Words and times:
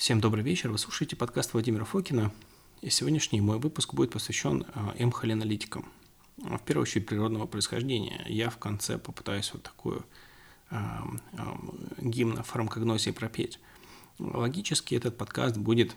Всем 0.00 0.18
добрый 0.18 0.42
вечер. 0.42 0.70
Вы 0.70 0.78
слушаете 0.78 1.14
подкаст 1.14 1.52
Владимира 1.52 1.84
Фокина. 1.84 2.32
И 2.80 2.88
сегодняшний 2.88 3.42
мой 3.42 3.58
выпуск 3.58 3.92
будет 3.92 4.12
посвящен 4.12 4.64
МХЛ-аналитикам. 4.98 5.84
В 6.38 6.58
первую 6.60 6.84
очередь 6.84 7.04
природного 7.04 7.46
происхождения. 7.46 8.24
Я 8.26 8.48
в 8.48 8.56
конце 8.56 8.96
попытаюсь 8.96 9.52
вот 9.52 9.62
такую 9.62 10.06
э, 10.70 10.76
э, 11.32 11.42
гимн 11.98 12.38
о 12.38 12.42
фармакогнозе 12.42 13.12
пропеть. 13.12 13.60
Логически 14.18 14.94
этот 14.94 15.18
подкаст 15.18 15.58
будет 15.58 15.94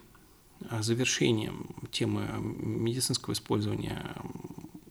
завершением 0.81 1.73
темы 1.89 2.27
медицинского 2.41 3.31
использования 3.31 4.17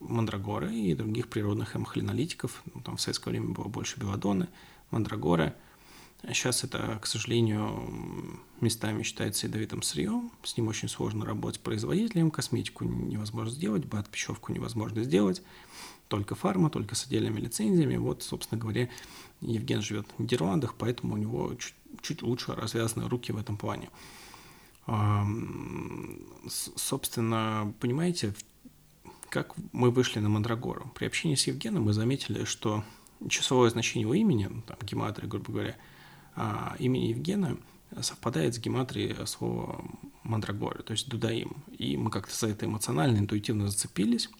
мандрагоры 0.00 0.74
и 0.74 0.94
других 0.94 1.28
природных 1.28 1.76
эмхолинолитиков. 1.76 2.62
Ну, 2.72 2.80
там 2.80 2.96
в 2.96 3.00
советское 3.02 3.28
время 3.28 3.50
было 3.50 3.68
больше 3.68 4.00
белладоны, 4.00 4.48
мандрагоры. 4.90 5.54
Сейчас 6.28 6.62
это, 6.62 6.98
к 7.02 7.06
сожалению, 7.06 8.40
местами 8.60 9.02
считается 9.02 9.48
ядовитым 9.48 9.82
сырьем, 9.82 10.30
с 10.44 10.56
ним 10.56 10.68
очень 10.68 10.88
сложно 10.88 11.24
работать 11.24 11.60
производителем, 11.60 12.30
косметику 12.30 12.84
невозможно 12.84 13.50
сделать, 13.50 13.86
бат-пищевку 13.86 14.52
невозможно 14.52 15.02
сделать, 15.02 15.42
только 16.06 16.36
фарма, 16.36 16.70
только 16.70 16.94
с 16.94 17.06
отдельными 17.06 17.40
лицензиями. 17.40 17.96
Вот, 17.96 18.22
собственно 18.22 18.60
говоря, 18.60 18.88
Евген 19.40 19.82
живет 19.82 20.06
в 20.16 20.22
Нидерландах, 20.22 20.74
поэтому 20.76 21.14
у 21.14 21.16
него 21.16 21.54
чуть, 21.56 21.74
чуть 22.02 22.22
лучше 22.22 22.52
развязаны 22.52 23.08
руки 23.08 23.32
в 23.32 23.36
этом 23.36 23.56
плане. 23.56 23.90
Собственно, 26.48 27.74
понимаете, 27.80 28.34
как 29.28 29.54
мы 29.72 29.90
вышли 29.90 30.20
на 30.20 30.28
Мандрагору? 30.28 30.92
При 30.94 31.06
общении 31.06 31.34
с 31.34 31.46
Евгеном 31.48 31.84
мы 31.84 31.92
заметили, 31.92 32.44
что 32.44 32.84
часовое 33.28 33.70
значение 33.70 34.02
его 34.02 34.14
имени, 34.14 34.48
там, 34.66 34.76
гематрия, 34.82 35.28
грубо 35.28 35.52
говоря, 35.52 35.76
имени 36.78 37.08
Евгена 37.08 37.56
совпадает 38.00 38.54
с 38.54 38.58
гематрией 38.58 39.26
слова 39.26 39.84
Мандрагора, 40.22 40.82
то 40.82 40.92
есть 40.92 41.08
Дудаим. 41.08 41.56
И 41.76 41.96
мы 41.96 42.10
как-то 42.10 42.34
за 42.34 42.48
это 42.48 42.66
эмоционально, 42.66 43.18
интуитивно 43.18 43.68
зацепились. 43.68 44.30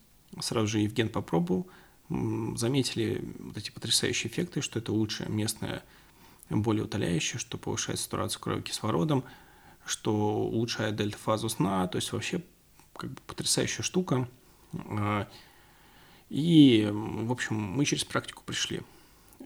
Сразу 0.40 0.66
же 0.66 0.78
Евген 0.78 1.10
попробовал, 1.10 1.66
заметили 2.08 3.22
вот 3.38 3.56
эти 3.58 3.70
потрясающие 3.70 4.30
эффекты, 4.32 4.62
что 4.62 4.78
это 4.78 4.92
лучшее 4.92 5.28
местное 5.28 5.82
более 6.48 6.84
утоляющее, 6.84 7.38
что 7.38 7.58
повышает 7.58 7.98
сатурацию 7.98 8.40
крови 8.40 8.62
кислородом, 8.62 9.24
что 9.84 10.14
улучшает 10.14 10.96
дельта-фазу 10.96 11.48
сна, 11.48 11.86
то 11.88 11.96
есть 11.96 12.12
вообще 12.12 12.42
как 12.96 13.10
бы 13.10 13.20
потрясающая 13.26 13.82
штука– 13.82 14.28
а, 14.72 15.28
и, 16.28 16.88
в 16.90 17.30
общем, 17.30 17.56
мы 17.56 17.84
через 17.84 18.04
практику 18.04 18.42
пришли. 18.44 18.80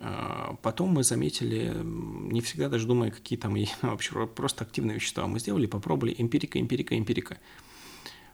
А, 0.01 0.57
потом 0.63 0.91
мы 0.91 1.05
заметили, 1.05 1.73
не 1.83 2.41
всегда 2.41 2.69
даже 2.69 2.87
думая, 2.87 3.11
какие 3.11 3.39
там 3.39 3.57
вообще 3.83 4.27
просто 4.27 4.65
активные 4.65 4.97
вещества 4.97 5.27
мы 5.27 5.39
сделали, 5.41 5.67
попробовали 5.67 6.15
эмпирика, 6.19 6.61
эмпирика, 6.61 6.97
эмпирика. 6.99 7.39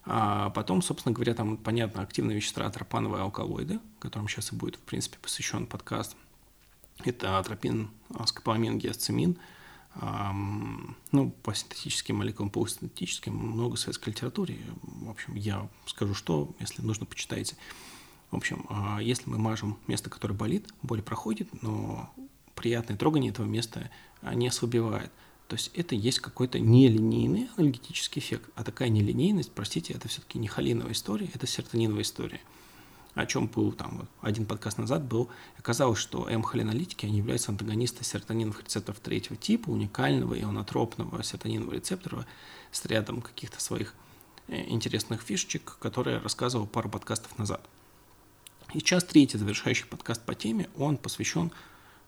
А 0.04 0.50
потом, 0.50 0.82
собственно 0.82 1.14
говоря, 1.14 1.34
там, 1.34 1.56
понятно, 1.56 2.02
активные 2.02 2.36
вещества, 2.36 2.66
атропановые 2.66 3.22
алкалоиды, 3.22 3.78
которым 4.00 4.28
сейчас 4.28 4.52
и 4.52 4.56
будет, 4.56 4.76
в 4.76 4.80
принципе, 4.80 5.18
посвящен 5.22 5.66
подкаст. 5.66 6.16
Это 7.04 7.38
атропин, 7.38 7.90
скополамин, 8.26 8.78
гиацимин– 8.78 9.38
ну, 10.00 11.30
по 11.42 11.54
синтетическим 11.54 12.16
молекулам, 12.16 12.50
по 12.50 12.66
синтетическим 12.66 13.34
много 13.34 13.76
советской 13.76 14.10
литературе. 14.10 14.58
В 14.82 15.10
общем, 15.10 15.34
я 15.34 15.68
скажу, 15.86 16.14
что, 16.14 16.54
если 16.60 16.82
нужно, 16.82 17.04
почитайте. 17.04 17.56
В 18.32 18.36
общем, 18.36 18.66
а, 18.68 18.98
если 19.00 19.30
мы 19.30 19.38
мажем 19.38 19.78
место, 19.86 20.10
которое 20.10 20.34
болит, 20.34 20.66
боль 20.82 21.02
проходит, 21.02 21.48
но 21.62 22.12
приятное 22.56 22.96
трогание 22.96 23.30
этого 23.30 23.46
места 23.46 23.90
а, 24.22 24.34
не 24.34 24.48
ослабевает. 24.48 25.12
То 25.46 25.54
есть 25.54 25.70
это 25.74 25.94
есть 25.94 26.18
какой-то 26.18 26.58
нелинейный 26.58 27.48
анальгетический 27.56 28.20
эффект. 28.20 28.50
А 28.56 28.64
такая 28.64 28.88
нелинейность, 28.88 29.52
простите, 29.52 29.92
это 29.92 30.08
все-таки 30.08 30.38
не 30.40 30.48
холиновая 30.48 30.94
история, 30.94 31.30
это 31.32 31.46
серотониновая 31.46 32.02
история 32.02 32.40
о 33.14 33.26
чем 33.26 33.46
был 33.46 33.72
там 33.72 34.08
один 34.20 34.46
подкаст 34.46 34.78
назад 34.78 35.04
был, 35.04 35.28
оказалось, 35.58 35.98
что 35.98 36.28
М-холинолитики, 36.28 37.06
они 37.06 37.18
являются 37.18 37.50
антагонистами 37.50 38.04
серотониновых 38.04 38.62
рецепторов 38.62 39.00
третьего 39.00 39.36
типа, 39.36 39.70
уникального 39.70 40.38
ионотропного 40.38 41.22
серотонинового 41.22 41.74
рецептора 41.74 42.26
с 42.70 42.84
рядом 42.86 43.20
каких-то 43.20 43.60
своих 43.60 43.94
э, 44.48 44.64
интересных 44.68 45.20
фишечек, 45.20 45.76
которые 45.78 46.18
рассказывал 46.18 46.66
пару 46.66 46.88
подкастов 46.88 47.36
назад. 47.38 47.60
И 48.74 48.78
сейчас 48.78 49.04
третий 49.04 49.38
завершающий 49.38 49.86
подкаст 49.86 50.22
по 50.24 50.34
теме, 50.34 50.68
он 50.76 50.96
посвящен 50.96 51.52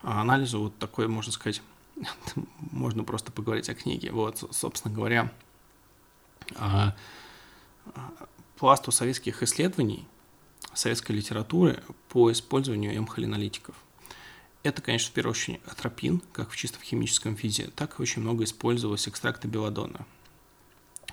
а, 0.03 0.23
анализу 0.23 0.61
вот 0.61 0.79
такой, 0.79 1.09
можно 1.09 1.31
сказать, 1.31 1.61
можно 2.71 3.05
просто 3.05 3.33
поговорить 3.33 3.69
о 3.69 3.75
книге. 3.75 4.13
Вот, 4.13 4.49
собственно 4.51 4.95
говоря, 4.95 5.31
а, 6.57 6.97
а, 7.95 8.13
пласту 8.57 8.93
советских 8.93 9.43
исследований 9.43 10.07
советской 10.73 11.13
литературы 11.13 11.83
по 12.09 12.33
использованию 12.33 12.97
эмхолинолитиков. 12.97 13.75
Это, 14.63 14.81
конечно, 14.81 15.11
в 15.11 15.13
первую 15.13 15.33
очередь 15.33 15.61
атропин, 15.67 16.23
как 16.33 16.51
в 16.51 16.57
чисто 16.57 16.79
в 16.79 16.83
химическом 16.83 17.37
физе, 17.37 17.71
так 17.77 17.99
и 17.99 18.03
очень 18.03 18.23
много 18.23 18.45
использовалось 18.45 19.07
экстракта 19.07 19.47
белладона. 19.47 20.07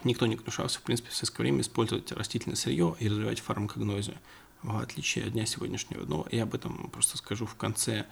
Никто 0.06 0.26
не 0.26 0.38
гнушался, 0.38 0.80
в 0.80 0.84
принципе, 0.84 1.10
в 1.10 1.14
советское 1.14 1.44
время 1.44 1.62
использовать 1.62 2.12
растительное 2.14 2.56
сырье 2.56 2.96
и 3.00 3.10
развивать 3.10 3.42
фармакогнозию, 3.42 4.18
в 4.64 4.78
отличие 4.78 5.26
от 5.26 5.34
дня 5.34 5.46
сегодняшнего. 5.46 6.06
Но 6.06 6.28
я 6.32 6.44
об 6.44 6.56
этом 6.56 6.90
просто 6.90 7.18
скажу 7.18 7.46
в 7.46 7.56
конце 7.56 8.06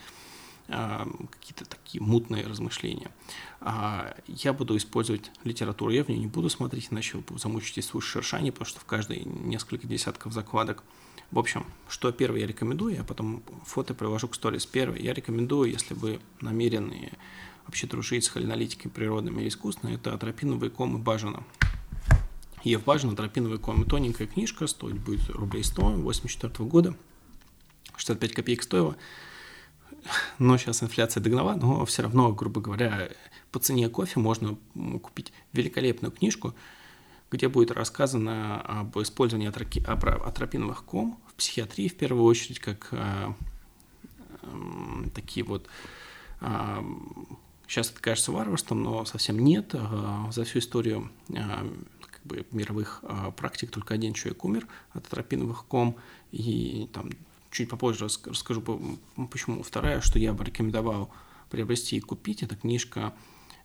а, 0.67 1.07
какие-то 1.31 1.65
такие 1.65 2.01
мутные 2.03 2.45
размышления. 2.45 3.11
А, 3.61 4.15
я 4.27 4.53
буду 4.53 4.77
использовать 4.77 5.31
литературу, 5.43 5.91
я 5.91 6.03
в 6.03 6.09
нее 6.09 6.19
не 6.19 6.27
буду 6.27 6.49
смотреть, 6.49 6.89
иначе 6.91 7.23
вы 7.27 7.39
замучитесь 7.39 7.87
слушать 7.87 8.11
шершание, 8.11 8.51
потому 8.51 8.67
что 8.67 8.79
в 8.79 8.85
каждой 8.85 9.23
несколько 9.25 9.87
десятков 9.87 10.33
закладок– 10.33 10.83
в 11.31 11.37
общем, 11.37 11.65
что 11.87 12.11
первое 12.11 12.41
я 12.41 12.47
рекомендую, 12.47 12.95
я 12.95 13.03
потом 13.03 13.43
фото 13.63 13.93
приложу 13.93 14.27
к 14.27 14.35
сторис. 14.35 14.65
Первое, 14.65 14.99
я 14.99 15.13
рекомендую, 15.13 15.71
если 15.71 15.93
вы 15.93 16.19
намерены 16.41 17.11
вообще 17.67 17.85
дружить 17.85 18.23
с 18.23 18.29
холинолитиками 18.29 18.91
природными 18.91 19.41
или 19.41 19.49
искусственными, 19.49 19.97
это 19.97 20.13
атропиновые 20.13 20.71
комы 20.71 20.97
Бажина. 20.97 21.43
Ев 22.63 22.83
Бажина, 22.83 23.13
атропиновые 23.13 23.59
комы. 23.59 23.85
Тоненькая 23.85 24.27
книжка, 24.27 24.67
стоит 24.67 24.99
будет 24.99 25.29
рублей 25.29 25.63
100, 25.63 25.81
84 25.81 26.69
года. 26.69 26.95
65 27.95 28.33
копеек 28.33 28.63
стоила. 28.63 28.95
Но 30.37 30.57
сейчас 30.57 30.81
инфляция 30.81 31.21
догнала, 31.21 31.55
но 31.55 31.85
все 31.85 32.03
равно, 32.03 32.31
грубо 32.31 32.61
говоря, 32.61 33.09
по 33.51 33.59
цене 33.59 33.89
кофе 33.89 34.19
можно 34.19 34.57
купить 35.01 35.33
великолепную 35.53 36.11
книжку– 36.11 36.53
где 37.31 37.47
будет 37.47 37.71
рассказано 37.71 38.61
об 38.61 38.99
использовании 38.99 39.49
атропиновых 39.49 40.83
ком 40.83 41.19
в 41.27 41.33
психиатрии, 41.35 41.87
в 41.87 41.95
первую 41.95 42.23
очередь, 42.23 42.59
как 42.59 42.89
а, 42.91 43.35
такие 45.13 45.45
вот 45.45 45.67
а, 46.41 46.83
сейчас 47.67 47.91
это 47.91 48.01
кажется 48.01 48.31
варварством, 48.31 48.81
но 48.81 49.05
совсем 49.05 49.39
нет. 49.39 49.71
А, 49.73 50.29
за 50.31 50.43
всю 50.43 50.59
историю 50.59 51.11
как 51.27 51.98
бы, 52.29 52.45
мировых 52.51 53.03
практик 53.35 53.71
только 53.71 53.93
один 53.93 54.13
человек 54.13 54.45
умер 54.45 54.67
от 54.91 55.05
атропиновых 55.07 55.65
ком, 55.65 55.97
и 56.31 56.87
там 56.93 57.09
чуть 57.51 57.69
попозже 57.69 58.05
расскажу, 58.05 58.61
почему. 59.31 59.63
Вторая, 59.63 59.99
что 60.01 60.19
я 60.19 60.33
бы 60.33 60.43
рекомендовал 60.45 61.09
приобрести 61.49 61.97
и 61.97 61.99
купить, 61.99 62.43
это 62.43 62.55
книжка 62.55 63.13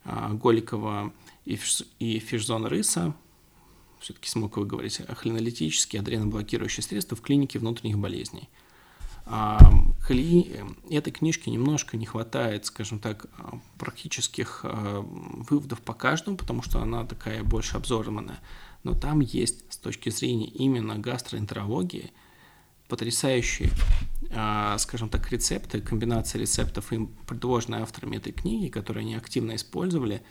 Голикова 0.04 1.12
и 1.44 2.18
Фишзона 2.18 2.68
Рыса 2.68 3.14
все-таки 4.00 4.28
смог 4.28 4.56
выговорить, 4.56 5.00
холинолитические 5.06 6.00
адреноблокирующие 6.00 6.82
средства 6.82 7.16
в 7.16 7.20
клинике 7.20 7.58
внутренних 7.58 7.98
болезней. 7.98 8.48
А, 9.26 9.58
кли... 10.06 10.52
Этой 10.90 11.12
книжки 11.12 11.48
немножко 11.48 11.96
не 11.96 12.06
хватает, 12.06 12.66
скажем 12.66 12.98
так, 12.98 13.26
практических 13.78 14.60
а, 14.64 15.00
выводов 15.00 15.80
по 15.80 15.94
каждому, 15.94 16.36
потому 16.36 16.62
что 16.62 16.80
она 16.80 17.04
такая 17.04 17.42
больше 17.42 17.76
обзорная. 17.76 18.38
Но 18.82 18.94
там 18.94 19.20
есть 19.20 19.72
с 19.72 19.78
точки 19.78 20.10
зрения 20.10 20.46
именно 20.46 20.98
гастроэнтерологии 20.98 22.12
потрясающие, 22.88 23.70
а, 24.30 24.76
скажем 24.78 25.08
так, 25.08 25.30
рецепты, 25.32 25.80
комбинация 25.80 26.40
рецептов, 26.40 26.92
им 26.92 27.08
предложенные 27.26 27.82
авторами 27.82 28.16
этой 28.16 28.32
книги, 28.32 28.68
которые 28.68 29.02
они 29.02 29.14
активно 29.14 29.56
использовали. 29.56 30.22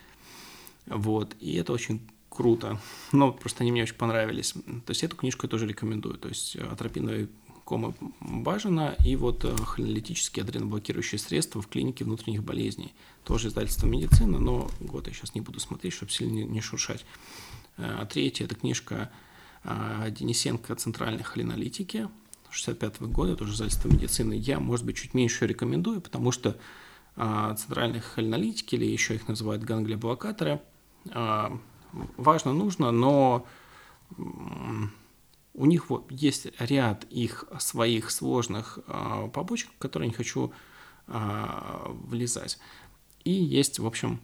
Вот, 0.86 1.34
и 1.40 1.56
это 1.56 1.72
очень 1.72 2.08
круто. 2.28 2.80
Но 3.12 3.32
просто 3.32 3.62
они 3.62 3.72
мне 3.72 3.82
очень 3.82 3.96
понравились. 3.96 4.52
То 4.52 4.90
есть 4.90 5.02
эту 5.02 5.16
книжку 5.16 5.46
я 5.46 5.50
тоже 5.50 5.66
рекомендую. 5.66 6.16
То 6.16 6.28
есть 6.28 6.56
э, 6.56 6.60
атропиновые 6.60 7.28
комы 7.64 7.94
Бажина 8.20 8.96
и 9.04 9.16
вот 9.16 9.44
э, 9.44 9.56
холинолитические 9.56 10.42
адреноблокирующие 10.42 11.18
средства 11.18 11.62
в 11.62 11.68
клинике 11.68 12.04
внутренних 12.04 12.44
болезней. 12.44 12.94
Тоже 13.24 13.48
издательство 13.48 13.86
медицина, 13.86 14.38
но 14.38 14.70
год 14.80 15.06
я 15.08 15.12
сейчас 15.12 15.34
не 15.34 15.40
буду 15.40 15.60
смотреть, 15.60 15.94
чтобы 15.94 16.12
сильно 16.12 16.44
не 16.44 16.60
шуршать. 16.60 17.04
Э, 17.76 17.98
а 18.00 18.06
третья– 18.06 18.44
это 18.46 18.54
книжка 18.54 19.10
Денисенко 19.64 20.74
«Центральной 20.74 21.22
холинолитики» 21.22 22.10
65 22.50 22.98
-го 22.98 23.06
года, 23.08 23.34
тоже 23.34 23.54
издательство 23.54 23.88
медицины. 23.88 24.34
Я, 24.34 24.60
может 24.60 24.84
быть, 24.84 24.96
чуть 24.96 25.14
меньше 25.14 25.46
рекомендую, 25.46 26.02
потому 26.02 26.32
что 26.32 26.58
центральные 27.16 28.02
холинолитики, 28.02 28.74
или 28.74 28.84
еще 28.84 29.14
их 29.14 29.26
называют 29.26 29.64
ганглиоблокаторы– 29.64 30.60
важно, 32.16 32.52
нужно, 32.52 32.90
но 32.90 33.46
у 35.54 35.66
них 35.66 35.88
вот 35.88 36.10
есть 36.10 36.48
ряд 36.58 37.04
их 37.10 37.44
своих 37.58 38.10
сложных 38.10 38.78
а, 38.86 39.28
побочек, 39.28 39.70
в 39.74 39.78
которые 39.78 40.08
не 40.08 40.14
хочу 40.14 40.52
влезать. 41.06 42.58
И 43.24 43.30
есть, 43.30 43.78
в 43.78 43.86
общем, 43.86 44.20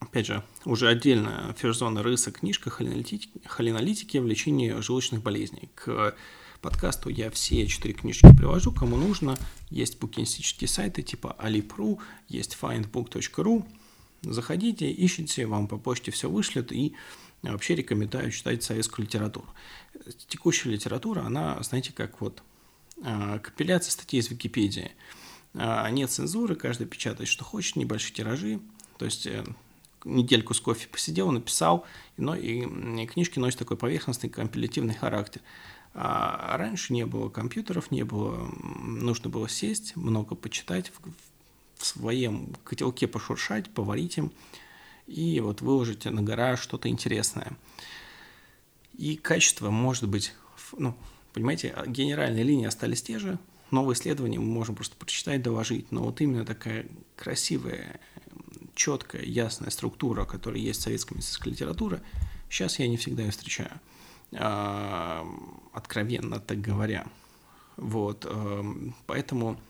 опять 0.00 0.26
же, 0.26 0.42
уже 0.64 0.88
отдельная 0.88 1.52
ферзона 1.54 2.02
рыса 2.02 2.30
книжка 2.30 2.70
холинолитики 2.70 4.18
в 4.18 4.26
лечении 4.26 4.80
желудочных 4.80 5.22
болезней. 5.22 5.68
К 5.74 6.14
подкасту 6.60 7.10
я 7.10 7.30
все 7.30 7.66
четыре 7.66 7.94
книжки 7.94 8.26
привожу, 8.36 8.72
кому 8.72 8.96
нужно. 8.96 9.36
Есть 9.70 9.98
букинистические 9.98 10.68
сайты 10.68 11.02
типа 11.02 11.36
alip.ru, 11.38 11.98
есть 12.28 12.56
findbook.ru. 12.60 13.66
Заходите, 14.22 14.92
ищите, 14.92 15.46
вам 15.46 15.68
по 15.68 15.76
почте 15.76 16.10
все 16.10 16.28
вышлет, 16.28 16.72
и 16.72 16.94
вообще 17.52 17.74
рекомендую 17.74 18.30
читать 18.30 18.62
советскую 18.62 19.06
литературу. 19.06 19.46
Текущая 20.28 20.70
литература, 20.70 21.22
она, 21.22 21.60
знаете, 21.62 21.92
как 21.92 22.20
вот 22.20 22.42
а, 23.02 23.38
компиляция 23.38 23.90
статей 23.90 24.20
из 24.20 24.30
Википедии. 24.30 24.92
А, 25.54 25.88
нет 25.90 26.10
цензуры, 26.10 26.54
каждый 26.54 26.86
печатает, 26.86 27.28
что 27.28 27.44
хочет, 27.44 27.76
небольшие 27.76 28.14
тиражи. 28.14 28.60
То 28.98 29.04
есть 29.04 29.26
э, 29.26 29.44
недельку 30.04 30.54
с 30.54 30.60
кофе 30.60 30.88
посидел, 30.88 31.30
написал, 31.30 31.84
но 32.16 32.34
и 32.34 33.06
книжки 33.06 33.38
носят 33.38 33.58
такой 33.58 33.76
поверхностный 33.76 34.30
компилятивный 34.30 34.94
характер. 34.94 35.42
А 35.94 36.56
раньше 36.58 36.92
не 36.92 37.06
было 37.06 37.30
компьютеров, 37.30 37.90
не 37.90 38.04
было, 38.04 38.50
нужно 38.82 39.30
было 39.30 39.48
сесть, 39.48 39.96
много 39.96 40.34
почитать, 40.34 40.90
в, 40.90 41.80
в 41.82 41.86
своем 41.86 42.54
котелке 42.64 43.06
пошуршать, 43.06 43.70
поварить 43.70 44.18
им, 44.18 44.32
и 45.06 45.40
вот 45.40 45.60
выложить 45.60 46.04
на 46.04 46.22
гора 46.22 46.56
что-то 46.56 46.88
интересное. 46.88 47.56
И 48.96 49.16
качество 49.16 49.70
может 49.70 50.08
быть, 50.08 50.32
ну, 50.76 50.94
понимаете, 51.32 51.74
генеральные 51.86 52.44
линии 52.44 52.66
остались 52.66 53.02
те 53.02 53.18
же, 53.18 53.38
новые 53.70 53.94
исследования 53.94 54.38
мы 54.38 54.46
можем 54.46 54.74
просто 54.74 54.96
прочитать, 54.96 55.42
доложить, 55.42 55.92
но 55.92 56.02
вот 56.02 56.20
именно 56.20 56.44
такая 56.44 56.86
красивая, 57.16 58.00
четкая, 58.74 59.22
ясная 59.22 59.70
структура, 59.70 60.24
которая 60.24 60.60
есть 60.60 60.80
в 60.80 60.84
советской 60.84 61.14
медицинской 61.14 61.52
литературе, 61.52 62.00
сейчас 62.50 62.78
я 62.78 62.88
не 62.88 62.96
всегда 62.96 63.22
ее 63.24 63.30
встречаю. 63.30 63.80
А, 64.32 65.26
откровенно 65.72 66.40
так 66.40 66.60
говоря. 66.60 67.06
Вот, 67.76 68.24
эм, 68.24 68.94
поэтому 69.06 69.60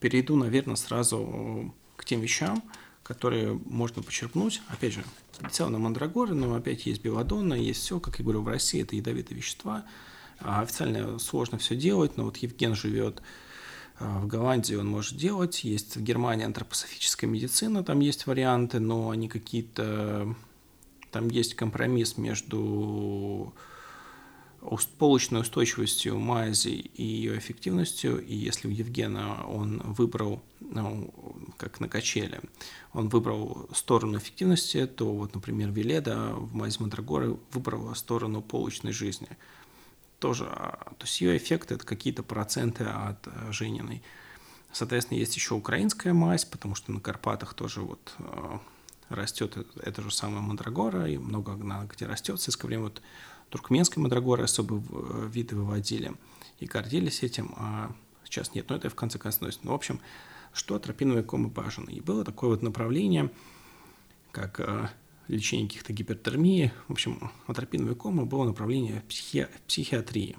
перейду, 0.00 0.36
наверное, 0.36 0.76
сразу 0.76 1.72
к 1.96 2.04
тем 2.04 2.20
вещам, 2.20 2.62
которые 3.02 3.60
можно 3.66 4.02
почерпнуть. 4.02 4.62
Опять 4.68 4.94
же, 4.94 5.04
специально 5.32 5.78
мандрагоры, 5.78 6.34
но 6.34 6.54
опять 6.54 6.86
есть 6.86 7.02
белладонна, 7.02 7.54
есть 7.54 7.80
все, 7.80 8.00
как 8.00 8.18
я 8.18 8.24
говорю, 8.24 8.42
в 8.42 8.48
России 8.48 8.82
это 8.82 8.96
ядовитые 8.96 9.36
вещества. 9.36 9.84
А 10.38 10.62
официально 10.62 11.18
сложно 11.18 11.58
все 11.58 11.76
делать, 11.76 12.16
но 12.16 12.24
вот 12.24 12.36
Евген 12.38 12.74
живет 12.74 13.22
э, 14.00 14.18
в 14.18 14.26
Голландии, 14.26 14.74
он 14.74 14.88
может 14.88 15.16
делать. 15.16 15.62
Есть 15.64 15.96
в 15.96 16.02
Германии 16.02 16.44
антропософическая 16.44 17.28
медицина, 17.30 17.84
там 17.84 18.00
есть 18.00 18.26
варианты, 18.26 18.80
но 18.80 19.10
они 19.10 19.28
какие-то... 19.28 20.34
Там 21.10 21.28
есть 21.28 21.54
компромисс 21.54 22.16
между 22.16 23.52
полочной 24.98 25.40
устойчивостью 25.40 26.18
мази 26.18 26.68
и 26.68 27.02
ее 27.02 27.36
эффективностью, 27.36 28.24
и 28.24 28.34
если 28.34 28.68
у 28.68 28.70
Евгена 28.70 29.44
он 29.46 29.78
выбрал, 29.84 30.40
ну, 30.60 31.12
как 31.56 31.80
на 31.80 31.88
качеле, 31.88 32.40
он 32.92 33.08
выбрал 33.08 33.68
сторону 33.74 34.18
эффективности, 34.18 34.86
то 34.86 35.12
вот, 35.12 35.34
например, 35.34 35.70
Веледа 35.70 36.34
в 36.34 36.54
мази 36.54 36.78
Мандрагоры 36.80 37.36
выбрала 37.52 37.94
сторону 37.94 38.40
полочной 38.40 38.92
жизни. 38.92 39.28
Тоже, 40.20 40.46
а, 40.48 40.92
то 40.96 41.04
есть 41.04 41.20
ее 41.20 41.36
эффект 41.36 41.72
это 41.72 41.84
какие-то 41.84 42.22
проценты 42.22 42.84
от 42.84 43.26
э, 43.26 43.50
Жениной. 43.50 44.02
Соответственно, 44.72 45.18
есть 45.18 45.34
еще 45.34 45.54
украинская 45.54 46.14
мазь, 46.14 46.44
потому 46.44 46.76
что 46.76 46.92
на 46.92 47.00
Карпатах 47.00 47.54
тоже 47.54 47.80
вот 47.80 48.14
э, 48.18 48.58
растет 49.08 49.66
это 49.82 50.02
же 50.02 50.12
самое 50.12 50.40
мандрагора, 50.40 51.08
и 51.08 51.18
много 51.18 51.54
где 51.86 52.06
растет. 52.06 52.38
В 52.38 52.42
сельское 52.42 52.68
время 52.68 52.84
вот 52.84 53.02
туркменской 53.52 54.02
мандрагоры 54.02 54.44
особые 54.44 54.82
э, 54.90 55.28
виды 55.30 55.54
выводили 55.54 56.14
и 56.58 56.64
гордились 56.64 57.22
этим, 57.22 57.54
а 57.58 57.94
сейчас 58.24 58.54
нет, 58.54 58.70
но 58.70 58.76
это 58.76 58.88
в 58.88 58.94
конце 58.94 59.18
концов 59.18 59.42
носит. 59.42 59.62
Ну, 59.62 59.72
в 59.72 59.74
общем, 59.74 60.00
что 60.54 60.74
атропиновые 60.74 61.22
комы 61.22 61.48
бажаны. 61.48 61.90
И 61.90 62.00
было 62.00 62.24
такое 62.24 62.48
вот 62.48 62.62
направление, 62.62 63.30
как 64.30 64.58
э, 64.58 64.88
лечение 65.28 65.68
каких-то 65.68 65.92
гипертермии. 65.92 66.72
В 66.88 66.92
общем, 66.92 67.30
атропиновые 67.46 67.94
комы 67.94 68.24
было 68.24 68.44
направление 68.44 69.02
психи... 69.06 69.46
психиатрии. 69.66 70.38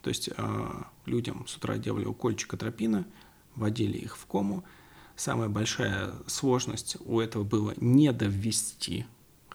То 0.00 0.08
есть 0.08 0.30
э, 0.34 0.82
людям 1.04 1.46
с 1.46 1.58
утра 1.58 1.76
делали 1.76 2.06
укольчик 2.06 2.54
атропина, 2.54 3.06
вводили 3.54 3.98
их 3.98 4.16
в 4.16 4.24
кому. 4.24 4.64
Самая 5.14 5.50
большая 5.50 6.14
сложность 6.26 6.96
у 7.04 7.20
этого 7.20 7.44
было 7.44 7.74
не 7.76 8.12
довести 8.12 9.04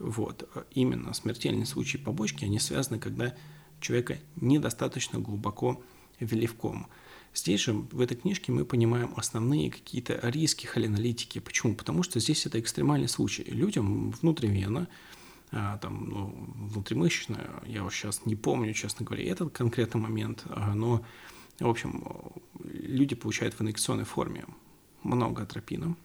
вот. 0.01 0.50
Именно 0.71 1.13
смертельные 1.13 1.65
случаи 1.65 1.98
побочки, 1.98 2.44
они 2.44 2.59
связаны, 2.59 3.00
когда 3.00 3.36
человека 3.80 4.18
недостаточно 4.36 5.19
глубоко 5.19 5.81
ввели 6.19 6.48
в 6.48 6.56
кому. 6.56 6.88
Здесь 7.33 7.62
же, 7.62 7.74
в 7.74 8.01
этой 8.01 8.18
книжке, 8.18 8.51
мы 8.51 8.65
понимаем 8.65 9.13
основные 9.15 9.71
какие-то 9.71 10.19
риски 10.24 10.65
холинолитики. 10.65 11.39
Почему? 11.39 11.75
Потому 11.75 12.03
что 12.03 12.19
здесь 12.19 12.45
это 12.45 12.59
экстремальный 12.59 13.07
случай. 13.07 13.44
Людям 13.44 14.12
внутривенно, 14.12 14.89
а, 15.51 15.77
там, 15.77 16.09
ну, 16.09 16.36
внутримышечно, 16.69 17.62
я 17.65 17.83
вот 17.83 17.94
сейчас 17.94 18.25
не 18.25 18.36
помню, 18.36 18.74
честно 18.74 19.06
говоря, 19.06 19.24
этот 19.24 19.53
конкретный 19.53 20.01
момент, 20.01 20.44
а, 20.50 20.74
но, 20.74 21.06
в 21.59 21.68
общем, 21.68 22.03
люди 22.63 23.15
получают 23.15 23.56
в 23.56 23.62
инъекционной 23.62 24.06
форме 24.06 24.45
много 25.03 25.44
атропина, 25.44 25.95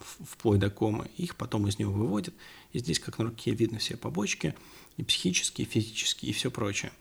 вплоть 0.00 0.58
до 0.58 0.70
комы, 0.70 1.10
их 1.16 1.36
потом 1.36 1.66
из 1.66 1.78
него 1.78 1.92
выводят. 1.92 2.34
И 2.72 2.78
здесь, 2.78 2.98
как 2.98 3.18
на 3.18 3.26
руке, 3.26 3.52
видно 3.52 3.78
все 3.78 3.96
побочки, 3.96 4.54
и 4.96 5.02
психические, 5.02 5.66
и 5.66 5.70
физические, 5.70 6.30
и 6.30 6.34
все 6.34 6.50
прочее. 6.50 6.92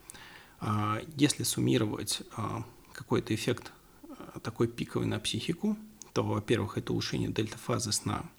А, 0.60 1.01
если 1.16 1.44
суммировать 1.44 2.22
а, 2.36 2.66
какой-то 2.94 3.34
эффект 3.34 3.72
а, 4.04 4.40
такой 4.40 4.68
пиковый 4.68 5.07
на 5.07 5.19
психику, 5.19 5.78
то, 6.13 6.24
во-первых, 6.24 6.78
это 6.78 6.92
улучшение 6.92 7.30
дельта-фазы 7.30 7.92
сна. 7.92 8.30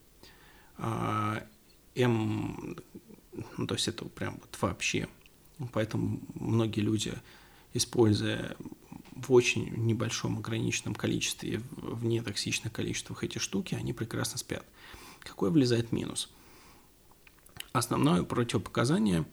М, 0.78 2.76
ну, 3.56 3.66
то 3.66 3.74
есть 3.74 3.88
это 3.88 4.04
прям 4.06 4.38
вот 4.40 4.56
вообще. 4.60 5.08
Поэтому 5.72 6.20
многие 6.34 6.80
люди, 6.80 7.12
используя 7.74 8.56
в 9.26 9.32
очень 9.32 9.68
небольшом 9.86 10.38
ограниченном 10.38 10.94
количестве, 10.94 11.60
в 11.72 12.04
нетоксичных 12.04 12.72
количествах 12.72 13.24
эти 13.24 13.38
штуки, 13.38 13.74
они 13.74 13.92
прекрасно 13.92 14.38
спят. 14.38 14.64
Какой 15.20 15.50
влезает 15.50 15.92
минус? 15.92 16.30
Основное 17.72 18.22
противопоказание 18.22 19.24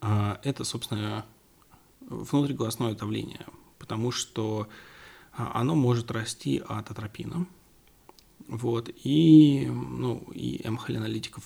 а,– 0.00 0.40
это, 0.42 0.64
собственно, 0.64 1.24
внутриглазное 2.00 2.94
давление, 2.94 3.46
потому 3.78 4.10
что 4.10 4.68
а, 5.32 5.60
оно 5.60 5.74
может 5.74 6.10
расти 6.10 6.62
от 6.66 6.90
атропина, 6.90 7.46
вот, 8.46 8.90
и, 9.04 9.66
ну, 9.66 10.26
и 10.32 10.60
М-холинолитиков. 10.64 11.44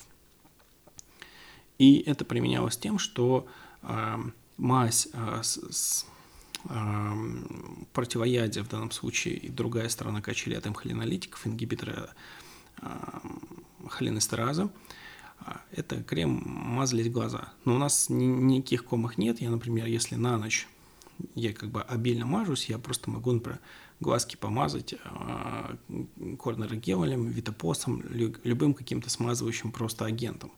И 1.77 1.99
это 1.99 2.25
применялось 2.25 2.77
тем, 2.77 2.99
что 2.99 3.47
э, 3.83 4.17
мазь 4.57 5.07
э, 5.13 5.39
с, 5.41 5.57
с 5.71 6.05
противоядие 7.93 8.63
в 8.63 8.67
данном 8.67 8.91
случае 8.91 9.35
и 9.35 9.49
другая 9.49 9.89
сторона 9.89 10.21
качели 10.21 10.55
от 10.55 10.65
м-холинолитиков, 10.65 11.47
ингибитора 11.47 12.09
холинестераза. 13.87 14.69
А, 15.39 15.61
это 15.71 16.03
крем 16.03 16.41
мазались 16.45 17.09
глаза. 17.09 17.53
Но 17.65 17.75
у 17.75 17.77
нас 17.77 18.09
ни, 18.09 18.25
никаких 18.25 18.85
комах 18.85 19.17
нет. 19.17 19.41
Я, 19.41 19.49
например, 19.49 19.85
если 19.85 20.15
на 20.15 20.37
ночь 20.37 20.67
я 21.35 21.53
как 21.53 21.69
бы 21.69 21.81
обильно 21.81 22.25
мажусь, 22.25 22.65
я 22.65 22.77
просто 22.77 23.09
могу, 23.09 23.31
например, 23.31 23.59
глазки 23.99 24.35
помазать 24.35 24.93
э, 24.93 25.75
корнерогелем, 26.37 27.27
витопосом, 27.27 28.01
любым 28.43 28.73
каким-то 28.73 29.09
смазывающим 29.09 29.71
просто 29.71 30.05
агентом. 30.05 30.51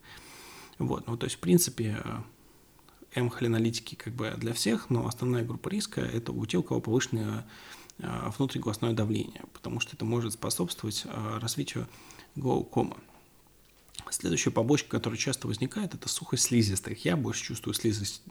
Вот, 0.77 1.07
ну, 1.07 1.17
то 1.17 1.25
есть, 1.25 1.37
в 1.37 1.39
принципе, 1.39 2.03
М-холинолитики 3.13 3.95
как 3.95 4.13
бы 4.13 4.33
для 4.37 4.53
всех, 4.53 4.89
но 4.89 5.05
основная 5.05 5.43
группа 5.43 5.69
риска– 5.69 6.01
это 6.13 6.31
у 6.31 6.45
тех, 6.45 6.61
у 6.61 6.63
кого 6.63 6.79
повышенное 6.79 7.45
а, 8.01 8.31
внутриглазное 8.37 8.93
давление, 8.93 9.43
потому 9.53 9.79
что 9.79 9.95
это 9.95 10.05
может 10.05 10.33
способствовать 10.33 11.03
а, 11.05 11.39
развитию 11.39 11.87
глаукома. 12.35 12.97
Следующая 14.09 14.51
побочка, 14.51 14.89
которая 14.89 15.17
часто 15.17 15.47
возникает, 15.47 15.93
это 15.93 16.09
сухость 16.09 16.45
слизистых. 16.45 17.05
Я 17.05 17.15
больше 17.15 17.43
чувствую 17.43 17.73
слизость, 17.73 18.23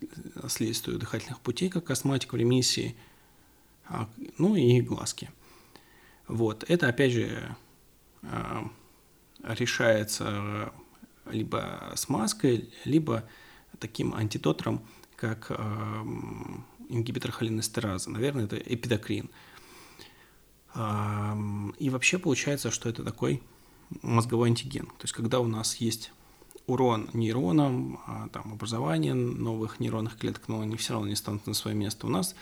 слизистую 0.48 0.98
дыхательных 0.98 1.40
путей, 1.40 1.68
как 1.68 1.90
астматик 1.90 2.32
в 2.32 2.36
ремиссии, 2.36 2.96
а, 3.86 4.08
ну 4.38 4.56
и 4.56 4.80
глазки. 4.80 5.30
Вот, 6.26 6.64
это 6.68 6.88
опять 6.88 7.12
же 7.12 7.56
решается 9.42 10.72
либо 11.26 11.92
смазкой, 11.96 12.70
либо 12.84 13.24
таким 13.80 14.14
антидотором, 14.14 14.82
как 15.16 15.50
ингибитор 16.88 17.32
холинестеразы. 17.32 18.10
Наверное, 18.10 18.44
это 18.44 18.56
эпидокрин. 18.56 19.28
И 20.74 21.90
вообще 21.90 22.18
получается, 22.18 22.70
что 22.70 22.88
это 22.88 23.02
такой 23.04 23.42
мозговой 24.02 24.48
антиген. 24.48 24.86
То 24.86 25.02
есть, 25.02 25.12
когда 25.12 25.40
у 25.40 25.46
нас 25.46 25.76
есть 25.76 26.12
урон 26.66 27.10
нейронам, 27.12 28.00
а, 28.06 28.28
там, 28.28 28.52
образование 28.52 29.14
новых 29.14 29.80
нейронных 29.80 30.16
клеток, 30.16 30.48
но 30.48 30.60
они 30.60 30.76
все 30.76 30.92
равно 30.92 31.08
не 31.08 31.16
станут 31.16 31.46
на 31.46 31.54
свое 31.54 31.76
место, 31.76 32.06
у 32.06 32.10
нас 32.10 32.34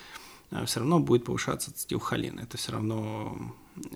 а, 0.50 0.66
все 0.66 0.80
равно 0.80 1.00
будет 1.00 1.25
повышаться 1.25 1.71
ацетилхолин. 1.71 2.38
Это 2.38 2.57
все 2.57 2.73
равно 2.73 3.37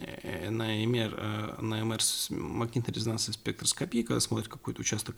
э, 0.00 0.50
на 0.50 0.74
МР, 0.86 1.14
э, 1.16 1.60
на 1.60 1.84
МР 1.84 1.98
магнитно-резонансной 2.30 3.34
спектроскопии, 3.34 4.02
когда 4.02 4.20
смотрит 4.20 4.48
какой-то 4.48 4.80
участок 4.80 5.16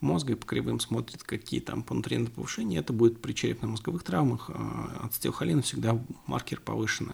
мозга 0.00 0.32
и 0.32 0.36
по 0.36 0.46
кривым 0.46 0.80
смотрит, 0.80 1.22
какие 1.22 1.60
там 1.60 1.82
по 1.82 1.94
нутринты 1.94 2.30
повышения, 2.30 2.78
это 2.78 2.92
будет 2.92 3.20
при 3.20 3.32
черепно-мозговых 3.32 4.02
травмах. 4.02 4.50
А, 4.50 5.02
ацетилхолин 5.04 5.62
всегда 5.62 5.98
маркер 6.26 6.60
повышен. 6.60 7.12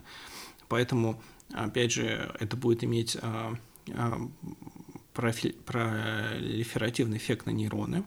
Поэтому, 0.68 1.20
опять 1.52 1.92
же, 1.92 2.34
это 2.38 2.56
будет 2.56 2.84
иметь 2.84 3.18
пролиферативный 5.14 7.18
эффект 7.18 7.46
на 7.46 7.50
нейроны, 7.50 8.04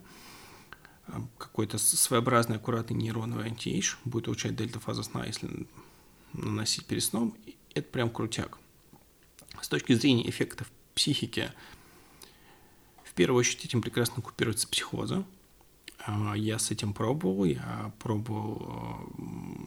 какой-то 1.36 1.78
своеобразный 1.78 2.56
аккуратный 2.56 2.96
нейроновый 2.96 3.46
антиэйдж 3.46 3.96
будет 4.04 4.28
улучшать 4.28 4.56
дельта-фаза 4.56 5.02
сна, 5.02 5.26
если 5.26 5.66
наносить 6.32 6.86
перед 6.86 7.02
сном, 7.02 7.36
это 7.74 7.90
прям 7.90 8.08
крутяк. 8.08 8.58
С 9.60 9.68
точки 9.68 9.92
зрения 9.92 10.28
эффектов 10.28 10.70
психики, 10.94 11.52
первую 13.14 13.40
очередь 13.40 13.64
этим 13.64 13.82
прекрасно 13.82 14.22
купируется 14.22 14.68
психоза. 14.68 15.24
А, 16.06 16.34
я 16.34 16.58
с 16.58 16.70
этим 16.70 16.92
пробовал, 16.92 17.44
я 17.44 17.92
пробовал 17.98 19.10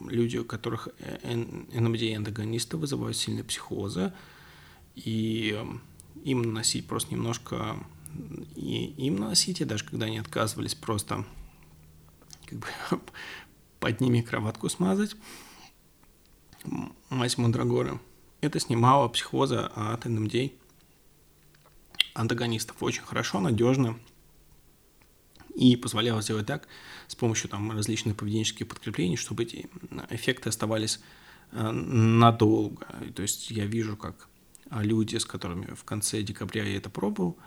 люди, 0.08 0.38
у 0.38 0.44
которых 0.44 0.88
NMDA-антагонисты 1.22 2.76
вызывают 2.76 3.16
сильные 3.16 3.44
психозы, 3.44 4.12
и 4.94 5.58
им 6.24 6.42
наносить 6.42 6.86
просто 6.86 7.14
немножко 7.14 7.76
и 8.54 8.86
им 8.96 9.16
наносить, 9.16 9.60
и 9.60 9.64
даже 9.64 9.84
когда 9.84 10.06
они 10.06 10.18
отказывались 10.18 10.74
просто 10.74 11.24
как 12.46 12.58
бы 12.58 12.66
под 13.80 14.00
ними 14.00 14.22
кроватку 14.22 14.68
смазать, 14.68 15.14
мазь 17.10 17.36
Мандрагоры, 17.36 18.00
это 18.40 18.60
снимало 18.60 19.08
психоза 19.08 19.68
от 19.68 20.04
НМД 20.04 20.52
антагонистов 22.18 22.82
очень 22.82 23.02
хорошо, 23.02 23.40
надежно 23.40 23.98
и 25.54 25.76
позволяло 25.76 26.22
сделать 26.22 26.46
так 26.46 26.68
с 27.08 27.14
помощью 27.14 27.50
там 27.50 27.72
различных 27.72 28.16
поведенческих 28.16 28.68
подкреплений, 28.68 29.16
чтобы 29.16 29.42
эти 29.42 29.68
эффекты 30.10 30.48
оставались 30.48 31.00
э, 31.52 31.70
надолго. 31.70 32.86
То 33.14 33.22
есть 33.22 33.50
я 33.50 33.66
вижу, 33.66 33.96
как 33.96 34.28
а 34.70 34.82
люди, 34.82 35.16
с 35.16 35.24
которыми 35.24 35.74
в 35.74 35.84
конце 35.84 36.22
декабря 36.22 36.64
я 36.64 36.76
это 36.76 36.90
пробовал, 36.90 37.38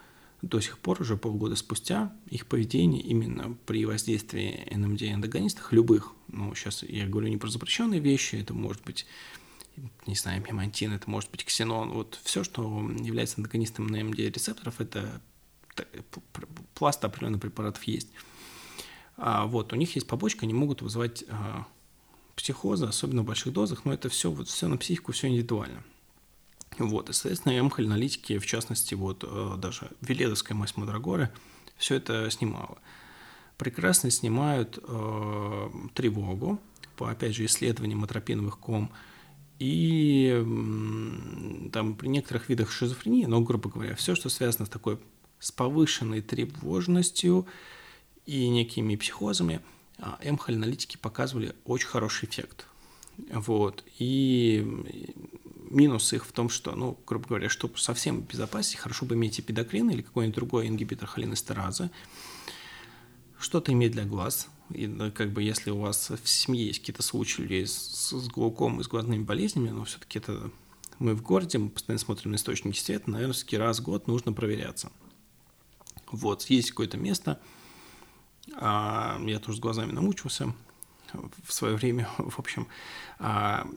до 0.42 0.60
сих 0.60 0.80
пор, 0.80 1.02
уже 1.02 1.18
полгода 1.18 1.56
спустя, 1.56 2.12
их 2.28 2.48
поведение 2.48 3.02
именно 3.02 3.56
при 3.68 3.86
воздействии 3.86 4.68
НМД-антагонистах, 4.72 5.72
любых, 5.72 6.14
ну, 6.30 6.56
сейчас 6.56 6.82
я 6.82 7.06
говорю 7.06 7.28
не 7.28 7.38
про 7.38 7.48
запрещенные 7.48 8.00
вещи, 8.00 8.38
это 8.38 8.54
может 8.56 8.84
быть, 8.84 9.06
не 10.06 10.16
знаю, 10.16 10.44
мемантин, 10.46 10.94
это 10.94 11.10
может 11.10 11.32
быть 11.32 11.46
ксенон, 11.46 11.92
вот 11.92 12.20
все, 12.24 12.44
что 12.44 12.64
является 13.00 13.38
антагонистом 13.38 13.88
на 13.88 14.02
МД-рецепторов, 14.04 14.80
это 14.80 15.22
пласт 16.74 17.04
определенных 17.04 17.42
препаратов 17.42 17.84
есть. 17.84 18.10
А 19.18 19.46
вот, 19.46 19.74
у 19.74 19.76
них 19.76 19.96
есть 19.96 20.08
побочка, 20.08 20.44
они 20.44 20.54
могут 20.54 20.82
вызывать 20.82 21.24
а, 21.30 21.66
психоза, 22.36 22.90
особенно 22.90 23.22
в 23.22 23.26
больших 23.26 23.54
дозах, 23.54 23.86
но 23.86 23.94
это 23.94 24.10
все, 24.10 24.32
вот, 24.32 24.48
все 24.48 24.68
на 24.68 24.78
психику, 24.78 25.12
все 25.12 25.28
индивидуально. 25.28 25.84
Вот, 26.78 27.10
и, 27.10 27.14
соответственно, 27.14 27.62
МХ-аналитики, 27.64 28.40
в 28.40 28.46
частности, 28.46 28.96
вот 28.96 29.24
э, 29.28 29.56
даже 29.58 29.92
Веледовская 30.02 30.56
мазь 30.58 30.76
Мадрагоры, 30.78 31.30
все 31.78 31.96
это 31.96 32.30
снимала. 32.32 32.78
Прекрасно 33.58 34.10
снимают 34.10 34.80
э, 34.82 35.70
тревогу 35.94 36.60
по, 36.96 37.12
опять 37.12 37.36
же, 37.36 37.46
исследованиям 37.46 38.04
атропиновых 38.04 38.58
ком 38.58 38.92
и 39.62 40.44
там 41.72 41.94
при 41.94 42.08
некоторых 42.08 42.50
видах 42.50 42.72
шизофрении, 42.72 43.26
но, 43.26 43.42
грубо 43.42 43.70
говоря, 43.70 43.96
все, 43.96 44.16
что 44.16 44.28
связано 44.28 44.66
с 44.66 44.70
такой 44.70 44.98
с 45.40 45.52
повышенной 45.52 46.22
тревожностью 46.22 47.46
и 48.26 48.50
некими 48.50 48.96
психозами, 48.96 49.62
а, 50.00 50.18
МХ-аналитики 50.24 50.98
показывали 50.98 51.54
очень 51.64 51.88
хороший 51.88 52.28
эффект. 52.28 52.66
Вот. 53.32 53.84
И 54.00 54.66
минус 55.70 56.12
их 56.12 56.26
в 56.26 56.32
том, 56.32 56.50
что, 56.50 56.72
ну, 56.72 56.98
грубо 57.06 57.28
говоря, 57.28 57.48
чтобы 57.48 57.78
совсем 57.78 58.22
безопасить, 58.22 58.78
хорошо 58.78 59.06
бы 59.06 59.14
иметь 59.14 59.40
эпидокрин 59.40 59.92
или 59.92 60.02
какой-нибудь 60.02 60.36
другой 60.36 60.68
ингибитор 60.70 61.08
холинестеразы, 61.08 61.92
что-то 63.38 63.72
иметь 63.74 63.92
для 63.92 64.06
глаз. 64.06 64.48
И 64.74 65.12
как 65.12 65.32
бы 65.32 65.44
если 65.44 65.72
у 65.72 65.80
вас 65.80 66.10
в 66.10 66.28
семье 66.28 66.68
есть 66.68 66.80
какие-то 66.80 67.04
случаи 67.04 67.42
людей 67.42 67.68
с, 67.68 68.12
с 68.12 68.28
глаукомой, 68.28 68.84
с 68.84 68.88
глазными 68.88 69.24
болезнями, 69.24 69.70
но 69.70 69.84
все-таки 69.86 70.20
это 70.20 70.52
мы 71.00 71.16
в 71.16 71.22
городе, 71.22 71.58
мы 71.58 71.70
постоянно 71.70 72.00
смотрим 72.00 72.32
на 72.32 72.36
источники 72.36 72.78
света, 72.78 73.10
наверное, 73.10 73.34
все-таки 73.34 73.58
раз 73.58 73.80
в 73.80 73.84
год 73.84 74.08
нужно 74.08 74.34
проверяться. 74.34 74.92
Вот, 76.12 76.44
есть 76.50 76.72
какое-то 76.72 76.98
место, 76.98 77.40
а, 78.56 79.20
я 79.26 79.40
тоже 79.40 79.58
с 79.58 79.62
глазами 79.62 79.92
намучился, 79.92 80.54
в 81.44 81.52
свое 81.52 81.76
время, 81.76 82.10
в 82.18 82.40
общем. 82.40 82.68
А 83.20 83.68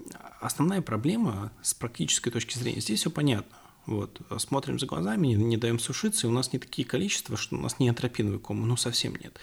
основная 0.40 0.82
проблема 0.82 1.52
с 1.62 1.74
практической 1.74 2.30
точки 2.30 2.58
зрения, 2.58 2.80
здесь 2.80 3.00
все 3.00 3.10
понятно. 3.10 3.56
Вот, 3.86 4.20
смотрим 4.38 4.78
за 4.78 4.86
глазами, 4.86 5.28
не, 5.28 5.34
не 5.34 5.56
даем 5.58 5.78
сушиться, 5.78 6.26
и 6.26 6.30
у 6.30 6.32
нас 6.32 6.52
не 6.52 6.58
такие 6.58 6.88
количества, 6.88 7.36
что 7.36 7.56
у 7.56 7.60
нас 7.60 7.78
не 7.78 7.90
атропиновый 7.90 8.38
ком, 8.38 8.66
ну 8.66 8.76
совсем 8.76 9.14
нет. 9.16 9.38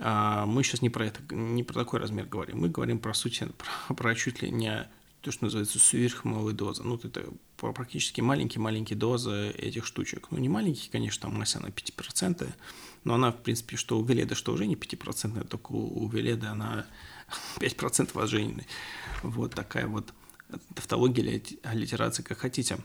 А 0.00 0.46
мы 0.46 0.62
сейчас 0.62 0.82
не 0.82 0.90
про 0.90 1.06
это, 1.06 1.20
не 1.34 1.64
про 1.64 1.74
такой 1.74 2.00
размер 2.00 2.26
говорим, 2.26 2.60
мы 2.60 2.68
говорим 2.68 2.98
про 2.98 3.14
суть, 3.14 3.42
про, 3.88 3.94
про 3.94 4.14
чуть 4.14 4.42
ли 4.42 4.50
не 4.50 4.88
то, 5.20 5.32
что 5.32 5.44
называется 5.44 5.78
сверхмалая 5.78 6.54
доза. 6.54 6.84
Ну, 6.84 6.96
это 7.02 7.24
практически 7.56 8.20
маленькие-маленькие 8.20 8.96
дозы 8.96 9.50
этих 9.50 9.84
штучек. 9.84 10.28
Ну, 10.30 10.38
не 10.38 10.48
маленькие, 10.48 10.90
конечно, 10.90 11.22
там 11.22 11.38
масса 11.38 11.58
она 11.58 11.68
5%, 11.68 12.48
но 13.04 13.14
она, 13.14 13.32
в 13.32 13.42
принципе, 13.42 13.76
что 13.76 13.98
у 13.98 14.04
Веледа, 14.04 14.34
что 14.34 14.52
уже 14.52 14.66
не 14.66 14.76
5%, 14.76 15.46
только 15.48 15.72
у 15.72 16.08
Веледа 16.08 16.52
она 16.52 16.86
5% 17.56 18.10
возжененной. 18.14 18.66
Вот 19.22 19.54
такая 19.54 19.88
вот 19.88 20.12
тавтология, 20.74 21.42
аллитерация, 21.64 22.22
как 22.22 22.38
хотите. 22.38 22.78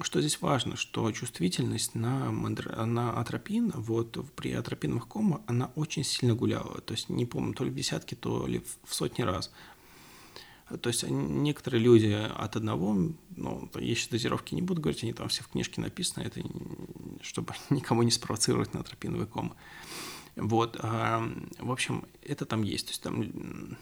Что 0.00 0.20
здесь 0.20 0.40
важно, 0.40 0.76
что 0.76 1.10
чувствительность 1.12 1.94
на, 1.94 2.30
на 2.30 3.20
атропин, 3.20 3.72
вот 3.74 4.18
при 4.34 4.52
атропиновых 4.52 5.06
кома, 5.06 5.42
она 5.46 5.70
очень 5.74 6.04
сильно 6.04 6.34
гуляла. 6.34 6.80
То 6.80 6.94
есть, 6.94 7.08
не 7.08 7.26
помню, 7.26 7.54
то 7.54 7.64
ли 7.64 7.70
в 7.70 7.74
десятки, 7.74 8.14
то 8.14 8.46
ли 8.46 8.62
в 8.84 8.94
сотни 8.94 9.22
раз. 9.22 9.50
То 10.80 10.88
есть 10.88 11.04
некоторые 11.08 11.82
люди 11.82 12.06
от 12.12 12.54
одного, 12.56 12.96
ну, 13.36 13.70
сейчас 13.74 14.08
дозировки 14.08 14.54
не 14.54 14.62
буду 14.62 14.80
говорить, 14.80 15.02
они 15.02 15.12
там 15.12 15.28
все 15.28 15.42
в 15.42 15.48
книжке 15.48 15.80
написаны, 15.80 16.22
это 16.22 16.40
чтобы 17.22 17.54
никому 17.70 18.02
не 18.02 18.10
спровоцировать 18.10 18.72
на 18.72 18.80
атропиновый 18.80 19.26
ком. 19.26 19.54
Вот, 20.36 20.76
а, 20.80 21.28
в 21.58 21.72
общем, 21.72 22.04
это 22.22 22.44
там 22.44 22.62
есть. 22.62 22.86
То 22.86 22.90
есть 22.92 23.02
там 23.02 23.76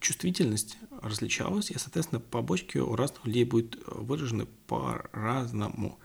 чувствительность 0.00 0.78
различалась, 1.02 1.70
и, 1.70 1.78
соответственно, 1.78 2.20
побочки 2.20 2.78
у 2.78 2.96
разных 2.96 3.24
людей 3.26 3.44
будут 3.44 3.78
выражены 3.86 4.46
по-разному. 4.66 5.98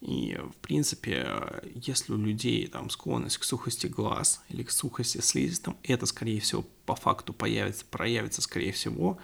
И, 0.00 0.36
в 0.36 0.56
принципе, 0.56 1.62
если 1.74 2.12
у 2.12 2.16
людей 2.16 2.66
там 2.66 2.90
склонность 2.90 3.38
к 3.38 3.44
сухости 3.44 3.86
глаз 3.86 4.42
или 4.48 4.62
к 4.62 4.70
сухости 4.70 5.18
слизистым, 5.20 5.76
это, 5.82 6.04
скорее 6.06 6.40
всего, 6.40 6.64
по 6.84 6.94
факту 6.94 7.32
появится, 7.32 7.86
проявится, 7.86 8.42
скорее 8.42 8.72
всего, 8.72 9.18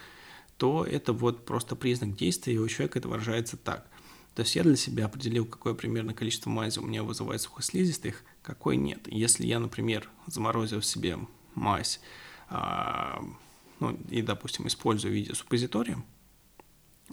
то 0.57 0.85
это 0.85 1.13
вот 1.13 1.45
просто 1.45 1.77
признак 1.77 2.17
действия, 2.17 2.55
и 2.55 2.59
у 2.59 2.69
человека 2.69 2.99
это 2.99 3.09
выражается 3.09 3.57
так. 3.57 3.89
То 4.35 4.43
есть 4.43 4.57
я 4.57 4.63
для 4.63 4.77
себя 4.77 5.07
определил, 5.07 5.45
какое 5.45 5.75
примерно 5.75 6.15
количество 6.15 6.49
мази 6.49 6.79
у 6.79 6.83
меня 6.83 7.03
вызывает 7.03 7.43
сухослизистых, 7.43 8.23
какой 8.43 8.77
нет. 8.77 9.01
Если 9.07 9.47
я, 9.47 9.59
например, 9.59 10.09
заморозил 10.27 10.81
себе 10.81 11.19
мазь, 11.55 12.01
а, 12.01 12.30
ну, 12.51 13.97
и, 14.11 14.23
допустим, 14.23 14.67
использую 14.67 15.13
в 15.13 15.15
виде 15.15 15.35
суппозитория, 15.35 16.03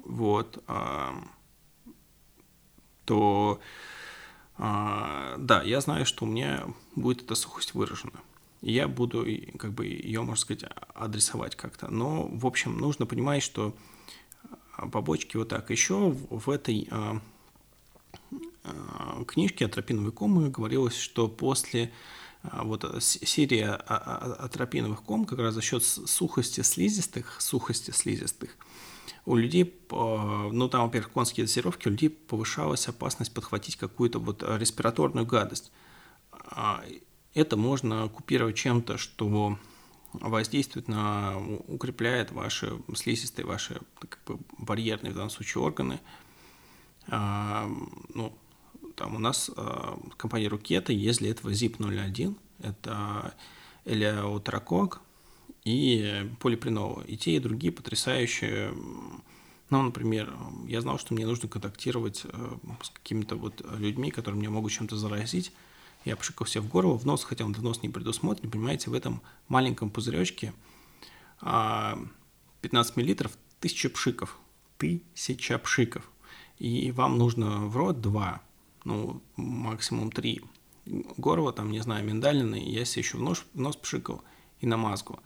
вот, 0.03 0.63
а, 0.67 1.15
то 3.05 3.59
а, 4.57 5.35
да, 5.37 5.61
я 5.63 5.81
знаю, 5.81 6.05
что 6.05 6.25
у 6.25 6.27
меня 6.27 6.67
будет 6.95 7.23
эта 7.23 7.35
сухость 7.35 7.73
выражена. 7.73 8.19
Я 8.61 8.87
буду 8.87 9.25
как 9.57 9.71
бы 9.71 9.85
ее, 9.85 10.21
можно 10.21 10.41
сказать, 10.41 10.65
адресовать 10.95 11.55
как-то. 11.55 11.91
Но, 11.91 12.27
в 12.27 12.45
общем, 12.45 12.77
нужно 12.77 13.05
понимать, 13.05 13.43
что 13.43 13.75
побочки 14.91 15.37
вот 15.37 15.49
так. 15.49 15.69
Еще 15.69 16.09
в, 16.29 16.49
этой 16.49 16.89
книжке 19.27 19.65
«Атропиновые 19.65 20.11
комы» 20.11 20.49
говорилось, 20.49 20.97
что 20.97 21.27
после 21.27 21.91
вот 22.43 22.85
серии 23.03 23.61
атропиновых 23.63 25.03
ком 25.03 25.25
как 25.25 25.39
раз 25.39 25.53
за 25.53 25.61
счет 25.61 25.83
сухости 25.83 26.61
слизистых, 26.61 27.41
сухости 27.41 27.91
слизистых, 27.91 28.55
у 29.25 29.35
людей, 29.35 29.77
ну 29.91 30.69
там, 30.69 30.85
во-первых, 30.85 31.11
конские 31.11 31.45
дозировки, 31.45 31.87
у 31.87 31.91
людей 31.91 32.09
повышалась 32.09 32.87
опасность 32.87 33.33
подхватить 33.33 33.75
какую-то 33.75 34.19
вот 34.19 34.41
респираторную 34.43 35.25
гадость. 35.25 35.71
А, 36.31 36.81
это 37.33 37.57
можно 37.57 38.07
купировать 38.07 38.55
чем-то, 38.55 38.97
что 38.97 39.57
воздействует 40.13 40.87
на, 40.87 41.37
укрепляет 41.67 42.31
ваши 42.31 42.79
слизистые, 42.95 43.45
ваши 43.45 43.81
как 43.99 44.19
бы, 44.25 44.39
барьерные 44.57 45.11
в 45.11 45.15
данном 45.15 45.29
случае 45.29 45.63
органы. 45.63 45.99
А, 47.07 47.69
ну, 48.13 48.37
там 48.97 49.15
у 49.15 49.19
нас 49.19 49.51
а, 49.55 49.97
компания 50.17 50.47
Рукета 50.47 50.91
есть 50.91 51.19
для 51.19 51.29
этого 51.29 51.51
ZIP-01, 51.51 52.35
это 52.63 53.35
элеотрокок 53.85 55.01
и 55.63 56.29
полипринол. 56.39 57.03
И 57.07 57.15
те, 57.15 57.35
и 57.35 57.39
другие 57.39 57.71
потрясающие 57.71 58.73
ну, 59.69 59.81
например, 59.81 60.33
я 60.65 60.79
знал, 60.79 60.97
что 60.97 61.13
мне 61.13 61.25
нужно 61.25 61.49
контактировать 61.49 62.21
э, 62.23 62.57
с 62.81 62.89
какими-то 62.89 63.35
вот 63.35 63.61
людьми, 63.77 64.11
которые 64.11 64.39
меня 64.39 64.49
могут 64.49 64.71
чем-то 64.71 64.95
заразить. 64.95 65.51
Я 66.05 66.15
пшикал 66.15 66.47
себе 66.47 66.61
в 66.61 66.69
горло, 66.69 66.97
в 66.97 67.05
нос, 67.05 67.25
хотя 67.25 67.43
он 67.43 67.53
в 67.53 67.61
нос 67.61 67.81
не 67.83 67.89
предусмотрен, 67.89 68.49
понимаете, 68.49 68.89
в 68.89 68.93
этом 68.93 69.21
маленьком 69.49 69.89
пузыречке 69.89 70.53
15 71.41 71.41
а, 71.41 71.95
миллилитров, 72.95 73.37
тысяча 73.59 73.89
пшиков. 73.89 74.37
Тысяча 74.77 75.57
пшиков. 75.59 76.09
И 76.59 76.91
вам 76.91 77.17
нужно 77.17 77.67
в 77.67 77.75
рот 77.75 77.99
два, 77.99 78.41
ну, 78.87 79.21
максимум 79.35 80.11
три. 80.11 80.41
Горло, 80.85 81.51
там, 81.51 81.71
не 81.71 81.81
знаю, 81.81 82.05
миндалины, 82.05 82.55
я 82.55 82.85
себе 82.85 83.01
еще 83.01 83.17
в 83.17 83.21
нос, 83.21 83.45
в 83.53 83.59
нос 83.59 83.75
пшикал 83.75 84.23
и 84.61 84.65
на 84.65 84.77
мазгу. 84.77 85.19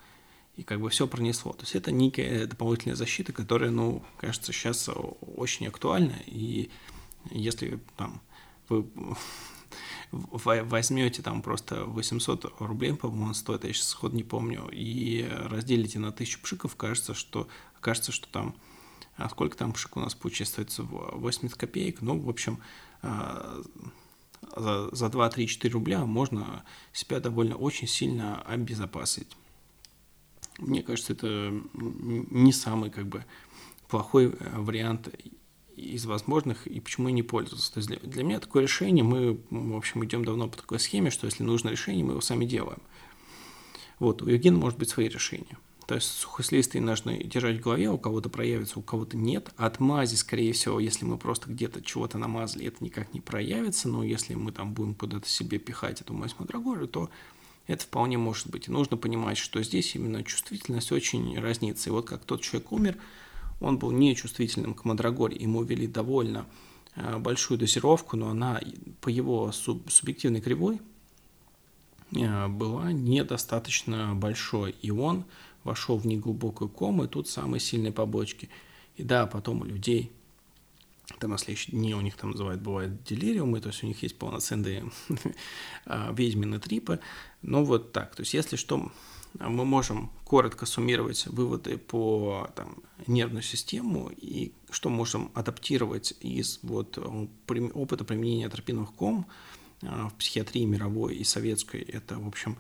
И 0.56 0.64
как 0.64 0.82
бы 0.82 0.90
все 0.90 1.08
пронесло. 1.08 1.54
То 1.54 1.62
есть 1.62 1.76
это 1.76 1.92
некая 1.92 2.48
дополнительная 2.48 2.96
защита, 2.96 3.32
которая, 3.32 3.70
ну, 3.70 4.04
кажется, 4.18 4.52
сейчас 4.52 4.90
очень 5.38 5.68
актуальна. 5.68 6.16
И 6.26 6.72
если 7.30 7.80
там 7.98 8.22
вы 8.68 8.88
возьмете 10.12 11.22
там 11.22 11.42
просто 11.44 11.86
800 11.86 12.54
рублей, 12.60 12.94
по-моему, 12.96 13.34
стоит, 13.34 13.64
я 13.64 13.74
сейчас 13.74 13.90
сход 13.90 14.14
не 14.14 14.24
помню, 14.24 14.68
и 14.72 15.30
разделите 15.30 16.00
на 16.00 16.12
тысячу 16.12 16.42
пшиков, 16.42 16.76
кажется, 16.76 17.14
что, 17.14 17.48
кажется, 17.80 18.12
что 18.12 18.28
там 18.28 18.56
а 19.18 19.30
сколько 19.30 19.56
там 19.56 19.74
пшик 19.74 19.98
у 19.98 20.00
нас 20.00 20.16
получается? 20.16 20.66
80 20.84 21.56
копеек. 21.56 22.02
Ну, 22.02 22.20
в 22.20 22.30
общем, 22.30 22.60
за, 23.02 24.90
за 24.92 25.10
2, 25.10 25.30
3, 25.30 25.48
4 25.48 25.74
рубля 25.74 26.06
можно 26.06 26.64
себя 26.94 27.20
довольно 27.20 27.56
очень 27.56 27.88
сильно 27.88 28.42
обезопасить. 28.42 29.36
Мне 30.58 30.84
кажется, 30.84 31.14
это 31.14 31.54
не 31.74 32.52
самый 32.52 32.90
как 32.90 33.08
бы 33.08 33.26
плохой 33.88 34.28
э, 34.28 34.60
вариант 34.60 35.10
из 35.76 36.06
возможных 36.06 36.68
и 36.68 36.80
почему 36.80 37.08
я 37.08 37.14
не 37.14 37.24
пользовался. 37.24 37.74
То 37.74 37.80
есть 37.80 37.90
для, 37.90 37.98
для 37.98 38.24
меня 38.24 38.40
такое 38.40 38.64
решение, 38.64 39.04
мы, 39.04 39.40
в 39.50 39.76
общем, 39.76 40.04
идем 40.06 40.24
давно 40.24 40.48
по 40.48 40.58
такой 40.58 40.80
схеме, 40.80 41.10
что 41.10 41.26
если 41.26 41.44
нужно 41.44 41.70
решение, 41.70 42.04
мы 42.04 42.12
его 42.12 42.22
сами 42.22 42.46
делаем. 42.46 42.82
Вот, 44.00 44.22
у 44.22 44.28
Евгена 44.28 44.58
может 44.58 44.78
быть 44.78 44.90
свои 44.90 45.08
решения. 45.08 45.58
То 45.92 45.96
есть 45.96 46.10
сухослистые 46.10 46.82
нужно 46.82 47.22
держать 47.22 47.58
в 47.58 47.60
голове, 47.60 47.90
у 47.90 47.98
кого-то 47.98 48.30
проявится, 48.30 48.80
у 48.80 48.82
кого-то 48.82 49.18
нет. 49.18 49.52
От 49.58 49.82
мази, 49.82 50.16
скорее 50.16 50.54
всего, 50.54 50.80
если 50.80 51.04
мы 51.04 51.18
просто 51.18 51.50
где-то 51.50 51.82
чего-то 51.84 52.18
намазали, 52.18 52.66
это 52.68 52.82
никак 52.82 53.14
не 53.14 53.20
проявится, 53.20 53.90
но 53.90 54.02
если 54.02 54.36
мы 54.36 54.54
там 54.54 54.74
будем 54.74 54.96
куда-то 54.96 55.28
себе 55.28 55.60
пихать 55.60 56.00
эту 56.00 56.14
мазь 56.14 56.34
Мандрагоры, 56.40 56.88
то 56.88 57.10
это 57.68 57.84
вполне 57.84 58.18
может 58.18 58.50
быть. 58.50 58.70
И 58.70 58.72
нужно 58.72 58.96
понимать, 58.96 59.38
что 59.38 59.62
здесь 59.64 59.94
именно 59.94 60.24
чувствительность 60.24 60.94
очень 60.94 61.38
разнится. 61.38 61.90
И 61.90 61.92
вот 61.92 62.08
как 62.08 62.24
тот 62.24 62.40
человек 62.40 62.72
умер, 62.72 62.98
он 63.60 63.78
был 63.78 63.92
нечувствительным 63.92 64.76
к 64.76 64.86
мандрагоре, 64.86 65.36
ему 65.36 65.62
ввели 65.62 65.88
довольно 65.88 66.46
э, 66.96 67.18
большую 67.18 67.58
дозировку, 67.58 68.16
но 68.16 68.30
она 68.30 68.62
по 69.02 69.10
его 69.10 69.52
субъективной 69.52 70.40
кривой 70.40 70.80
э, 72.16 72.48
была 72.48 72.94
недостаточно 72.94 74.16
большой, 74.16 74.74
и 74.82 74.90
он 74.90 75.26
вошел 75.64 75.98
в 75.98 76.06
неглубокую 76.06 76.70
кому, 76.70 77.04
и 77.04 77.08
тут 77.08 77.28
самые 77.28 77.60
сильные 77.60 77.92
побочки. 77.92 78.50
И 78.96 79.04
да, 79.04 79.26
потом 79.26 79.62
у 79.62 79.64
людей, 79.66 80.12
там 81.20 81.32
на 81.32 81.38
следующие 81.38 81.78
дни 81.78 81.96
у 81.96 82.02
них 82.02 82.16
там 82.16 82.32
называют, 82.32 82.62
бывают 82.62 83.04
делириумы, 83.04 83.62
то 83.62 83.70
есть 83.70 83.84
у 83.84 83.88
них 83.88 84.02
есть 84.04 84.18
полноценные 84.18 84.92
э, 85.86 86.14
ведьмины 86.14 86.60
трипы, 86.60 87.00
но 87.42 87.64
вот 87.64 87.92
так, 87.92 88.16
то 88.16 88.22
есть 88.22 88.34
если 88.34 88.56
что, 88.56 88.92
мы 89.40 89.66
можем 89.66 90.12
коротко 90.26 90.66
суммировать 90.66 91.28
выводы 91.28 91.78
по 91.78 92.50
там, 92.56 92.78
нервную 93.08 93.44
систему 93.44 94.12
и 94.16 94.52
что 94.70 94.90
можем 94.90 95.32
адаптировать 95.34 96.14
из 96.20 96.60
вот, 96.64 96.98
опыта 96.98 98.04
применения 98.04 98.48
атропиновых 98.48 98.94
ком 98.94 99.26
а, 99.84 100.10
в 100.10 100.14
психиатрии 100.16 100.66
мировой 100.66 101.16
и 101.16 101.24
советской. 101.24 101.82
Это, 101.82 102.18
в 102.20 102.28
общем, 102.28 102.58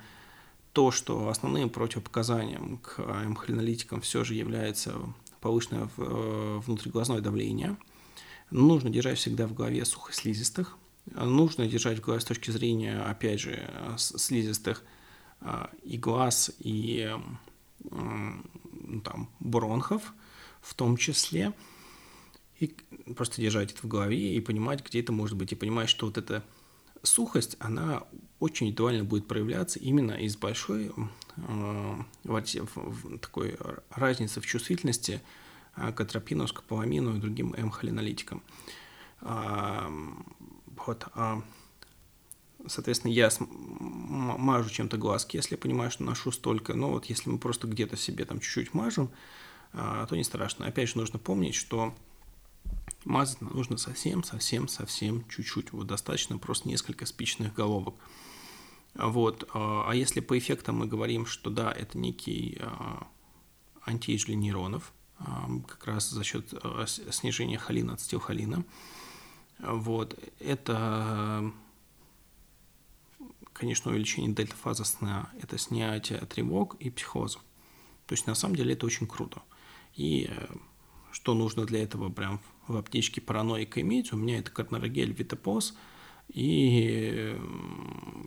то, 0.73 0.91
что 0.91 1.29
основным 1.29 1.69
противопоказанием 1.69 2.77
к 2.77 2.99
эмхолинолитикам 2.99 4.01
все 4.01 4.23
же 4.23 4.35
является 4.35 4.95
повышенное 5.39 5.89
э, 5.97 6.61
внутриглазное 6.65 7.19
давление. 7.19 7.77
Нужно 8.51 8.89
держать 8.89 9.17
всегда 9.17 9.47
в 9.47 9.53
голове 9.53 9.83
сухослизистых. 9.85 10.77
Нужно 11.05 11.67
держать 11.67 11.99
в 11.99 12.01
голове 12.01 12.21
с 12.21 12.25
точки 12.25 12.51
зрения, 12.51 13.01
опять 13.01 13.39
же, 13.39 13.69
слизистых– 13.97 14.83
а, 15.41 15.71
и 15.83 15.97
глаз, 15.97 16.51
и 16.59 17.09
там, 17.89 19.29
бронхов 19.39 20.13
в 20.61 20.75
том 20.75 20.97
числе. 20.97 21.53
И 22.59 22.75
просто 23.15 23.41
держать 23.41 23.71
это 23.71 23.81
в 23.81 23.87
голове 23.87 24.35
и 24.35 24.39
понимать, 24.39 24.85
где 24.85 24.99
это 24.99 25.11
может 25.11 25.35
быть. 25.35 25.51
И 25.51 25.55
понимать, 25.55 25.89
что 25.89 26.05
вот 26.05 26.19
эта 26.19 26.43
сухость, 27.03 27.57
она 27.59 28.03
очень 28.39 28.67
индивидуально 28.67 29.03
будет 29.03 29.27
проявляться 29.27 29.79
именно 29.79 30.13
из 30.13 30.35
большой 30.37 30.91
э, 31.37 31.97
такой 33.21 33.57
разницы 33.89 34.41
в 34.41 34.45
чувствительности 34.45 35.21
к 35.75 36.01
атропину, 36.01 36.47
скополамину 36.47 37.15
и 37.15 37.19
другим 37.19 37.53
М-холинолитикам. 37.53 38.43
Вот. 39.21 41.07
А 41.13 41.41
Соответственно, 42.67 43.11
я 43.11 43.29
мажу 43.39 44.69
чем-то 44.69 44.97
глазки, 44.97 45.35
если 45.35 45.55
я 45.55 45.57
понимаю, 45.57 45.91
что 45.91 46.03
ношу 46.03 46.31
столько. 46.31 46.73
Но 46.73 46.91
вот 46.91 47.05
если 47.05 47.29
мы 47.29 47.37
просто 47.37 47.67
где-то 47.67 47.97
себе 47.97 48.25
там 48.25 48.39
чуть-чуть 48.39 48.73
мажем, 48.73 49.09
а, 49.73 50.05
то 50.05 50.15
не 50.15 50.23
страшно. 50.23 50.65
Опять 50.65 50.89
же, 50.89 50.97
нужно 50.97 51.17
помнить, 51.17 51.55
что 51.55 51.95
мазать 53.05 53.41
нужно 53.41 53.77
совсем, 53.77 54.23
совсем, 54.23 54.67
совсем 54.67 55.27
чуть-чуть. 55.27 55.71
Вот 55.73 55.87
достаточно 55.87 56.37
просто 56.37 56.67
несколько 56.67 57.05
спичных 57.05 57.53
головок. 57.53 57.95
Вот. 58.93 59.49
А, 59.53 59.85
а 59.87 59.95
если 59.95 60.19
по 60.19 60.37
эффектам 60.37 60.77
мы 60.77 60.87
говорим, 60.87 61.25
что 61.25 61.49
да, 61.49 61.71
это 61.71 61.97
некий 61.97 62.57
а, 62.61 63.07
антиэйдж 63.85 64.25
для 64.25 64.35
нейронов, 64.35 64.93
как 65.67 65.85
раз 65.85 66.09
за 66.09 66.23
счет 66.23 66.51
снижения 66.87 67.59
холина, 67.59 67.93
ацетилхолина, 67.93 68.65
вот, 69.59 70.17
это 70.39 71.53
конечно, 73.61 73.91
увеличение 73.91 74.33
дельта-фазы 74.33 74.85
сна– 74.85 75.29
это 75.41 75.59
снятие 75.59 76.17
тревог 76.25 76.75
и 76.79 76.89
психоза. 76.89 77.37
То 78.07 78.13
есть, 78.13 78.25
на 78.25 78.33
самом 78.33 78.55
деле, 78.55 78.73
это 78.73 78.87
очень 78.87 79.05
круто. 79.05 79.43
И 79.93 80.27
э, 80.29 80.47
что 81.11 81.35
нужно 81.35 81.65
для 81.65 81.83
этого 81.83 82.09
прям 82.09 82.41
в 82.67 82.77
аптечке 82.77 83.21
параноика 83.21 83.81
иметь? 83.81 84.13
У 84.13 84.17
меня 84.17 84.39
это 84.39 84.51
карнарогель 84.51 85.11
Витапоз 85.11 85.75
и 86.29 87.37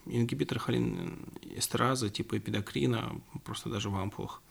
ингибитор 0.07 0.59
холинэстеразы 0.59 2.11
типа 2.11 2.39
эпидокрина, 2.39 3.21
просто 3.45 3.71
даже 3.71 3.91
в 3.91 3.97
ампулах. 3.97 4.43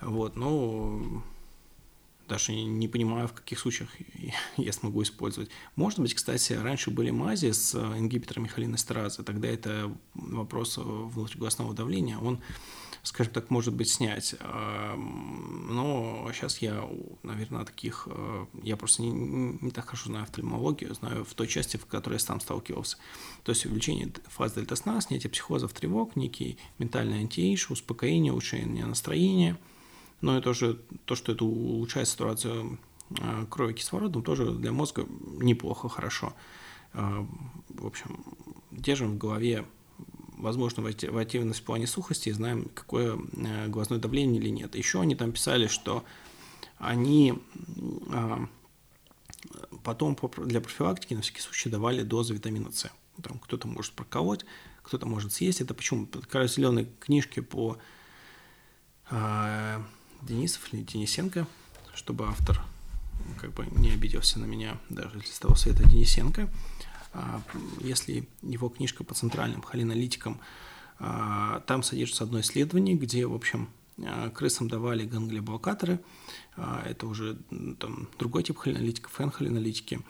Вот, 0.00 0.36
но 0.36 1.22
даже 2.28 2.52
не 2.52 2.88
понимаю, 2.88 3.28
в 3.28 3.32
каких 3.32 3.58
случаях 3.58 3.90
я 4.56 4.72
смогу 4.72 5.02
использовать. 5.02 5.50
Может 5.76 5.98
быть, 5.98 6.14
кстати, 6.14 6.54
раньше 6.54 6.90
были 6.90 7.10
мази 7.10 7.50
с 7.50 7.74
ингибиторами 7.74 8.48
холинэстеразы, 8.48 9.22
тогда 9.22 9.48
это 9.48 9.94
вопрос 10.14 10.78
внутриглазного 10.78 11.74
давления, 11.74 12.18
он, 12.18 12.40
скажем 13.02 13.32
так, 13.32 13.50
может 13.50 13.74
быть 13.74 13.90
снять. 13.90 14.34
Но 14.40 16.30
сейчас 16.32 16.58
я, 16.58 16.88
наверное, 17.22 17.64
таких, 17.64 18.06
э, 18.10 18.46
я 18.62 18.76
просто 18.76 19.02
не, 19.02 19.10
не 19.10 19.70
так 19.70 19.86
хорошо 19.86 20.08
знаю 20.08 20.24
офтальмологию, 20.24 20.94
знаю 20.94 21.24
в 21.24 21.34
той 21.34 21.48
части, 21.48 21.76
в 21.76 21.86
которой 21.86 22.14
я 22.14 22.20
сам 22.20 22.40
сталкивался. 22.40 22.98
То 23.42 23.52
есть 23.52 23.66
увеличение 23.66 24.12
фаз 24.28 24.52
дельта 24.52 24.76
сна, 24.76 25.00
снятие 25.00 25.30
психозов, 25.30 25.72
тревог, 25.72 26.16
некий 26.16 26.58
ментальный 26.78 27.18
антиэйдж, 27.18 27.66
успокоение, 27.70 28.32
улучшение 28.32 28.86
настроения– 28.86 29.58
но 30.22 30.36
это 30.36 30.44
тоже 30.44 30.80
то, 31.04 31.14
что 31.14 31.32
это 31.32 31.44
улучшает 31.44 32.08
ситуацию 32.08 32.78
а, 33.20 33.44
крови 33.46 33.74
кислородом, 33.74 34.22
тоже 34.22 34.52
для 34.52 34.72
мозга 34.72 35.04
неплохо, 35.08 35.88
хорошо. 35.88 36.32
в 36.94 37.86
общем, 37.86 38.24
держим 38.70 39.12
в 39.12 39.18
голове 39.18 39.66
возможную 40.42 40.84
вариативность 40.84 41.60
в 41.60 41.64
плане 41.64 41.86
сухости 41.86 42.28
и 42.28 42.32
знаем, 42.32 42.68
какое 42.74 43.18
глазное 43.68 43.98
давление 43.98 44.40
или 44.40 44.50
нет. 44.50 44.74
Еще 44.74 45.00
они 45.00 45.14
там 45.14 45.32
писали, 45.32 45.68
что 45.68 46.04
они 46.78 47.34
потом 49.82 50.18
для 50.46 50.60
профилактики 50.60 51.14
на 51.14 51.22
всякий 51.22 51.40
случай 51.40 51.70
давали 51.70 52.02
дозы 52.02 52.34
витамина 52.34 52.70
С. 52.72 52.90
Там 53.22 53.38
кто-то 53.38 53.68
может 53.68 53.92
проколоть, 53.92 54.44
кто-то 54.82 55.06
может 55.06 55.32
съесть. 55.32 55.60
Это 55.60 55.74
почему? 55.74 56.06
Как 56.06 56.34
раз 56.34 56.58
книжки 57.00 57.40
по 57.40 57.78
э, 59.10 59.82
Денисов 60.22 60.72
или 60.72 60.82
Денисенко, 60.82 61.46
чтобы 61.94 62.26
автор 62.26 62.62
как 63.40 63.52
бы 63.52 63.66
не 63.66 63.90
обиделся 63.90 64.40
на 64.40 64.46
меня, 64.46 64.78
даже 64.88 65.18
если 65.18 65.32
с 65.32 65.38
того 65.38 65.54
света 65.54 65.88
Денисенко. 65.88 66.48
А, 67.12 67.42
если 67.80 68.28
его 68.42 68.68
книжка 68.68 69.04
по 69.04 69.14
центральным 69.14 69.62
холинолитикам, 69.62 70.40
а, 70.98 71.60
там 71.60 71.82
содержится 71.82 72.24
одно 72.24 72.40
исследование, 72.40 72.96
где, 72.96 73.26
в 73.26 73.34
общем, 73.34 73.68
а, 74.02 74.30
крысам 74.30 74.68
давали 74.68 75.04
ганглиоблокаторы, 75.04 76.00
это 76.84 77.06
уже 77.06 77.38
там, 77.78 78.08
другой 78.18 78.42
тип 78.42 78.58
холинолитиков, 78.58 79.12
фенхолинолитики, 79.16 80.00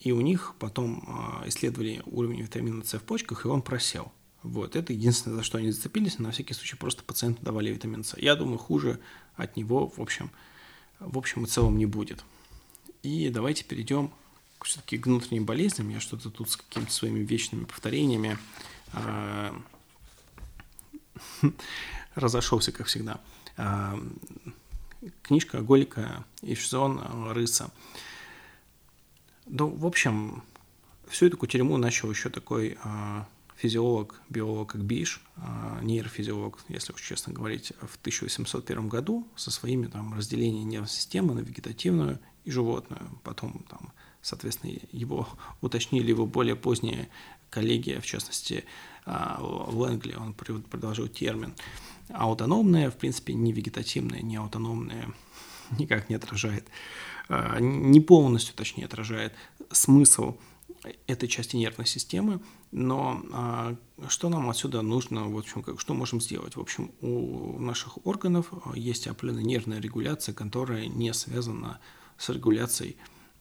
и 0.00 0.10
у 0.10 0.20
них 0.20 0.54
потом 0.58 1.04
исследовали 1.46 2.02
уровень 2.06 2.40
витамина 2.40 2.82
С 2.84 2.98
в 2.98 3.02
почках, 3.02 3.44
и 3.44 3.48
он 3.48 3.62
просел. 3.62 4.10
Вот, 4.42 4.74
это 4.74 4.92
единственное, 4.92 5.36
за 5.36 5.42
что 5.44 5.58
они 5.58 5.70
зацепились, 5.70 6.18
на 6.18 6.32
всякий 6.32 6.54
случай 6.54 6.74
просто 6.74 7.04
пациенту 7.04 7.44
давали 7.44 7.70
витамин 7.70 8.02
С. 8.02 8.16
Я 8.16 8.34
думаю, 8.34 8.58
хуже 8.58 8.98
от 9.36 9.56
него, 9.56 9.86
в 9.86 10.00
общем, 10.00 10.32
в 10.98 11.16
общем 11.16 11.44
и 11.44 11.46
целом 11.46 11.78
не 11.78 11.86
будет. 11.86 12.24
И 13.04 13.28
давайте 13.28 13.64
перейдем 13.64 14.10
все-таки 14.64 14.98
к 14.98 15.06
внутренним 15.06 15.44
болезням. 15.44 15.88
Я 15.88 16.00
что-то 16.00 16.30
тут 16.30 16.50
с 16.50 16.56
какими-то 16.56 16.92
своими 16.92 17.20
вечными 17.20 17.64
повторениями 17.64 18.38
разошелся, 22.14 22.72
как 22.72 22.86
всегда. 22.86 23.20
Книжка 25.22 25.60
Голика 25.60 26.24
и 26.42 26.54
Шизон 26.54 27.00
Рыса. 27.32 27.70
Ну, 29.46 29.68
в 29.68 29.86
общем, 29.86 30.42
всю 31.08 31.26
эту 31.26 31.36
кутерьму 31.36 31.76
начал 31.76 32.10
еще 32.10 32.30
такой 32.30 32.78
а, 32.84 33.26
физиолог, 33.56 34.20
биолог, 34.28 34.72
как 34.72 34.82
Биш, 34.82 35.20
а, 35.36 35.80
нейрофизиолог, 35.82 36.58
если 36.68 36.92
уж 36.92 37.02
честно 37.02 37.32
говорить, 37.32 37.72
в 37.80 37.96
1801 37.96 38.88
году 38.88 39.26
со 39.36 39.50
своими 39.50 39.86
там 39.86 40.14
разделениями 40.14 40.68
нервной 40.68 40.88
системы 40.88 41.34
на 41.34 41.40
вегетативную 41.40 42.20
и 42.44 42.50
животную. 42.50 43.10
Потом 43.24 43.64
там, 43.68 43.92
соответственно, 44.22 44.74
его 44.92 45.28
уточнили 45.60 46.08
его 46.08 46.26
более 46.26 46.56
поздние 46.56 47.08
коллеги, 47.50 47.98
в 48.00 48.06
частности, 48.06 48.64
а, 49.04 49.38
Лэнгли, 49.40 50.14
он 50.14 50.34
продолжил 50.34 51.08
термин. 51.08 51.54
Аутономные, 52.10 52.90
в 52.90 52.96
принципе, 52.96 53.34
не 53.34 53.52
вегетативные, 53.52 54.22
не 54.22 54.36
аутономные, 54.36 55.12
никак 55.78 56.08
не 56.08 56.16
отражает 56.16 56.66
а, 57.28 57.58
не 57.60 58.00
полностью, 58.00 58.54
точнее, 58.54 58.86
отражает 58.86 59.34
смысл 59.70 60.36
этой 61.06 61.28
части 61.28 61.56
нервной 61.56 61.86
системы, 61.86 62.40
но 62.72 63.22
а, 63.32 63.76
что 64.08 64.28
нам 64.28 64.48
отсюда 64.48 64.82
нужно, 64.82 65.28
в 65.28 65.36
общем, 65.36 65.62
как, 65.62 65.80
что 65.80 65.94
можем 65.94 66.20
сделать? 66.20 66.56
В 66.56 66.60
общем, 66.60 66.90
у 67.00 67.58
наших 67.58 68.04
органов 68.06 68.52
а, 68.52 68.76
есть 68.76 69.06
определенная 69.06 69.44
нервная 69.44 69.80
регуляция, 69.80 70.34
которая 70.34 70.86
не 70.86 71.12
связана 71.12 71.80
с 72.16 72.28
регуляцией 72.30 72.96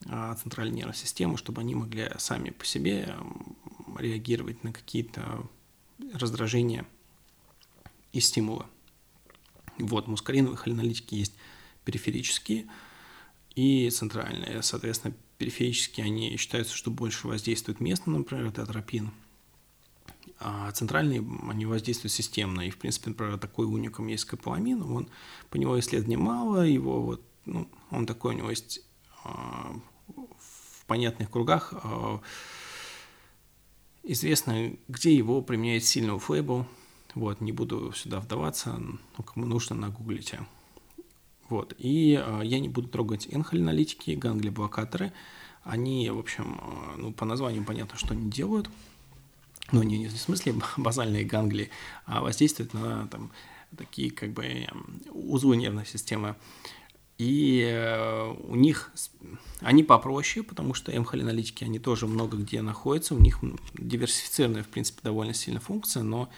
центральной 0.05 0.75
нервной 0.75 0.95
системы, 0.95 1.37
чтобы 1.37 1.61
они 1.61 1.75
могли 1.75 2.09
сами 2.17 2.51
по 2.51 2.65
себе 2.65 3.15
реагировать 3.97 4.63
на 4.63 4.71
какие-то 4.71 5.45
раздражения 6.13 6.85
и 8.13 8.19
стимулы. 8.19 8.65
Вот, 9.77 10.07
мускариновые 10.07 10.57
холинолитики 10.57 11.15
есть 11.15 11.33
периферические, 11.85 12.67
и 13.55 13.89
центральные. 13.89 14.61
Соответственно, 14.63 15.13
периферические 15.37 16.05
они 16.05 16.37
считаются, 16.37 16.75
что 16.75 16.91
больше 16.91 17.27
воздействуют 17.27 17.79
местно, 17.79 18.17
например, 18.17 18.47
это 18.47 18.63
атропин. 18.63 19.11
А 20.39 20.71
центральные, 20.71 21.25
они 21.49 21.65
воздействуют 21.65 22.13
системно. 22.13 22.61
И, 22.61 22.69
в 22.69 22.77
принципе, 22.77 23.09
например, 23.09 23.37
такой 23.37 23.65
уникум 23.65 24.07
есть 24.07 24.23
скополамин. 24.23 24.81
Он, 24.81 25.09
по 25.49 25.57
него 25.57 25.77
исследований 25.79 26.15
мало, 26.15 26.65
его 26.65 27.01
вот, 27.01 27.21
ну, 27.45 27.67
он 27.91 28.05
такой, 28.05 28.35
у 28.35 28.37
него 28.37 28.49
есть 28.49 28.79
а, 28.79 28.88
в 29.23 30.85
понятных 30.85 31.29
кругах 31.29 31.73
а, 31.73 32.21
известно, 34.03 34.73
где 34.87 35.15
его 35.15 35.41
применяют 35.41 35.83
сильно 35.83 36.15
у 36.15 36.19
флейбл. 36.19 36.65
Вот, 37.15 37.41
не 37.41 37.51
буду 37.51 37.91
сюда 37.93 38.19
вдаваться, 38.19 38.77
но 39.17 39.23
кому 39.23 39.45
нужно, 39.45 39.75
нагуглите. 39.75 40.39
Вот. 41.49 41.73
И 41.79 42.21
э, 42.23 42.41
я 42.43 42.59
не 42.59 42.69
буду 42.69 42.87
трогать 42.87 43.27
энхолиналитики, 43.29 44.11
ганглиблокаторы. 44.11 45.11
Они, 45.63 46.09
в 46.09 46.19
общем, 46.19 46.59
э, 46.61 46.95
ну, 46.97 47.11
по 47.11 47.25
названию 47.25 47.65
понятно, 47.65 47.97
что 47.97 48.13
они 48.13 48.29
делают. 48.29 48.69
Но 49.71 49.83
не, 49.83 49.97
не 49.97 50.07
в 50.07 50.17
смысле 50.17 50.55
базальные 50.77 51.25
гангли, 51.25 51.71
а 52.05 52.21
воздействуют 52.21 52.73
на 52.73 53.07
там, 53.07 53.31
такие 53.75 54.11
как 54.11 54.31
бы 54.31 54.67
узлы 55.09 55.57
нервной 55.57 55.85
системы. 55.85 56.35
И 57.19 57.69
э, 57.69 58.33
у 58.47 58.55
них 58.55 58.91
они 59.59 59.83
попроще, 59.83 60.41
потому 60.41 60.73
что 60.73 60.93
м-холиналитики, 60.93 61.65
они 61.65 61.77
тоже 61.77 62.07
много 62.07 62.37
где 62.37 62.61
находятся, 62.61 63.13
у 63.13 63.19
них 63.19 63.39
диверсифицированная, 63.73 64.63
в 64.63 64.69
принципе, 64.69 65.01
довольно 65.03 65.33
сильная 65.33 65.59
функция, 65.59 66.01
но 66.01 66.29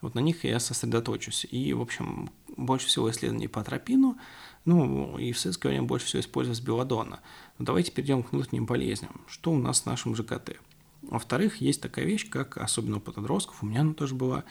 вот 0.00 0.14
на 0.14 0.20
них 0.20 0.44
я 0.44 0.60
сосредоточусь. 0.60 1.44
И, 1.50 1.72
в 1.74 1.80
общем, 1.80 2.30
больше 2.56 2.86
всего 2.86 3.10
исследований 3.10 3.48
по 3.48 3.60
атропину, 3.62 4.16
ну, 4.64 5.18
и 5.18 5.32
в 5.32 5.40
советское 5.40 5.70
время 5.70 5.86
больше 5.86 6.06
всего 6.06 6.20
использовалось 6.20 6.60
белладонна. 6.60 7.18
Но 7.58 7.64
давайте 7.64 7.90
перейдем 7.90 8.22
к 8.22 8.30
внутренним 8.30 8.66
болезням. 8.66 9.20
Что 9.26 9.50
у 9.50 9.58
нас 9.58 9.82
с 9.82 9.86
нашим 9.86 10.14
ЖКТ? 10.14 10.56
Во-вторых, 11.02 11.60
есть 11.60 11.80
такая 11.80 12.04
вещь, 12.04 12.30
как, 12.30 12.58
особенно 12.58 12.98
у 12.98 13.00
подростков, 13.00 13.64
у 13.64 13.66
меня 13.66 13.80
она 13.80 13.94
тоже 13.94 14.14
была, 14.14 14.44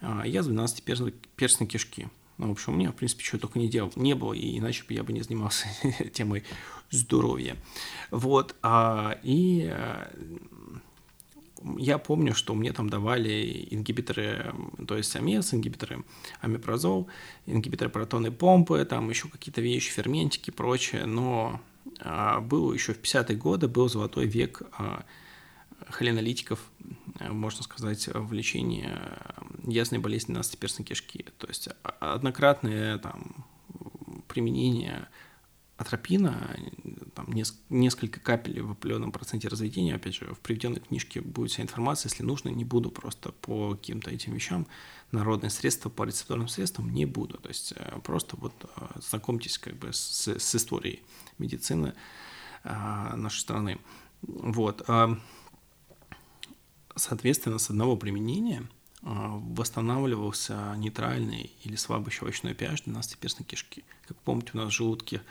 язва 0.00 0.52
12-перстной 0.52 1.66
кишки. 1.66 2.08
Ну, 2.38 2.48
в 2.48 2.52
общем, 2.52 2.74
у 2.74 2.76
меня, 2.76 2.92
в 2.92 2.94
принципе, 2.94 3.24
чего 3.24 3.38
только 3.38 3.58
не 3.58 3.68
делал, 3.68 3.92
не 3.96 4.14
было, 4.14 4.34
и 4.34 4.58
иначе 4.58 4.84
бы 4.86 4.94
я 4.94 5.02
бы 5.02 5.12
не 5.12 5.22
занимался 5.22 5.66
темой 6.12 6.44
здоровья. 6.90 7.56
Вот, 8.10 8.54
а, 8.62 9.18
и 9.22 9.68
а, 9.72 10.10
я 11.78 11.98
помню, 11.98 12.34
что 12.34 12.54
мне 12.54 12.72
там 12.72 12.90
давали 12.90 13.66
ингибиторы, 13.70 14.54
то 14.86 14.96
есть 14.96 15.16
амес, 15.16 15.54
ингибиторы 15.54 16.04
амипрозол, 16.40 17.08
ингибиторы 17.46 17.90
протонной 17.90 18.30
помпы, 18.30 18.84
там 18.84 19.08
еще 19.10 19.28
какие-то 19.28 19.60
вещи, 19.60 19.90
ферментики, 19.90 20.50
прочее, 20.50 21.06
но 21.06 21.60
а, 22.00 22.40
был 22.40 22.72
еще 22.72 22.92
в 22.92 23.00
50-е 23.00 23.36
годы, 23.36 23.68
был 23.68 23.88
золотой 23.88 24.26
век 24.26 24.62
а, 24.78 25.04
холинолитиков, 25.88 26.60
можно 27.20 27.62
сказать, 27.62 28.08
в 28.12 28.32
лечении 28.32 28.88
ясной 29.66 30.00
болезни 30.00 30.34
12-перстной 30.34 30.84
кишки. 30.84 31.26
То 31.38 31.46
есть 31.48 31.68
а, 31.82 32.14
однократное 32.14 32.98
там, 32.98 33.46
применение 34.28 35.08
атропина, 35.76 36.56
там 37.14 37.26
несколько 37.68 38.18
капель 38.18 38.62
в 38.62 38.72
определенном 38.72 39.12
проценте 39.12 39.48
разведения, 39.48 39.94
опять 39.94 40.14
же, 40.14 40.24
в 40.34 40.40
приведенной 40.40 40.80
книжке 40.80 41.20
будет 41.20 41.50
вся 41.50 41.62
информация, 41.62 42.08
если 42.08 42.22
нужно, 42.22 42.48
не 42.48 42.64
буду 42.64 42.90
просто 42.90 43.32
по 43.32 43.74
каким-то 43.74 44.10
этим 44.10 44.32
вещам, 44.32 44.66
народные 45.12 45.50
средства 45.50 45.90
по 45.90 46.04
рецепторным 46.04 46.48
средствам 46.48 46.90
не 46.92 47.04
буду, 47.04 47.38
то 47.38 47.48
есть 47.48 47.74
э, 47.76 48.00
просто 48.02 48.36
вот 48.36 48.54
э, 48.64 49.00
знакомьтесь 49.00 49.58
как 49.58 49.76
бы 49.76 49.92
с, 49.92 50.28
с 50.28 50.54
историей 50.54 51.02
медицины 51.38 51.94
нашей 52.64 53.38
страны. 53.38 53.78
Вот. 54.22 54.84
А, 56.96 56.98
соответственно, 56.98 57.58
с 57.58 57.70
одного 57.70 57.96
применения 57.96 58.64
а, 59.02 59.36
восстанавливался 59.36 60.74
нейтральный 60.76 61.52
или 61.62 61.76
слабый 61.76 62.10
щелочной 62.10 62.52
pH 62.52 62.86
12-перстной 62.86 63.44
кишки. 63.44 63.84
Как 64.08 64.16
помните, 64.18 64.52
у 64.54 64.56
нас 64.56 64.68
в 64.68 64.76
желудке 64.76 65.22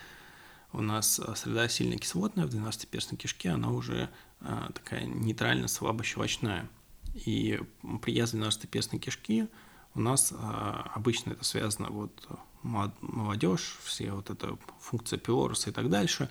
у 0.72 0.82
нас 0.82 1.20
э, 1.20 1.36
среда 1.36 1.70
сильно 1.70 1.98
кислотная, 1.98 2.46
в 2.46 2.50
12-перстной 2.50 3.18
кишке 3.18 3.50
она 3.50 3.72
уже 3.72 4.10
а, 4.42 4.72
такая 4.74 5.06
нейтрально 5.06 5.68
слабощелочная. 5.68 6.70
И 7.14 7.62
при 8.02 8.12
язве 8.12 8.42
12-перстной 8.42 9.00
кишки 9.00 9.48
у 9.96 10.02
нас 10.02 10.34
а, 10.36 10.92
обычно 10.94 11.32
это 11.32 11.46
связано 11.46 11.90
вот 11.90 12.28
молодежь, 12.62 13.78
все 13.84 14.12
вот 14.12 14.30
эта 14.30 14.58
функция 14.80 15.18
пилоруса 15.18 15.70
и 15.70 15.74
так 15.74 15.90
дальше, 15.90 16.30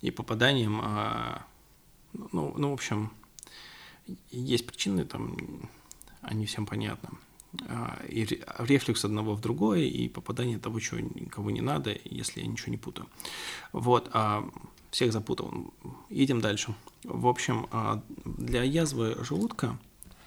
и 0.00 0.10
попаданием, 0.10 0.80
а, 0.82 1.46
ну, 2.12 2.54
ну, 2.56 2.70
в 2.70 2.72
общем, 2.72 3.12
есть 4.30 4.66
причины, 4.66 5.04
там, 5.04 5.36
они 6.22 6.46
всем 6.46 6.66
понятны. 6.66 7.10
А, 7.68 7.98
и 8.08 8.26
рефлекс 8.58 9.04
одного 9.04 9.34
в 9.34 9.40
другое, 9.40 9.84
и 9.84 10.08
попадание 10.08 10.58
того, 10.58 10.80
чего 10.80 11.00
никого 11.00 11.50
не 11.50 11.60
надо, 11.60 11.96
если 12.04 12.40
я 12.40 12.46
ничего 12.46 12.70
не 12.70 12.76
путаю. 12.76 13.08
Вот, 13.72 14.10
а 14.12 14.48
всех 14.90 15.12
запутал. 15.12 15.72
Идем 16.10 16.40
дальше. 16.40 16.74
В 17.04 17.26
общем, 17.26 17.66
а, 17.70 18.02
для 18.24 18.62
язвы 18.62 19.16
желудка 19.24 19.78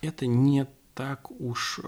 это 0.01 0.25
не 0.25 0.67
так 0.95 1.31
уж 1.31 1.79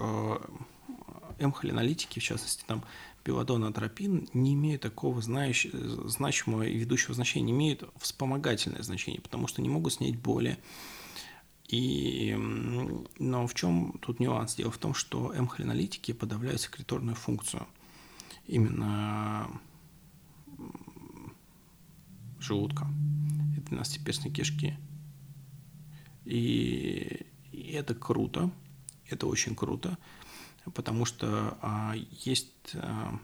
м-холинолитики, 1.38 2.20
в 2.20 2.22
частности, 2.22 2.64
там 2.66 2.84
белладон, 3.24 3.64
атропин, 3.64 4.28
не 4.32 4.54
имеют 4.54 4.82
такого 4.82 5.20
знающ... 5.20 5.66
значимого 5.72 6.62
и 6.62 6.76
ведущего 6.76 7.14
значения, 7.14 7.46
не 7.46 7.52
имеют 7.52 7.84
вспомогательное 7.96 8.82
значение, 8.82 9.20
потому 9.20 9.46
что 9.46 9.62
не 9.62 9.68
могут 9.68 9.94
снять 9.94 10.16
боли. 10.16 10.58
И... 11.68 12.34
Но 13.18 13.46
в 13.46 13.54
чем 13.54 13.98
тут 14.00 14.20
нюанс? 14.20 14.54
Дело 14.54 14.70
в 14.70 14.78
том, 14.78 14.94
что 14.94 15.32
м-холинолитики 15.32 16.12
подавляют 16.12 16.60
секреторную 16.60 17.16
функцию. 17.16 17.66
Именно 18.46 19.48
желудка, 22.38 22.86
и 23.56 23.60
двенадцатиперстной 23.60 24.30
кишки. 24.32 24.76
И, 26.24 27.26
и 27.52 27.72
это 27.72 27.94
круто, 27.94 28.50
это 29.08 29.26
очень 29.26 29.54
круто, 29.54 29.98
потому 30.74 31.04
что 31.04 31.58
а, 31.60 31.94
есть, 32.24 32.74
а, 32.74 33.18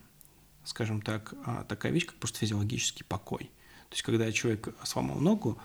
скажем 0.64 1.00
так, 1.02 1.34
а, 1.44 1.64
такая 1.64 1.92
вещь, 1.92 2.06
как 2.06 2.16
просто 2.16 2.38
физиологический 2.38 3.04
покой. 3.04 3.50
То 3.88 3.94
есть, 3.94 4.02
когда 4.02 4.30
человек 4.32 4.74
сломал 4.84 5.18
ногу, 5.18 5.58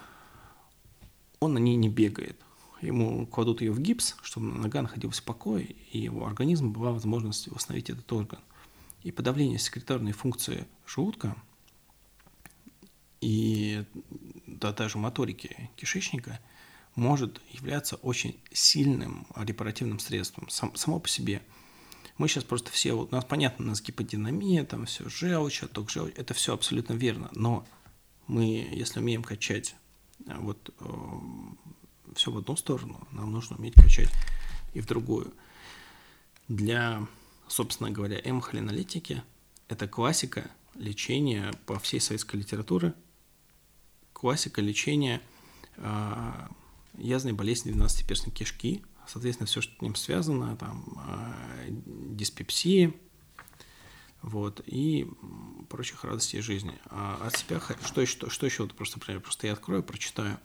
он 1.40 1.54
на 1.54 1.60
ней 1.60 1.76
не 1.76 1.90
бегает. 1.90 2.40
Ему 2.86 3.26
кладут 3.28 3.62
ее 3.62 3.72
в 3.72 3.80
гипс, 3.80 4.16
чтобы 4.22 4.48
нога 4.48 4.82
находилась 4.82 5.20
в 5.20 5.24
покое, 5.24 5.76
и 5.92 6.00
его 6.00 6.26
организм 6.26 6.72
была 6.72 6.92
возможность 6.92 7.48
восстановить 7.48 7.90
этот 7.90 8.12
орган. 8.12 8.40
И 9.04 9.12
подавление 9.12 9.60
секреторной 9.60 10.14
функции 10.14 10.68
желудка 10.86 11.36
и 13.22 13.84
да, 14.46 14.72
даже 14.72 14.98
моторики 14.98 15.70
кишечника 15.76 16.40
может 16.96 17.42
являться 17.50 17.96
очень 17.98 18.40
сильным 18.52 19.28
репаративным 19.36 20.00
средством 20.00 20.50
сам, 20.50 20.76
само 20.76 21.00
по 21.00 21.10
себе. 21.10 21.42
Мы 22.18 22.28
сейчас 22.28 22.44
просто 22.44 22.72
все, 22.72 22.94
у 22.94 23.10
нас 23.10 23.26
понятно, 23.26 23.66
у 23.66 23.68
нас 23.70 23.82
гиподинамия, 23.82 24.64
там 24.64 24.86
все 24.86 25.10
желчь, 25.10 25.64
отток 25.64 25.90
желчь, 25.90 26.14
это 26.16 26.34
все 26.34 26.54
абсолютно 26.54 26.94
верно, 26.94 27.30
но 27.34 27.68
мы, 28.28 28.70
если 28.72 29.00
умеем 29.00 29.24
качать 29.24 29.76
э, 30.26 30.36
вот 30.38 30.74
э, 30.80 30.86
все 32.16 32.32
в 32.32 32.38
одну 32.38 32.56
сторону, 32.56 33.08
нам 33.12 33.32
нужно 33.32 33.58
уметь 33.58 33.76
качать 33.76 34.10
и 34.74 34.82
в 34.82 34.86
другую. 34.86 35.34
Для, 36.48 37.06
собственно 37.48 37.92
говоря, 37.92 38.20
эмхолинолитики 38.24 39.24
это 39.68 39.88
классика 39.88 40.52
лечения 40.76 41.54
по 41.66 41.80
всей 41.80 42.00
советской 42.00 42.38
литературе 42.38 42.94
классика 44.16 44.62
лечения 44.62 45.22
э, 45.78 46.48
язвенной 46.98 47.36
болезни 47.36 47.74
12-перстной 47.74 48.32
кишки, 48.32 48.84
соответственно, 49.08 49.46
все, 49.46 49.62
что 49.62 49.76
с 49.78 49.82
ним 49.82 49.96
связано, 49.96 50.56
там, 50.56 51.00
э, 51.08 51.68
диспепсии, 51.70 52.94
вот, 54.22 54.62
и 54.66 55.08
прочих 55.70 56.04
радостей 56.04 56.42
жизни. 56.42 56.74
А 56.86 57.20
от 57.26 57.38
себя, 57.38 57.60
что 57.86 58.02
еще, 58.02 58.30
что 58.30 58.46
еще, 58.46 58.64
вот 58.64 58.74
просто, 58.74 59.00
просто 59.00 59.48
я 59.48 59.54
открою, 59.54 59.84
прочитаю. 59.84 60.38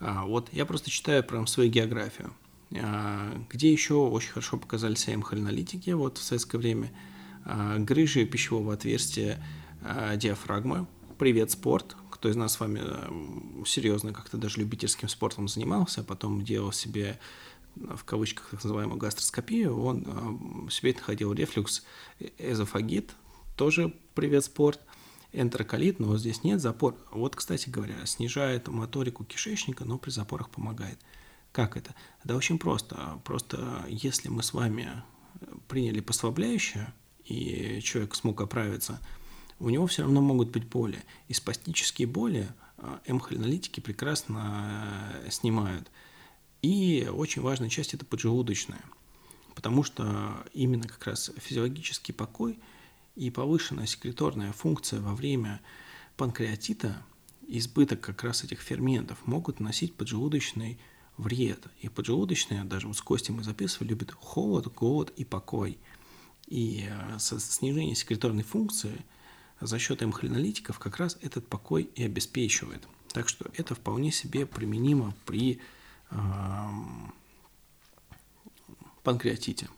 А, 0.00 0.24
вот, 0.24 0.48
я 0.52 0.66
просто 0.66 0.90
читаю 0.90 1.22
прям 1.22 1.46
свою 1.46 1.70
географию. 1.70 2.32
А, 2.74 3.32
где 3.50 3.72
еще 3.72 3.94
очень 3.94 4.30
хорошо 4.30 4.56
показали 4.58 4.94
себя 4.94 5.20
холинолитики 5.22 5.90
вот 5.90 6.18
в 6.18 6.22
советское 6.22 6.58
время. 6.58 6.92
А, 7.44 7.78
грыжи 7.78 8.24
пищевого 8.24 8.74
отверстия 8.74 9.44
а, 9.82 10.16
диафрагмы. 10.16 10.86
Привет, 11.18 11.50
спорт 11.50 11.96
кто 12.22 12.28
из 12.28 12.36
нас 12.36 12.52
с 12.52 12.60
вами 12.60 12.80
э, 12.84 13.64
серьезно 13.66 14.12
как-то 14.12 14.36
даже 14.36 14.60
любительским 14.60 15.08
спортом 15.08 15.48
занимался, 15.48 16.02
а 16.02 16.04
потом 16.04 16.44
делал 16.44 16.70
себе 16.70 17.18
в 17.76 18.04
кавычках 18.04 18.50
так 18.50 18.64
называемую 18.64 18.98
гастроскопию, 18.98 19.78
он 19.80 20.04
э, 20.66 20.70
себе 20.70 20.94
находил 20.94 21.32
рефлюкс 21.32 21.84
эзофагит, 22.38 23.14
тоже 23.56 23.94
привет 24.14 24.44
спорт, 24.44 24.80
энтероколит, 25.32 25.98
но 25.98 26.16
здесь 26.18 26.44
нет 26.44 26.60
запор. 26.60 26.96
Вот, 27.10 27.36
кстати 27.36 27.68
говоря, 27.68 28.04
снижает 28.06 28.68
моторику 28.68 29.24
кишечника, 29.24 29.84
но 29.84 29.98
при 29.98 30.10
запорах 30.10 30.50
помогает. 30.50 30.98
Как 31.52 31.76
это? 31.76 31.94
Да 32.24 32.36
очень 32.36 32.58
просто. 32.58 33.20
Просто 33.24 33.84
если 33.88 34.28
мы 34.28 34.42
с 34.42 34.52
вами 34.52 35.02
приняли 35.68 36.00
послабляющее, 36.00 36.92
и 37.24 37.80
человек 37.82 38.14
смог 38.14 38.40
оправиться– 38.40 39.00
у 39.62 39.70
него 39.70 39.86
все 39.86 40.02
равно 40.02 40.20
могут 40.20 40.50
быть 40.50 40.68
боли. 40.68 40.98
И 41.28 41.34
спастические 41.34 42.08
боли 42.08 42.48
а, 42.78 43.00
м-холинолитики 43.06 43.78
прекрасно 43.78 45.12
э, 45.24 45.30
снимают. 45.30 45.88
И 46.62 47.08
очень 47.12 47.42
важная 47.42 47.68
часть– 47.68 47.94
это 47.94 48.04
поджелудочная. 48.04 48.82
Потому 49.54 49.82
что 49.82 50.44
именно 50.54 50.88
как 50.88 51.06
раз 51.06 51.30
физиологический 51.36 52.14
покой 52.14 52.58
и 53.16 53.30
повышенная 53.30 53.86
секреторная 53.86 54.52
функция 54.52 55.00
во 55.00 55.14
время 55.14 55.60
панкреатита, 56.16 57.02
избыток 57.46 58.00
как 58.00 58.22
раз 58.22 58.44
этих 58.44 58.60
ферментов 58.60 59.26
могут 59.26 59.60
наносить 59.60 59.94
поджелудочный 59.94 60.78
вред. 61.18 61.66
И 61.80 61.88
поджелудочная, 61.88 62.64
даже 62.64 62.86
вот 62.86 62.96
с 62.96 63.02
Костей 63.02 63.34
мы 63.34 63.44
записывали, 63.44 63.88
любит 63.90 64.12
холод, 64.12 64.72
голод 64.72 65.12
и 65.16 65.24
покой. 65.24 65.78
И 66.46 66.88
э, 66.88 67.18
со 67.18 67.38
снижение 67.38 67.94
секреторной 67.94 68.44
функции– 68.44 69.04
за 69.62 69.78
счет 69.78 70.02
эмхолинолитиков 70.02 70.78
как 70.78 70.96
раз 70.96 71.16
этот 71.22 71.46
покой 71.46 71.88
и 71.94 72.04
обеспечивает. 72.04 72.86
Так 73.12 73.28
что 73.28 73.46
это 73.56 73.74
вполне 73.74 74.10
себе 74.10 74.44
применимо 74.44 75.14
при 75.24 75.60
панкреатите. 79.02 79.68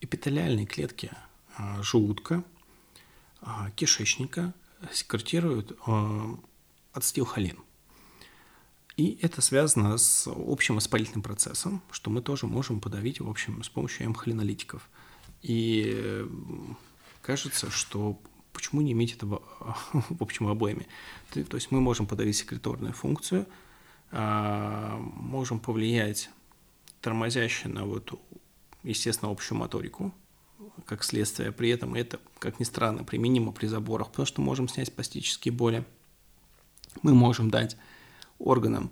Эпителиальные 0.00 0.66
клетки 0.66 1.10
э, 1.58 1.82
желудка, 1.82 2.42
э, 3.42 3.46
кишечника 3.76 4.54
секретируют 4.92 5.78
э, 5.86 6.34
ацетилхолин. 6.92 7.58
И 8.96 9.18
это 9.22 9.40
связано 9.40 9.96
с 9.98 10.26
общим 10.26 10.74
воспалительным 10.76 11.22
процессом, 11.22 11.82
что 11.90 12.10
мы 12.10 12.22
тоже 12.22 12.46
можем 12.46 12.80
подавить, 12.80 13.20
в 13.20 13.28
общем, 13.28 13.62
с 13.62 13.68
помощью 13.68 14.06
эмхолинолитиков. 14.06 14.88
И 15.42 16.26
кажется, 17.22 17.70
что 17.70 18.20
почему 18.52 18.82
не 18.82 18.92
иметь 18.92 19.14
этого 19.14 19.42
в 19.92 20.22
общем 20.22 20.48
обоими? 20.48 20.86
То 21.32 21.56
есть 21.56 21.70
мы 21.70 21.80
можем 21.80 22.06
подавить 22.06 22.36
секреторную 22.36 22.92
функцию, 22.92 23.46
можем 24.10 25.60
повлиять 25.60 26.30
тормозяще 27.00 27.68
на 27.68 27.84
вот, 27.84 28.12
естественно, 28.82 29.30
общую 29.30 29.58
моторику, 29.58 30.12
как 30.84 31.04
следствие. 31.04 31.52
При 31.52 31.70
этом 31.70 31.94
это, 31.94 32.20
как 32.38 32.60
ни 32.60 32.64
странно, 32.64 33.04
применимо 33.04 33.52
при 33.52 33.66
заборах, 33.66 34.10
потому 34.10 34.26
что 34.26 34.40
можем 34.40 34.68
снять 34.68 34.92
пластические 34.94 35.52
боли. 35.52 35.84
Мы 37.02 37.14
можем 37.14 37.50
дать 37.50 37.76
органам, 38.38 38.90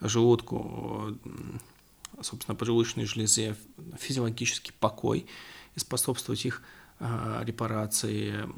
желудку, 0.00 1.18
собственно, 2.20 2.54
поджелудочной 2.54 3.04
железе 3.06 3.56
физиологический 3.98 4.72
покой 4.78 5.26
и 5.74 5.78
способствовать 5.80 6.44
их 6.44 6.62
а, 7.00 7.42
репарации, 7.44 8.48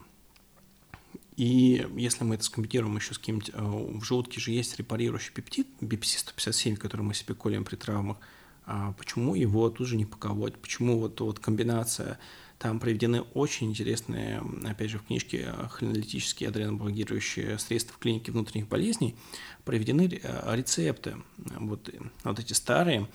и 1.40 1.88
если 1.96 2.22
мы 2.22 2.34
это 2.34 2.44
скомбинируем 2.44 2.96
еще 2.96 3.14
с 3.14 3.18
каким-нибудь... 3.18 3.50
Э, 3.54 3.62
в 3.62 4.04
желудке 4.04 4.38
же 4.38 4.50
есть 4.50 4.76
репарирующий 4.76 5.32
пептид, 5.32 5.66
BPC-157, 5.80 6.76
который 6.76 7.00
мы 7.00 7.14
себе 7.14 7.34
колем 7.34 7.64
при 7.64 7.76
травмах. 7.76 8.18
А 8.66 8.92
почему 8.92 9.34
его 9.34 9.70
тут 9.70 9.86
же 9.86 9.96
не 9.96 10.04
паковать? 10.04 10.56
Почему 10.56 10.98
вот, 10.98 11.18
вот 11.22 11.38
комбинация... 11.38 12.18
Там 12.58 12.78
приведены 12.78 13.22
очень 13.22 13.70
интересные, 13.70 14.42
опять 14.66 14.90
же, 14.90 14.98
в 14.98 15.04
книжке 15.04 15.50
холинолитические 15.70 16.50
адреноблокирующие 16.50 17.58
средства 17.58 17.94
в 17.94 17.98
клинике 17.98 18.32
внутренних 18.32 18.68
болезней. 18.68 19.16
Приведены 19.64 20.20
э, 20.22 20.54
рецепты. 20.54 21.16
Вот, 21.38 21.88
вот 22.22 22.38
эти 22.38 22.52
старые 22.52 23.08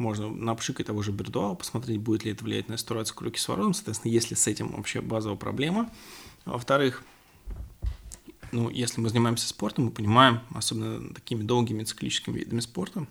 можно 0.00 0.28
напшикать 0.28 0.86
того 0.86 1.02
же 1.02 1.12
бердуала, 1.12 1.54
посмотреть, 1.54 2.00
будет 2.00 2.24
ли 2.24 2.32
это 2.32 2.42
влиять 2.42 2.68
на 2.68 2.76
ситуацию 2.76 3.16
крови 3.16 3.32
кислородом, 3.32 3.74
соответственно, 3.74 4.10
есть 4.10 4.30
ли 4.30 4.36
с 4.36 4.46
этим 4.46 4.72
вообще 4.72 5.00
базовая 5.00 5.36
проблема. 5.36 5.92
Во-вторых, 6.44 7.04
ну, 8.50 8.68
если 8.68 9.00
мы 9.00 9.10
занимаемся 9.10 9.46
спортом, 9.46 9.84
мы 9.84 9.90
понимаем, 9.90 10.40
особенно 10.54 11.14
такими 11.14 11.42
долгими 11.42 11.84
циклическими 11.84 12.38
видами 12.38 12.60
спорта, 12.60 13.06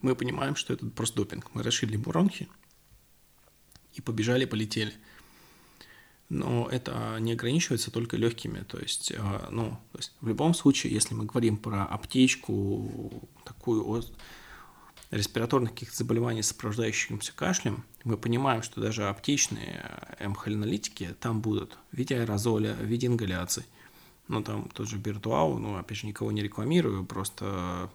мы 0.00 0.16
понимаем, 0.16 0.56
что 0.56 0.72
это 0.72 0.86
просто 0.86 1.16
допинг. 1.16 1.50
Мы 1.54 1.62
расширили 1.62 1.96
бронхи 1.96 2.48
и 3.94 4.00
побежали, 4.00 4.46
полетели. 4.46 4.94
Но 6.28 6.66
это 6.70 7.18
не 7.20 7.32
ограничивается 7.32 7.90
только 7.90 8.16
легкими. 8.16 8.60
То 8.60 8.78
есть, 8.78 9.12
а, 9.16 9.48
ну, 9.50 9.78
то 9.92 9.98
есть 9.98 10.12
в 10.20 10.28
любом 10.28 10.54
случае, 10.54 10.94
если 10.94 11.14
мы 11.14 11.26
говорим 11.26 11.56
про 11.56 11.84
аптечку, 11.84 13.28
такую 13.44 13.84
респираторных 15.12 15.72
каких-то 15.72 15.96
заболеваний, 15.98 16.42
сопровождающихся 16.42 17.32
кашлем, 17.34 17.84
мы 18.02 18.16
понимаем, 18.16 18.62
что 18.62 18.80
даже 18.80 19.08
аптечные 19.08 19.84
м-холинолитики 20.18 21.14
там 21.20 21.40
будут 21.40 21.78
в 21.92 21.96
виде 21.98 22.16
аэрозоля, 22.16 22.72
в 22.72 22.84
виде 22.84 23.06
ингаляций. 23.06 23.64
Ну, 24.28 24.42
там 24.42 24.68
тот 24.70 24.88
же 24.88 24.96
Биртуал, 24.96 25.58
ну, 25.58 25.76
опять 25.76 25.98
же, 25.98 26.06
никого 26.06 26.32
не 26.32 26.42
рекламирую, 26.42 27.04
просто, 27.04 27.90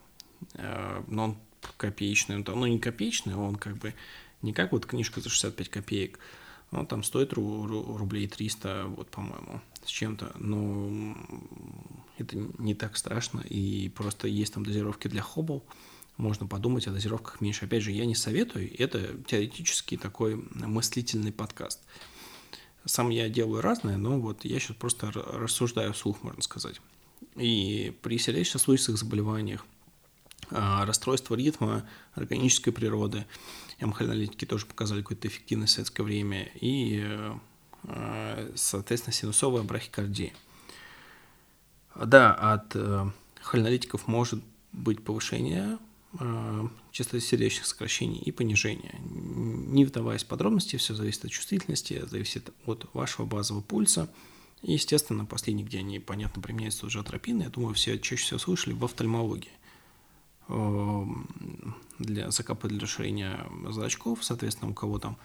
э, 0.54 1.04
но 1.08 1.24
он 1.24 1.38
копеечный, 1.78 2.36
он 2.36 2.44
там, 2.44 2.60
ну, 2.60 2.68
не 2.68 2.78
копеечный, 2.78 3.34
он 3.34 3.56
как 3.56 3.78
бы 3.78 3.96
не 4.44 4.54
как 4.54 4.72
вот 4.72 4.86
книжка 4.86 5.20
за 5.20 5.30
65 5.30 5.70
копеек, 5.70 6.20
он 6.72 6.86
там 6.86 7.02
стоит 7.02 7.34
ру- 7.34 7.66
ру- 7.66 7.98
рублей 7.98 8.28
300, 8.28 8.86
вот, 8.96 9.10
по-моему, 9.10 9.62
с 9.84 9.90
чем-то, 9.90 10.34
но 10.38 11.18
это 12.20 12.38
не 12.60 12.76
так 12.76 12.96
страшно, 12.96 13.40
и 13.40 13.90
просто 13.90 14.28
есть 14.28 14.54
там 14.54 14.64
дозировки 14.64 15.08
для 15.08 15.24
хоббл, 15.24 15.64
можно 16.18 16.48
подумать 16.48 16.88
о 16.88 16.92
дозировках 16.92 17.42
меньше. 17.42 17.66
Опять 17.66 17.84
же, 17.84 17.92
я 17.92 18.06
не 18.06 18.16
советую, 18.16 18.70
это 18.78 19.16
теоретически 19.26 19.98
такой 19.98 20.36
мыслительный 20.36 21.32
подкаст. 21.32 21.82
Сам 22.86 23.10
я 23.10 23.30
делаю 23.30 23.62
разное, 23.62 23.98
но 23.98 24.20
вот 24.20 24.46
я 24.46 24.60
сейчас 24.60 24.76
просто 24.78 25.12
рассуждаю 25.12 25.94
вслух, 25.94 26.24
можно 26.24 26.42
сказать. 26.42 26.82
И 27.36 27.96
при 28.02 28.18
сердечно-сосудистых 28.18 28.98
заболеваниях, 28.98 29.66
а, 30.50 30.86
расстройство 30.86 31.36
ритма, 31.36 31.88
органической 32.14 32.72
природы, 32.72 33.26
МХ-аналитики 33.80 34.46
тоже 34.46 34.66
показали 34.66 35.02
какую-то 35.02 35.28
эффективность 35.28 35.74
в 35.74 35.76
советское 35.76 36.04
время, 36.04 36.50
и, 36.56 37.06
а, 37.84 38.52
соответственно, 38.56 39.14
синусовая 39.14 39.64
брахикардия. 39.64 40.32
Да, 41.96 42.34
от 42.34 42.76
э, 42.76 43.12
холинолитиков 43.42 44.08
может 44.08 44.44
быть 44.72 45.04
повышение 45.04 45.80
частоты 46.92 47.22
сердечных 47.22 47.66
сокращений 47.66 48.20
и 48.20 48.32
понижения. 48.32 49.00
Не 49.00 49.86
вдаваясь 49.86 50.24
в 50.24 50.28
подробности, 50.28 50.76
все 50.78 50.94
зависит 50.94 51.26
от 51.26 51.32
чувствительности, 51.32 52.04
зависит 52.08 52.52
от 52.66 52.90
вашего 52.94 53.26
базового 53.26 53.62
пульса. 53.62 54.10
И, 54.64 54.74
естественно, 54.74 55.26
последний, 55.26 55.64
где 55.64 55.80
они, 55.80 56.00
понятно, 56.00 56.42
применяются 56.42 56.86
уже 56.86 57.00
атропины, 57.00 57.44
я 57.44 57.50
думаю, 57.50 57.76
все 57.76 58.00
чаще 58.00 58.24
всего 58.24 58.40
слышали 58.40 58.74
в 58.74 58.84
офтальмологии. 58.84 59.52
Эм, 60.50 61.76
для 62.00 62.32
закапа 62.32 62.68
для 62.68 62.80
расширения 62.80 63.46
зрачков, 63.70 64.24
соответственно, 64.24 64.72
у 64.72 64.74
кого 64.74 64.98
там 64.98 65.18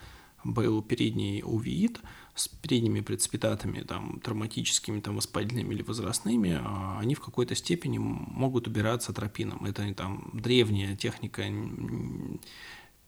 был 0.44 0.82
передний 0.82 1.42
увеит 1.44 2.00
с 2.34 2.48
передними 2.48 3.00
прецепитатами, 3.00 3.80
там, 3.80 4.20
травматическими, 4.20 5.00
там, 5.00 5.16
воспалительными 5.16 5.74
или 5.74 5.82
возрастными, 5.82 6.58
а 6.62 6.98
они 6.98 7.14
в 7.14 7.20
какой-то 7.20 7.54
степени 7.54 7.98
могут 7.98 8.66
убираться 8.66 9.12
атропином. 9.12 9.64
Это 9.64 9.92
там 9.94 10.30
древняя 10.32 10.96
техника, 10.96 11.44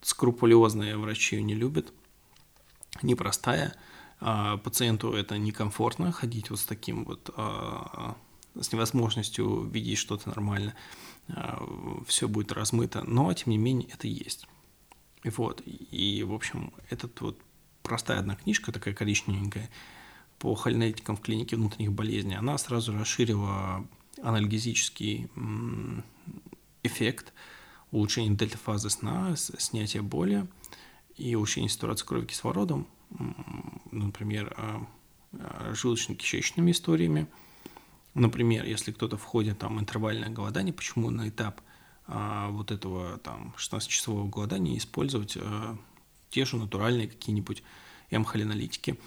скрупулезные 0.02 0.98
врачи 0.98 1.36
ее 1.36 1.42
не 1.42 1.54
любят, 1.54 1.92
непростая. 3.02 3.74
А 4.20 4.58
пациенту 4.58 5.12
это 5.12 5.38
некомфортно 5.38 6.12
ходить 6.12 6.50
вот 6.50 6.60
с 6.60 6.64
таким 6.64 7.04
вот, 7.04 7.30
а, 7.36 8.16
с 8.58 8.72
невозможностью 8.72 9.64
видеть 9.64 9.98
что-то 9.98 10.28
нормально. 10.28 10.74
Все 12.06 12.28
будет 12.28 12.52
размыто, 12.52 13.02
но 13.02 13.32
тем 13.32 13.50
не 13.52 13.58
менее 13.58 13.88
это 13.90 14.06
есть. 14.06 14.46
Вот, 15.24 15.62
и, 15.64 16.22
в 16.22 16.34
общем, 16.34 16.72
этот 16.90 17.20
вот 17.22 17.38
простая 17.84 18.18
одна 18.18 18.34
книжка, 18.34 18.72
такая 18.72 18.94
коричневенькая, 18.94 19.70
по 20.40 20.54
холинетикам 20.56 21.16
в 21.16 21.20
клинике 21.20 21.54
внутренних 21.54 21.92
болезней, 21.92 22.34
она 22.34 22.58
сразу 22.58 22.92
расширила 22.92 23.86
анальгезический 24.20 25.28
эффект 26.82 27.32
улучшения 27.92 28.34
дельта-фазы 28.34 28.90
сна, 28.90 29.36
снятия 29.36 30.02
боли 30.02 30.48
и 31.16 31.36
улучшения 31.36 31.68
ситуации 31.68 32.04
крови 32.04 32.26
кислородом, 32.26 32.88
например, 33.92 34.52
а, 34.56 34.86
а, 35.32 35.72
желудочно-кишечными 35.72 36.72
историями. 36.72 37.28
Например, 38.14 38.64
если 38.64 38.90
кто-то 38.90 39.16
входит 39.16 39.60
там 39.60 39.78
интервальное 39.78 40.30
голодание, 40.30 40.72
почему 40.72 41.10
на 41.10 41.28
этап– 41.28 41.60
а, 42.06 42.50
вот 42.50 42.70
этого 42.70 43.18
там 43.18 43.54
16-часового 43.56 44.28
голодания 44.28 44.76
использовать 44.76 45.38
те 46.34 46.44
же 46.44 46.56
натуральные 46.56 47.06
какие-нибудь 47.06 47.62
м-холинолитики 48.10 48.98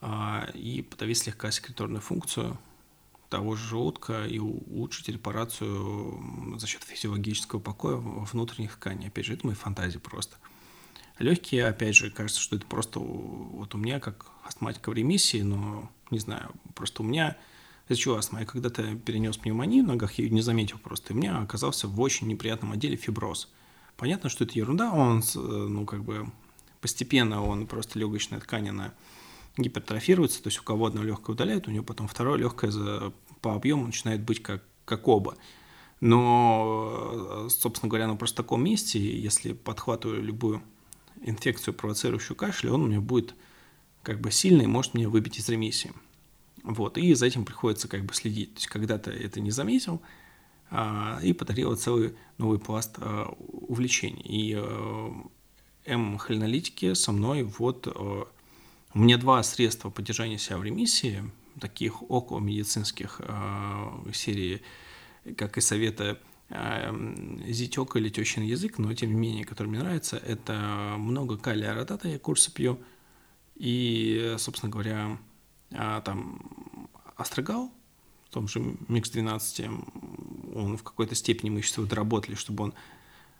а, 0.00 0.48
и 0.54 0.80
подавить 0.80 1.18
слегка 1.18 1.50
секреторную 1.50 2.00
функцию 2.00 2.58
того 3.28 3.56
же 3.56 3.68
желудка 3.68 4.24
и 4.24 4.38
улучшить 4.38 5.08
репарацию 5.08 6.58
за 6.58 6.66
счет 6.66 6.82
физиологического 6.82 7.60
покоя 7.60 7.96
внутренних 7.96 8.76
тканей. 8.76 9.08
Опять 9.08 9.26
же, 9.26 9.34
это 9.34 9.46
мои 9.46 9.54
фантазии 9.54 9.98
просто. 9.98 10.36
Легкие, 11.18 11.66
опять 11.66 11.94
же, 11.94 12.10
кажется, 12.10 12.40
что 12.40 12.56
это 12.56 12.66
просто 12.66 12.98
вот 13.00 13.74
у 13.74 13.78
меня 13.78 14.00
как 14.00 14.30
астматика 14.44 14.90
в 14.90 14.94
ремиссии, 14.94 15.42
но 15.42 15.90
не 16.10 16.18
знаю, 16.18 16.52
просто 16.74 17.02
у 17.02 17.06
меня 17.06 17.36
из-за 17.88 18.00
чего 18.00 18.16
астма? 18.16 18.40
Я 18.40 18.46
когда-то 18.46 18.94
перенес 18.96 19.36
пневмонию 19.36 19.84
в 19.84 19.88
ногах, 19.88 20.14
я 20.14 20.24
ее 20.24 20.30
не 20.30 20.40
заметил 20.40 20.78
просто, 20.78 21.12
и 21.12 21.16
у 21.16 21.18
меня 21.18 21.38
оказался 21.38 21.86
в 21.86 22.00
очень 22.00 22.28
неприятном 22.28 22.72
отделе 22.72 22.96
фиброз. 22.96 23.50
Понятно, 23.98 24.30
что 24.30 24.44
это 24.44 24.58
ерунда, 24.58 24.90
он, 24.90 25.22
ну, 25.34 25.84
как 25.84 26.02
бы, 26.02 26.30
постепенно 26.82 27.42
он 27.42 27.66
просто 27.66 27.98
легочная 27.98 28.40
ткань, 28.40 28.68
она 28.68 28.92
гипертрофируется, 29.56 30.42
то 30.42 30.48
есть 30.48 30.58
у 30.58 30.62
кого 30.62 30.86
одно 30.86 31.02
легкое 31.02 31.34
удаляет, 31.34 31.68
у 31.68 31.70
него 31.70 31.84
потом 31.84 32.08
второе 32.08 32.38
легкое 32.38 32.70
за, 32.70 33.12
по 33.40 33.54
объему 33.54 33.86
начинает 33.86 34.20
быть 34.22 34.42
как, 34.42 34.62
как 34.84 35.08
оба. 35.08 35.36
Но, 36.00 37.46
собственно 37.48 37.88
говоря, 37.88 38.08
на 38.08 38.16
просто 38.16 38.42
таком 38.42 38.64
месте, 38.64 38.98
если 38.98 39.52
подхватываю 39.52 40.22
любую 40.22 40.62
инфекцию, 41.22 41.74
провоцирующую 41.74 42.36
кашель, 42.36 42.70
он 42.70 42.82
у 42.82 42.86
меня 42.88 43.00
будет 43.00 43.36
как 44.02 44.20
бы 44.20 44.32
сильный, 44.32 44.66
может 44.66 44.94
меня 44.94 45.08
выбить 45.08 45.38
из 45.38 45.48
ремиссии. 45.48 45.92
Вот, 46.64 46.98
и 46.98 47.14
за 47.14 47.26
этим 47.26 47.44
приходится 47.44 47.86
как 47.86 48.04
бы 48.04 48.14
следить. 48.14 48.54
То 48.54 48.58
есть 48.58 48.66
когда-то 48.66 49.12
это 49.12 49.40
не 49.40 49.52
заметил, 49.52 50.02
а, 50.70 51.20
и 51.22 51.32
подарил 51.32 51.76
целый 51.76 52.16
новый 52.38 52.58
пласт 52.58 52.96
а, 52.98 53.32
увлечений. 53.38 54.24
И 54.24 54.54
М-холинолитики 55.84 56.94
со 56.94 57.12
мной 57.12 57.42
вот... 57.42 57.86
А, 57.86 58.28
у 58.94 58.98
меня 58.98 59.16
два 59.16 59.42
средства 59.42 59.88
поддержания 59.88 60.36
себя 60.36 60.58
в 60.58 60.64
ремиссии, 60.64 61.24
таких 61.58 62.02
около 62.10 62.40
медицинских 62.40 63.20
а, 63.24 64.04
серии, 64.12 64.60
как 65.36 65.56
и 65.56 65.62
совета 65.62 66.18
а, 66.50 66.94
зятек 67.48 67.96
или 67.96 68.10
тещин 68.10 68.42
язык, 68.42 68.78
но 68.78 68.92
тем 68.92 69.14
не 69.14 69.16
менее, 69.18 69.44
который 69.44 69.68
мне 69.68 69.78
нравится, 69.78 70.18
это 70.18 70.96
много 70.98 71.38
калия 71.38 71.74
ротата, 71.74 72.08
я 72.08 72.18
курсы 72.18 72.52
пью, 72.52 72.78
и, 73.56 74.34
собственно 74.38 74.70
говоря, 74.70 75.18
там 75.70 76.42
Астрогал, 77.16 77.70
в 78.28 78.30
том 78.30 78.48
же 78.48 78.62
Микс 78.88 79.10
12, 79.10 79.66
он 80.54 80.76
в 80.76 80.82
какой-то 80.82 81.14
степени 81.14 81.50
мы 81.50 81.62
сейчас 81.62 81.78
его 81.78 81.86
доработали, 81.86 82.34
чтобы 82.34 82.64
он 82.64 82.74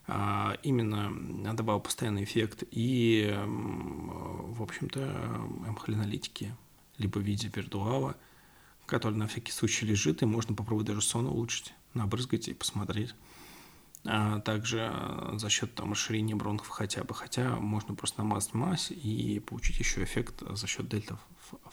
именно 0.09 1.55
давал 1.55 1.81
постоянный 1.81 2.25
эффект 2.25 2.65
и, 2.71 3.33
в 3.47 4.63
общем-то, 4.63 5.01
МХЛ-аналитики, 5.69 6.57
либо 6.99 7.19
в 7.19 7.23
виде 7.23 7.51
виртуала, 7.55 8.17
который 8.87 9.15
на 9.15 9.29
всякий 9.29 9.53
случай 9.53 9.87
лежит, 9.87 10.23
и 10.23 10.27
можно 10.27 10.55
попробовать 10.57 10.89
даже 10.89 11.03
сон 11.03 11.27
улучшить, 11.27 11.73
набрызгать 11.95 12.49
и 12.49 12.55
посмотреть. 12.55 13.15
А 14.05 14.41
также 14.41 14.93
за 15.35 15.49
счет 15.49 15.73
там, 15.77 15.93
расширения 15.93 16.35
бронхов 16.35 16.69
хотя 16.69 17.05
бы, 17.05 17.15
хотя 17.15 17.55
можно 17.57 17.95
просто 17.95 18.19
намазать 18.19 18.55
мазь 18.55 18.91
и 18.91 19.39
получить 19.39 19.79
еще 19.79 20.03
эффект 20.03 20.43
за 20.51 20.67
счет 20.67 20.89
дельта 20.89 21.17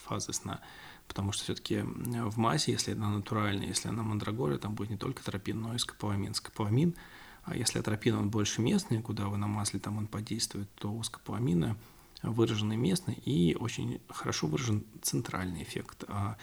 фазы 0.06 0.34
сна, 0.34 0.62
потому 1.08 1.32
что 1.32 1.46
все-таки 1.46 1.82
в 1.82 2.38
мазе, 2.38 2.74
если 2.74 2.92
она 2.92 3.10
натуральная, 3.10 3.66
если 3.66 3.90
она 3.90 4.04
мандрагора, 4.04 4.60
там 4.60 4.76
будет 4.76 4.92
не 4.92 4.98
только 4.98 5.24
тропин, 5.24 5.62
но 5.62 5.74
и 5.74 5.80
скополамин. 5.80 6.36
Скополамин– 6.36 6.96
а 7.50 7.56
если 7.56 7.80
атропин, 7.80 8.16
он 8.16 8.30
больше 8.30 8.62
местный, 8.62 9.02
куда 9.02 9.28
вы 9.28 9.38
намазали, 9.38 9.80
там 9.80 9.98
он 9.98 10.06
подействует, 10.08 10.70
то 10.76 10.92
у 10.92 11.02
скополамина 11.02 11.78
выраженный 12.22 12.78
местный 12.78 13.16
и 13.26 13.56
очень 13.60 14.02
хорошо 14.08 14.46
выражен 14.46 14.86
центральный 15.02 15.64
эффект. 15.64 16.04
А 16.08 16.38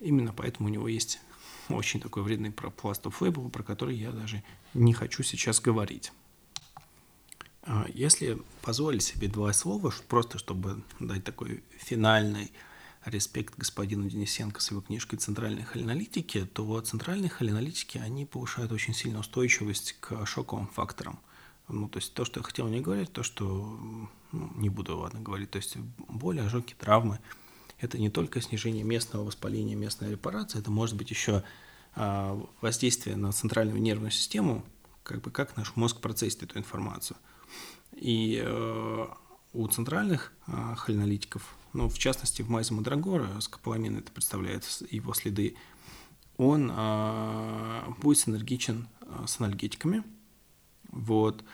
именно 0.00 0.34
поэтому 0.34 0.68
у 0.68 0.72
него 0.72 0.86
есть 0.86 1.20
очень 1.70 2.00
такой 2.00 2.22
вредный 2.22 2.50
пласт 2.50 3.06
of 3.06 3.50
про 3.50 3.62
который 3.62 3.96
я 3.96 4.10
даже 4.10 4.42
не 4.74 4.92
хочу 4.92 5.22
сейчас 5.22 5.60
говорить. 5.60 6.12
А 7.62 7.86
если 7.94 8.38
позволить 8.60 9.02
себе 9.02 9.28
два 9.28 9.52
слова, 9.54 9.92
просто 10.08 10.36
чтобы 10.36 10.82
дать 11.00 11.24
такой 11.24 11.62
финальный 11.78 12.52
респект 13.08 13.58
господину 13.58 14.08
Денисенко 14.08 14.60
с 14.60 14.70
его 14.70 14.80
книжкой 14.80 15.18
«Центральные 15.18 15.64
холинолитики», 15.64 16.44
то 16.44 16.80
центральные 16.80 17.28
холинолитики, 17.28 17.98
они 17.98 18.24
повышают 18.24 18.72
очень 18.72 18.94
сильную 18.94 19.20
устойчивость 19.20 19.96
к 20.00 20.24
шоковым 20.26 20.68
факторам. 20.68 21.18
Ну, 21.68 21.88
то 21.88 21.98
есть 21.98 22.14
то, 22.14 22.24
что 22.24 22.40
я 22.40 22.44
хотел 22.44 22.68
не 22.68 22.80
говорить, 22.80 23.12
то, 23.12 23.22
что 23.22 23.78
ну, 24.32 24.52
не 24.56 24.68
буду, 24.70 24.96
ладно, 24.96 25.20
говорить, 25.20 25.50
то 25.50 25.56
есть 25.58 25.76
боли, 26.08 26.40
ожоги, 26.40 26.74
травмы, 26.78 27.18
это 27.78 27.98
не 27.98 28.10
только 28.10 28.40
снижение 28.40 28.84
местного 28.84 29.24
воспаления, 29.24 29.74
местная 29.74 30.10
репарация, 30.10 30.60
это 30.60 30.70
может 30.70 30.96
быть 30.96 31.10
еще 31.10 31.44
а, 31.94 32.40
воздействие 32.60 33.16
на 33.16 33.32
центральную 33.32 33.80
нервную 33.80 34.10
систему, 34.10 34.64
как 35.02 35.20
бы 35.20 35.30
как 35.30 35.56
наш 35.56 35.76
мозг 35.76 36.00
процессит 36.00 36.42
эту 36.42 36.58
информацию. 36.58 37.16
И 37.92 38.40
э, 38.44 39.06
у 39.52 39.66
центральных 39.68 40.32
э, 40.46 40.74
холинолитиков 40.76 41.56
ну, 41.72 41.88
в 41.88 41.98
частности, 41.98 42.42
в 42.42 42.50
мазе 42.50 42.74
Мадрагора, 42.74 43.40
скополамин 43.40 43.98
это 43.98 44.10
представляет 44.12 44.64
его 44.90 45.12
следы, 45.14 45.56
он 46.36 46.70
а, 46.72 47.92
будет 48.00 48.18
синергичен 48.18 48.88
а, 49.02 49.26
с 49.26 49.40
анальгетиками. 49.40 50.02
Вот. 50.90 51.44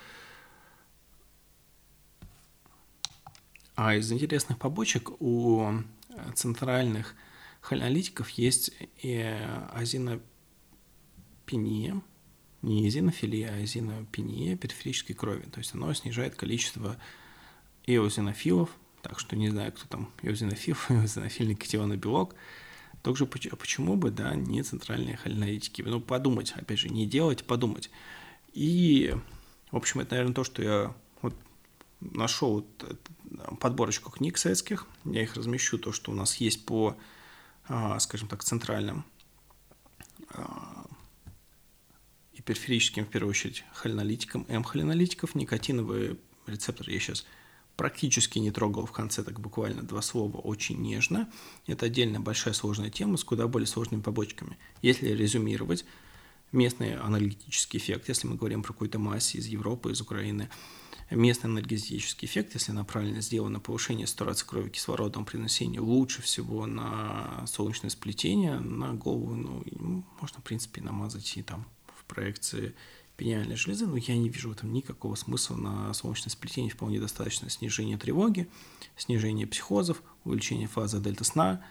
А 3.77 3.97
из 3.97 4.13
интересных 4.13 4.59
побочек 4.59 5.21
у 5.21 5.73
центральных 6.35 7.17
холинолитиков 7.61 8.29
есть 8.31 8.71
и 9.03 9.37
азинопения, 9.73 10.23
не 12.63 12.87
эзинофилия, 12.89 13.51
а 13.53 13.65
эзинопения 13.65 14.57
периферической 14.57 15.17
крови. 15.17 15.49
То 15.51 15.59
есть 15.59 15.75
оно 15.75 15.93
снижает 15.93 16.37
количество 16.37 16.97
эозинофилов– 17.87 18.71
так 19.05 19.21
что 19.21 19.37
не 19.37 19.51
знаю, 19.51 19.71
кто 19.73 19.87
там 19.87 20.11
эозинофил, 20.23 20.77
эозинофильный 20.89 21.55
катионный 21.63 21.97
белок. 21.97 22.35
Также 23.03 23.27
почему 23.27 23.97
бы, 23.97 24.11
да, 24.11 24.35
не 24.35 24.63
центральные 24.63 25.19
холинолитики? 25.19 25.83
Ну, 25.83 26.01
подумать, 26.01 26.53
опять 26.57 26.79
же, 26.79 26.89
не 26.89 27.07
делать, 27.07 27.45
подумать. 27.45 27.91
И, 28.55 29.15
в 29.71 29.77
общем, 29.77 30.01
это, 30.01 30.13
наверное, 30.13 30.35
то, 30.35 30.43
что 30.43 30.63
я 30.63 30.95
вот 31.21 31.35
нашел 32.01 32.55
вот 32.55 33.01
подборочку 33.61 34.11
книг 34.11 34.39
советских. 34.39 34.87
Я 35.05 35.23
их 35.23 35.37
размещу, 35.37 35.79
то, 35.79 35.93
что 35.93 36.13
у 36.13 36.15
нас 36.15 36.37
есть 36.37 36.65
по, 36.65 36.97
а, 37.69 38.01
скажем 38.01 38.27
так, 38.27 38.43
центральным 38.43 39.05
а, 40.31 40.87
и 42.33 42.41
периферическим, 42.41 43.05
в 43.05 43.11
первую 43.11 43.31
очередь, 43.31 43.65
холинолитикам, 43.75 44.47
М-холинолитиков, 44.49 45.35
никотиновые 45.35 46.17
рецепторы 46.47 46.93
я 46.93 47.01
сейчас 47.01 47.27
практически 47.77 48.39
не 48.39 48.51
трогал 48.51 48.87
в 48.87 48.93
конце, 48.93 49.23
так 49.23 49.41
буквально 49.41 49.83
два 49.83 50.03
слова, 50.03 50.37
очень 50.39 50.81
нежно. 50.81 51.29
Это 51.67 51.87
отдельная 51.87 52.21
большая 52.21 52.55
сложная 52.55 52.91
тема 52.91 53.17
с 53.17 53.25
куда 53.25 53.49
более 53.49 53.67
сложными 53.67 54.01
побочками. 54.01 54.57
Если 54.83 55.09
резюмировать, 55.09 55.85
местный 56.53 56.97
аналитический 56.97 57.79
эффект, 57.79 58.09
если 58.09 58.29
мы 58.29 58.37
говорим 58.37 58.63
про 58.63 58.73
какую-то 58.73 58.99
массу 58.99 59.39
из 59.39 59.47
Европы, 59.47 59.93
из 59.93 60.01
Украины, 60.01 60.49
местный 61.11 61.51
анальгезический 61.51 62.27
эффект, 62.27 62.55
если 62.55 62.73
она 62.73 62.85
правильно 62.85 63.21
сделана, 63.21 63.61
повышение 63.61 64.07
сатурации 64.07 64.47
крови 64.47 64.71
кислородом 64.71 65.25
при 65.25 65.37
носении 65.37 65.79
лучше 65.79 66.23
всего 66.23 66.67
на 66.67 67.45
солнечное 67.47 67.91
сплетение, 67.91 68.59
на 68.59 68.95
голову, 68.95 69.35
ну, 69.35 70.05
можно, 70.21 70.41
в 70.41 70.45
принципе, 70.45 70.81
намазать 70.81 71.37
и 71.37 71.43
там 71.43 71.67
в 71.97 72.05
проекции 72.05 72.75
пениальной 73.17 73.57
железы, 73.57 73.87
но 73.87 73.97
я 73.97 74.17
не 74.17 74.29
вижу 74.29 74.49
в 74.49 74.53
этом 74.53 74.73
никакого 74.73 75.15
смысла 75.15 75.57
на 75.57 75.95
солнечное 75.95 76.31
сплетение. 76.31 76.73
Вполне 76.73 77.01
достаточно 77.01 77.49
снижения 77.49 77.97
тревоги, 77.97 78.49
снижения 78.97 79.47
психозов, 79.47 80.03
увеличения 80.25 80.67
фазы 80.67 81.01
дельта 81.01 81.25
сна, 81.25 81.65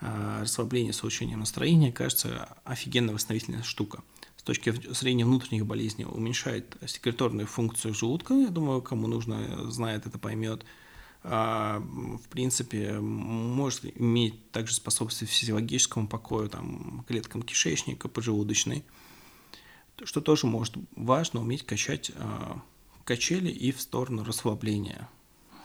а, 0.00 0.42
расслабление 0.42 0.92
с 0.92 1.02
улучшением 1.02 1.40
настроения. 1.40 1.92
Кажется, 1.92 2.56
офигенно 2.64 3.12
восстановительная 3.12 3.62
штука. 3.62 4.02
С 4.36 4.42
точки 4.42 4.72
зрения 4.92 5.24
внутренних 5.24 5.66
болезней 5.66 6.04
уменьшает 6.04 6.76
секреторную 6.86 7.46
функцию 7.46 7.94
желудка. 7.94 8.34
Я 8.34 8.48
думаю, 8.48 8.80
кому 8.80 9.06
нужно, 9.06 9.70
знает 9.70 10.06
это, 10.06 10.18
поймет. 10.18 10.64
А, 11.22 11.80
в 11.80 12.28
принципе, 12.28 13.00
может 13.00 13.84
иметь 13.98 14.50
также 14.52 14.74
способствовать 14.74 15.32
физиологическому 15.32 16.06
покою, 16.08 16.48
там, 16.48 17.04
клеткам 17.08 17.42
кишечника, 17.42 18.08
поджелудочной 18.08 18.84
что 20.04 20.20
тоже 20.20 20.46
может 20.46 20.74
важно 20.94 21.40
уметь 21.40 21.64
качать 21.64 22.10
э, 22.14 22.54
качели 23.04 23.50
и 23.50 23.72
в 23.72 23.80
сторону 23.80 24.24
расслабления, 24.24 25.08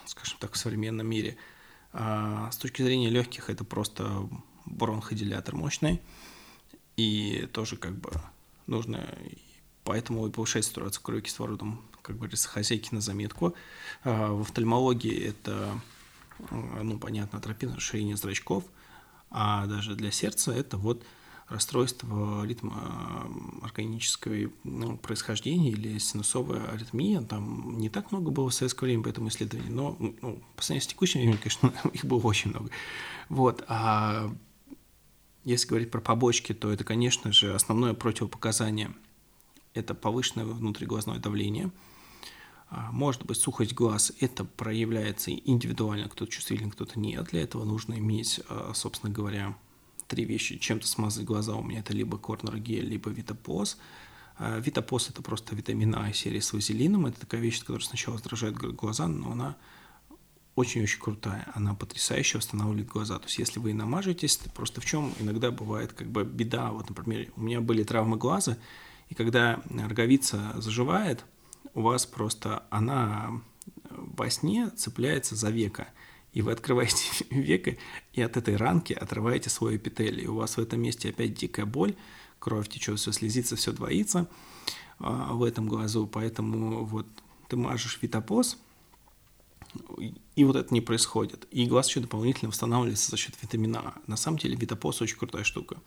скажем 0.05 0.38
так, 0.39 0.53
в 0.53 0.57
современном 0.57 1.07
мире. 1.07 1.38
А 1.93 2.49
с 2.51 2.57
точки 2.57 2.84
зрения 2.84 3.09
легких 3.09 3.49
это 3.49 3.63
просто 3.63 4.29
бронходилятор 4.65 5.55
мощный, 5.55 6.01
и 6.95 7.49
тоже 7.51 7.75
как 7.75 7.97
бы 7.97 8.11
нужно, 8.67 9.03
поэтому 9.84 10.27
и 10.27 10.32
повышать 10.32 10.65
сатурацию 10.65 11.03
крови 11.03 11.21
кислородом, 11.21 11.82
как 12.01 12.17
говорится, 12.17 12.47
хозяйки 12.47 12.93
на 12.93 13.01
заметку. 13.01 13.55
А 14.03 14.32
в 14.32 14.41
офтальмологии 14.41 15.25
это, 15.25 15.82
ну, 16.49 16.97
понятно, 16.99 17.39
атропин, 17.39 17.73
расширение 17.73 18.15
зрачков, 18.15 18.63
а 19.29 19.65
даже 19.65 19.95
для 19.95 20.11
сердца 20.11 20.53
это 20.53 20.77
вот 20.77 21.03
расстройство 21.51 22.45
ритма 22.45 23.27
органического 23.61 24.51
ну, 24.63 24.97
происхождения 24.97 25.71
или 25.71 25.97
синусовая 25.97 26.65
аритмия. 26.71 27.21
Там 27.21 27.77
не 27.77 27.89
так 27.89 28.11
много 28.11 28.31
было 28.31 28.49
в 28.49 28.53
советское 28.53 28.85
время 28.85 29.03
по 29.03 29.09
этому 29.09 29.27
исследованию, 29.27 29.71
но 29.73 29.95
ну, 29.99 30.41
по 30.55 30.63
сравнению 30.63 30.83
с 30.83 30.87
текущим 30.87 31.19
временем, 31.19 31.39
конечно, 31.39 31.73
их 31.93 32.05
было 32.05 32.21
очень 32.21 32.51
много. 32.51 32.69
Вот. 33.29 33.63
А 33.67 34.33
если 35.43 35.67
говорить 35.67 35.91
про 35.91 36.01
побочки, 36.01 36.53
то 36.53 36.71
это, 36.71 36.83
конечно 36.83 37.31
же, 37.31 37.53
основное 37.53 37.93
противопоказание– 37.93 38.91
это 39.73 39.93
повышенное 39.93 40.45
внутриглазное 40.45 41.19
давление. 41.19 41.71
А, 42.69 42.89
может 42.91 43.25
быть, 43.25 43.37
сухость 43.37 43.73
глаз– 43.73 44.13
это 44.19 44.45
проявляется 44.45 45.31
индивидуально, 45.31 46.09
кто-то 46.09 46.31
чувствителен, 46.31 46.71
кто-то 46.71 46.99
нет. 46.99 47.25
Для 47.31 47.41
этого 47.41 47.65
нужно 47.65 47.95
иметь, 47.95 48.39
а, 48.47 48.71
собственно 48.73 49.11
говоря, 49.11 49.57
три 50.12 50.26
вещи. 50.26 50.57
Чем-то 50.57 50.86
смазать 50.88 51.24
глаза 51.24 51.55
у 51.55 51.64
меня 51.64 51.80
это 51.80 51.93
либо 51.93 52.18
корнер 52.18 52.57
гель, 52.57 52.86
либо 52.86 53.09
витапоз. 53.09 53.78
А, 54.38 54.59
витапоз 54.59 55.09
это 55.09 55.22
просто 55.22 55.55
витамин 55.55 55.95
А 55.95 56.12
серии 56.12 56.41
с 56.41 56.51
вазелином. 56.51 57.05
Это 57.05 57.22
такая 57.22 57.39
вещь, 57.39 57.62
которая 57.62 57.82
сначала 57.82 58.18
раздражает 58.18 58.57
глаза, 58.57 59.07
но 59.07 59.32
она 59.32 59.55
очень-очень 60.55 60.99
крутая. 60.99 61.49
Она 61.55 61.76
потрясающе 61.76 62.39
восстанавливает 62.39 62.89
глаза. 62.89 63.20
То 63.20 63.28
есть, 63.28 63.39
если 63.39 63.59
вы 63.59 63.74
намажетесь, 63.74 64.38
просто 64.53 64.82
в 64.82 64.86
чем 64.86 65.14
иногда 65.18 65.49
бывает 65.49 65.93
как 65.93 66.12
бы 66.12 66.26
беда. 66.26 66.72
Вот, 66.72 66.89
например, 66.89 67.32
у 67.38 67.41
меня 67.41 67.62
были 67.62 67.84
травмы 67.84 68.18
глаза, 68.18 68.57
и 69.07 69.16
когда 69.16 69.62
роговица 69.70 70.51
заживает, 70.57 71.24
у 71.74 71.84
вас 71.84 72.05
просто 72.05 72.64
она 72.70 73.41
во 73.89 74.30
сне 74.30 74.72
цепляется 74.72 75.38
за 75.38 75.51
века– 75.51 75.88
и 76.34 76.41
вы 76.41 76.51
открываете 76.51 77.05
веко, 77.29 77.77
и 78.13 78.21
от 78.21 78.38
этой 78.38 78.55
ранки 78.55 78.93
отрываете 78.93 79.49
свой 79.49 79.77
эпителий. 79.77 80.27
У 80.27 80.36
вас 80.36 80.57
в 80.57 80.59
этом 80.59 80.82
месте 80.82 81.09
опять 81.09 81.34
дикая 81.34 81.65
боль, 81.65 81.95
кровь 82.39 82.69
течет, 82.69 82.99
все 82.99 83.11
слезится, 83.11 83.55
все 83.55 83.71
двоится 83.71 84.27
а, 84.99 85.34
в 85.34 85.43
этом 85.43 85.67
глазу, 85.67 86.07
поэтому 86.07 86.86
вот 86.86 87.07
ты 87.47 87.57
мажешь 87.57 87.99
витопоз, 88.01 88.57
и 90.36 90.43
вот 90.43 90.55
это 90.55 90.73
не 90.73 90.82
происходит. 90.82 91.47
И 91.51 91.65
глаз 91.65 91.88
еще 91.88 92.01
дополнительно 92.01 92.49
восстанавливается 92.49 93.11
за 93.11 93.17
счет 93.17 93.36
витамина 93.41 93.79
А. 93.79 93.93
На 94.07 94.17
самом 94.17 94.38
деле 94.38 94.55
витопоз 94.55 95.01
очень 95.01 95.17
крутая 95.17 95.43
штука. 95.43 95.77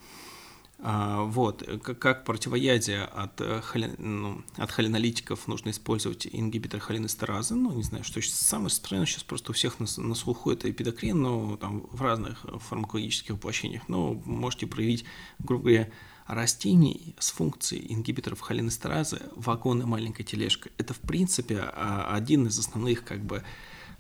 А, 0.81 1.22
вот, 1.22 1.62
как, 1.83 1.99
как 1.99 2.25
противоядие 2.25 3.05
от, 3.05 3.41
э, 3.41 3.61
холи, 3.62 3.95
ну, 3.99 4.43
от 4.57 4.70
холинолитиков 4.70 5.47
нужно 5.47 5.70
использовать 5.70 6.27
ингибитор 6.31 6.81
холинестеразы, 6.81 7.55
ну, 7.55 7.72
не 7.72 7.83
знаю, 7.83 8.05
что 8.05 8.20
сейчас 8.20 8.41
самое 8.41 8.66
распространенное 8.66 9.07
сейчас 9.07 9.22
просто 9.22 9.53
у 9.53 9.55
всех 9.55 9.79
на, 9.79 9.87
на 9.97 10.14
слуху 10.14 10.51
это 10.51 10.70
эпидокрин, 10.70 11.22
но 11.22 11.57
там 11.57 11.87
в 11.91 12.03
разных 12.03 12.45
фармакологических 12.68 13.37
воплощениях, 13.37 13.89
но 13.89 14.14
можете 14.25 14.66
проявить, 14.66 15.05
грубо 15.39 15.64
говоря, 15.64 15.91
растений 16.27 17.14
с 17.18 17.31
функцией 17.31 17.93
ингибиторов 17.93 18.41
холинестеразы 18.41 19.22
вагон 19.37 19.81
маленькая 19.87 20.25
тележка. 20.25 20.70
Это, 20.77 20.93
в 20.93 21.01
принципе, 21.01 21.61
а, 21.61 22.14
один 22.14 22.47
из 22.47 22.59
основных, 22.59 23.05
как 23.05 23.25
бы, 23.25 23.43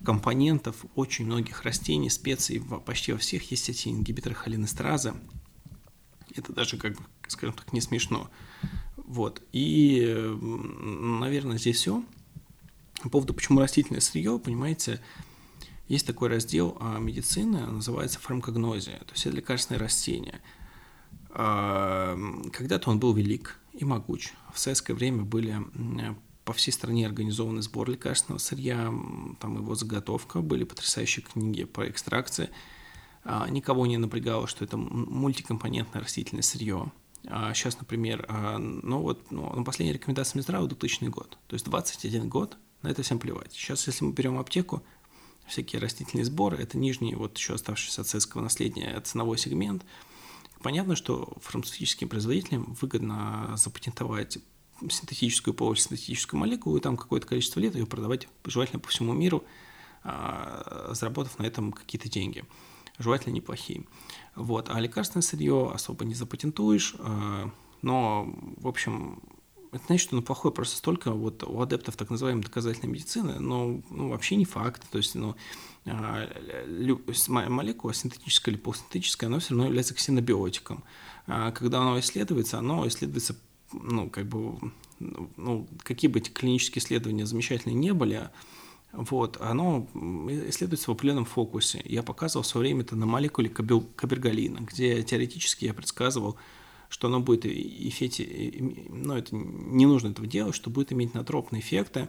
компонентов 0.04 0.84
очень 0.94 1.24
многих 1.24 1.62
растений, 1.62 2.10
специй, 2.10 2.62
почти 2.84 3.12
во 3.12 3.18
всех 3.18 3.50
есть 3.50 3.68
эти 3.68 3.88
ингибиторы 3.88 4.34
холинестеразы, 4.34 5.14
это 6.36 6.52
даже, 6.52 6.76
как 6.76 6.94
бы, 6.94 7.02
скажем 7.28 7.54
так, 7.54 7.72
не 7.72 7.80
смешно. 7.80 8.30
Вот. 8.96 9.42
И, 9.52 10.02
наверное, 10.40 11.58
здесь 11.58 11.76
все. 11.76 12.02
По 13.02 13.08
поводу, 13.08 13.34
почему 13.34 13.60
растительное 13.60 14.00
сырье, 14.00 14.38
понимаете, 14.38 15.00
есть 15.88 16.06
такой 16.06 16.28
раздел 16.28 16.76
а, 16.80 16.98
медицины, 16.98 17.60
называется 17.66 18.18
фармакогнозия, 18.18 18.98
то 19.00 19.12
есть 19.12 19.26
это 19.26 19.36
лекарственные 19.36 19.80
растения. 19.80 20.40
А, 21.30 22.18
когда-то 22.52 22.90
он 22.90 22.98
был 22.98 23.12
велик 23.12 23.58
и 23.74 23.84
могуч. 23.84 24.32
В 24.54 24.58
советское 24.58 24.94
время 24.94 25.22
были 25.22 25.56
по 26.44 26.52
всей 26.52 26.72
стране 26.72 27.06
организованы 27.06 27.60
сбор 27.62 27.90
лекарственного 27.90 28.38
сырья, 28.38 28.92
там 29.40 29.56
его 29.56 29.74
заготовка, 29.74 30.40
были 30.40 30.64
потрясающие 30.64 31.24
книги 31.24 31.64
по 31.64 31.88
экстракции– 31.88 32.50
никого 33.24 33.86
не 33.86 33.96
напрягало, 33.96 34.46
что 34.46 34.64
это 34.64 34.76
мультикомпонентное 34.76 36.02
растительное 36.02 36.42
сырье. 36.42 36.92
Сейчас, 37.54 37.74
а, 37.74 37.78
например, 37.80 38.26
а, 38.28 38.58
ну 38.58 39.00
вот 39.00 39.30
ну, 39.30 39.50
на 39.54 39.64
последней 39.64 39.94
рекомендации 39.94 40.36
Минздрава 40.36 40.66
2000 40.66 41.04
год, 41.04 41.38
то 41.46 41.54
есть 41.54 41.64
21 41.64 42.28
год, 42.28 42.58
на 42.82 42.88
это 42.88 43.02
всем 43.02 43.18
плевать. 43.18 43.52
Сейчас, 43.52 43.86
если 43.86 44.04
мы 44.04 44.12
берем 44.12 44.38
аптеку, 44.38 44.82
всякие 45.46 45.80
растительные 45.80 46.26
сборы, 46.26 46.58
это 46.58 46.76
нижний, 46.76 47.14
вот 47.14 47.38
еще 47.38 47.54
оставшийся 47.54 48.02
от 48.02 48.08
советского 48.08 48.42
наследия 48.42 49.00
ценовой 49.00 49.38
сегмент. 49.38 49.84
Понятно, 50.62 50.96
что 50.96 51.32
фармацевтическим 51.40 52.10
производителям 52.10 52.76
выгодно 52.80 53.54
запатентовать 53.56 54.38
синтетическую 54.80 55.54
полость, 55.54 55.88
синтетическую 55.88 56.38
молекулу, 56.38 56.76
и 56.76 56.80
там 56.80 56.98
какое-то 56.98 57.26
количество 57.26 57.58
лет 57.58 57.74
ее 57.74 57.86
продавать 57.86 58.28
желательно 58.44 58.80
по 58.80 58.88
всему 58.88 59.14
миру, 59.14 59.44
заработав 60.02 61.38
на 61.38 61.44
этом 61.44 61.72
какие-то 61.72 62.10
деньги 62.10 62.44
желательно 62.98 63.34
неплохие. 63.34 63.84
Вот. 64.34 64.68
А 64.70 64.80
лекарственное 64.80 65.22
сырье 65.22 65.70
особо 65.72 66.04
не 66.04 66.14
запатентуешь, 66.14 66.94
э, 66.98 67.48
но, 67.82 68.34
в 68.56 68.66
общем, 68.66 69.20
это 69.74 69.84
значит, 69.86 70.06
что 70.06 70.16
ну, 70.16 70.22
плохое 70.22 70.54
просто 70.54 70.76
столько 70.76 71.10
вот 71.10 71.42
у 71.42 71.60
адептов 71.60 71.96
так 71.96 72.08
называемой 72.08 72.44
доказательной 72.44 72.92
медицины, 72.92 73.40
но 73.40 73.82
ну, 73.90 74.08
вообще 74.08 74.36
не 74.36 74.44
факт. 74.44 74.82
То 74.90 74.98
есть, 74.98 75.16
ну, 75.16 75.34
а, 75.84 76.28
молекула 77.28 77.92
синтетическая 77.92 78.54
или 78.54 78.60
полусинтетическая, 78.60 79.28
она 79.28 79.40
все 79.40 79.50
равно 79.50 79.66
является 79.66 79.94
ксенобиотиком. 79.94 80.84
А 81.26 81.50
когда 81.50 81.80
оно 81.80 81.98
исследуется, 81.98 82.58
оно 82.58 82.86
исследуется, 82.86 83.36
ну, 83.72 84.08
как 84.08 84.26
бы, 84.26 84.58
ну, 85.00 85.66
какие 85.82 86.10
бы 86.10 86.20
эти 86.20 86.30
клинические 86.30 86.82
исследования 86.82 87.26
замечательные 87.26 87.74
не 87.74 87.92
были, 87.92 88.30
вот, 88.96 89.38
оно 89.40 89.88
исследуется 90.48 90.90
в 90.90 90.94
определенном 90.94 91.24
фокусе. 91.24 91.82
Я 91.84 92.02
показывал 92.02 92.42
в 92.42 92.46
свое 92.46 92.68
время 92.68 92.82
это 92.82 92.96
на 92.96 93.06
молекуле 93.06 93.48
кабергалина, 93.48 94.58
где 94.60 95.02
теоретически 95.02 95.64
я 95.64 95.74
предсказывал, 95.74 96.36
что 96.88 97.08
оно 97.08 97.20
будет 97.20 97.44
эффекте, 97.46 98.86
но 98.88 99.18
это 99.18 99.34
не 99.34 99.86
нужно 99.86 100.08
этого 100.08 100.26
делать, 100.26 100.54
что 100.54 100.70
будет 100.70 100.92
иметь 100.92 101.14
натропные 101.14 101.60
эффекты. 101.60 102.08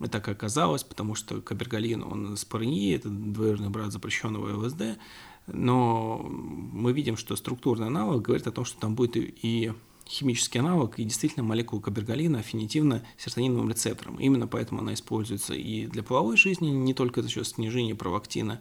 И 0.00 0.08
так 0.08 0.28
и 0.28 0.32
оказалось, 0.32 0.82
потому 0.82 1.14
что 1.14 1.40
кабергалин, 1.40 2.02
он 2.02 2.36
ПРНИ, 2.48 2.92
это 2.92 3.08
двоюродный 3.08 3.70
брат 3.70 3.92
запрещенного 3.92 4.56
ЛСД, 4.56 4.98
но 5.46 6.18
мы 6.26 6.92
видим, 6.92 7.16
что 7.16 7.36
структурный 7.36 7.86
аналог 7.86 8.22
говорит 8.22 8.46
о 8.46 8.52
том, 8.52 8.64
что 8.64 8.80
там 8.80 8.94
будет 8.94 9.16
и 9.16 9.72
химический 10.06 10.60
аналог 10.60 10.98
и 10.98 11.04
действительно 11.04 11.44
молекула 11.44 11.80
кабергалина 11.80 12.40
аффинитивна 12.40 13.04
серотониновым 13.16 13.70
рецептором. 13.70 14.16
Именно 14.16 14.46
поэтому 14.46 14.80
она 14.80 14.94
используется 14.94 15.54
и 15.54 15.86
для 15.86 16.02
половой 16.02 16.36
жизни, 16.36 16.68
не 16.68 16.94
только 16.94 17.22
за 17.22 17.28
счет 17.28 17.46
снижения 17.46 17.94
провактина 17.94 18.60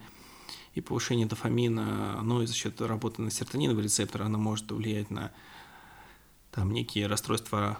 и 0.73 0.81
повышения 0.81 1.25
дофамина, 1.25 2.21
но 2.23 2.41
и 2.41 2.45
за 2.45 2.53
счет 2.53 2.81
работы 2.81 3.21
на 3.21 3.31
серотониновый 3.31 3.83
рецептор 3.83 4.23
она 4.23 4.37
может 4.37 4.71
влиять 4.71 5.11
на 5.11 5.31
там, 6.51 6.71
некие 6.71 7.07
расстройства 7.07 7.79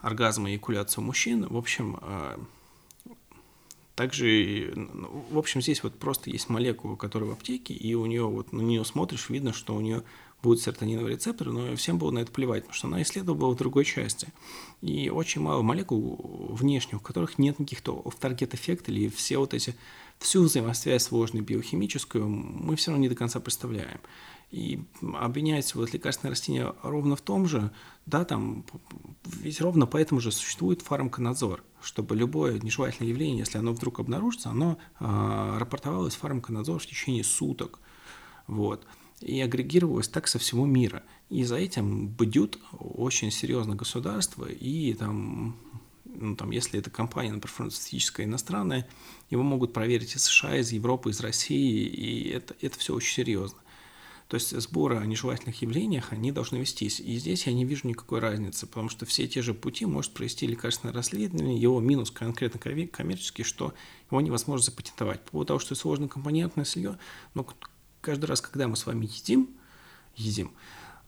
оргазма 0.00 0.50
и 0.52 0.56
экуляцию 0.56 1.04
мужчин. 1.04 1.46
В 1.46 1.56
общем, 1.56 1.98
э, 2.00 2.38
также, 3.96 4.72
ну, 4.74 5.26
в 5.30 5.38
общем, 5.38 5.60
здесь 5.60 5.82
вот 5.82 5.98
просто 5.98 6.30
есть 6.30 6.48
молекула, 6.48 6.96
которая 6.96 7.28
в 7.28 7.32
аптеке, 7.32 7.74
и 7.74 7.94
у 7.94 8.06
нее 8.06 8.26
вот 8.26 8.52
на 8.52 8.62
нее 8.62 8.84
смотришь, 8.84 9.28
видно, 9.28 9.52
что 9.52 9.74
у 9.74 9.80
нее 9.80 10.04
будут 10.42 10.60
серотониновые 10.60 11.14
рецепторы, 11.14 11.52
но 11.52 11.76
всем 11.76 11.98
было 11.98 12.10
на 12.10 12.20
это 12.20 12.32
плевать, 12.32 12.62
потому 12.62 12.74
что 12.74 12.88
она 12.88 13.02
исследовала 13.02 13.52
в 13.52 13.56
другой 13.56 13.84
части. 13.84 14.28
И 14.80 15.10
очень 15.10 15.40
мало 15.40 15.62
молекул 15.62 16.54
внешних, 16.58 16.98
у 16.98 17.00
которых 17.00 17.38
нет 17.38 17.56
каких-то 17.56 18.02
off-target 18.04 18.54
эффект 18.54 18.88
или 18.88 19.08
все 19.08 19.38
вот 19.38 19.54
эти, 19.54 19.74
всю 20.18 20.42
взаимосвязь 20.42 21.04
сложную 21.04 21.44
биохимическую 21.44 22.28
мы 22.28 22.76
все 22.76 22.90
равно 22.90 23.02
не 23.02 23.08
до 23.08 23.14
конца 23.14 23.40
представляем. 23.40 24.00
И 24.50 24.82
обвинять 25.14 25.72
вот 25.76 25.92
лекарственное 25.92 26.32
растение 26.32 26.74
ровно 26.82 27.14
в 27.14 27.20
том 27.20 27.46
же, 27.46 27.70
да, 28.06 28.24
там, 28.24 28.64
ведь 29.24 29.60
ровно 29.60 29.86
поэтому 29.86 30.20
же 30.20 30.32
существует 30.32 30.82
фармконадзор, 30.82 31.62
чтобы 31.80 32.16
любое 32.16 32.58
нежелательное 32.58 33.10
явление, 33.10 33.40
если 33.40 33.58
оно 33.58 33.72
вдруг 33.72 34.00
обнаружится, 34.00 34.50
оно 34.50 34.76
э, 34.98 35.56
рапортовалось 35.58 36.16
в 36.16 36.18
фармконадзор 36.18 36.80
в 36.80 36.86
течение 36.86 37.22
суток. 37.22 37.78
Вот 38.48 38.84
и 39.20 39.40
агрегировалось 39.40 40.08
так 40.08 40.28
со 40.28 40.38
всего 40.38 40.66
мира. 40.66 41.02
И 41.28 41.44
за 41.44 41.56
этим 41.56 42.08
бдют 42.08 42.58
очень 42.72 43.30
серьезно 43.30 43.74
государство, 43.74 44.46
и 44.46 44.94
там, 44.94 45.56
ну, 46.04 46.36
там, 46.36 46.50
если 46.50 46.80
это 46.80 46.90
компания, 46.90 47.32
например, 47.32 47.54
фармацевтическая 47.54 48.26
иностранная, 48.26 48.88
его 49.30 49.42
могут 49.42 49.72
проверить 49.72 50.16
из 50.16 50.24
США, 50.24 50.58
из 50.58 50.72
Европы, 50.72 51.10
из 51.10 51.20
России, 51.20 51.84
и 51.84 52.30
это, 52.30 52.56
это 52.60 52.78
все 52.78 52.94
очень 52.94 53.14
серьезно. 53.14 53.58
То 54.30 54.36
есть 54.36 54.56
сборы 54.60 54.96
о 54.96 55.06
нежелательных 55.06 55.60
явлениях, 55.60 56.12
они 56.12 56.30
должны 56.30 56.58
вестись. 56.58 57.00
И 57.00 57.16
здесь 57.18 57.48
я 57.48 57.52
не 57.52 57.64
вижу 57.64 57.88
никакой 57.88 58.20
разницы, 58.20 58.64
потому 58.68 58.88
что 58.88 59.04
все 59.04 59.26
те 59.26 59.42
же 59.42 59.54
пути 59.54 59.86
может 59.86 60.12
провести 60.12 60.46
лекарственное 60.46 60.94
расследование, 60.94 61.60
его 61.60 61.80
минус 61.80 62.12
конкретно 62.12 62.60
коммерческий, 62.60 63.42
что 63.42 63.74
его 64.08 64.20
невозможно 64.20 64.64
запатентовать. 64.64 65.20
По 65.24 65.32
поводу 65.32 65.48
того, 65.48 65.58
что 65.58 65.74
это 65.74 65.80
сложнокомпонентное 65.80 66.64
сырье, 66.64 66.96
ну, 67.34 67.44
каждый 68.00 68.26
раз, 68.26 68.40
когда 68.40 68.68
мы 68.68 68.76
с 68.76 68.86
вами 68.86 69.06
едим, 69.06 69.48
едим, 70.16 70.52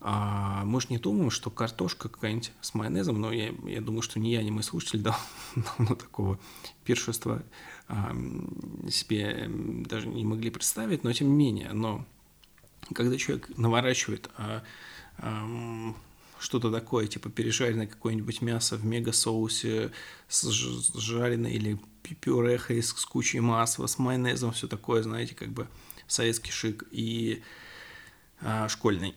а, 0.05 0.65
мы 0.65 0.81
же 0.81 0.87
не 0.89 0.97
думаем, 0.97 1.29
что 1.29 1.49
картошка 1.49 2.09
какая-нибудь 2.09 2.51
с 2.59 2.73
майонезом, 2.73 3.21
но 3.21 3.31
я, 3.31 3.53
я 3.65 3.79
думаю, 3.79 4.01
что 4.01 4.19
ни 4.19 4.29
я, 4.29 4.43
ни 4.43 4.49
мой 4.49 4.63
слушатель 4.63 4.99
да, 4.99 5.17
давно 5.55 5.95
такого 5.95 6.39
пиршества 6.83 7.41
а, 7.87 8.13
себе 8.89 9.49
даже 9.49 10.07
не 10.07 10.25
могли 10.25 10.49
представить, 10.49 11.03
но 11.03 11.13
тем 11.13 11.29
не 11.29 11.35
менее, 11.35 11.71
но 11.71 12.05
когда 12.93 13.17
человек 13.17 13.49
наворачивает 13.57 14.29
а, 14.37 14.63
а, 15.19 15.93
что-то 16.37 16.69
такое, 16.69 17.07
типа 17.07 17.29
пережаренное 17.29 17.87
какое-нибудь 17.87 18.41
мясо 18.41 18.75
в 18.75 18.85
мега-соусе 18.85 19.91
с 20.27 20.43
жареной 20.49 21.53
или 21.53 21.79
пюрехой 22.19 22.83
с, 22.83 22.89
с 22.89 23.05
кучей 23.05 23.39
масла, 23.39 23.87
с 23.87 23.97
майонезом, 23.97 24.51
все 24.51 24.67
такое, 24.67 25.01
знаете, 25.03 25.33
как 25.33 25.49
бы 25.49 25.67
советский 26.07 26.51
шик 26.51 26.85
и 26.91 27.41
а, 28.41 28.67
школьный. 28.67 29.15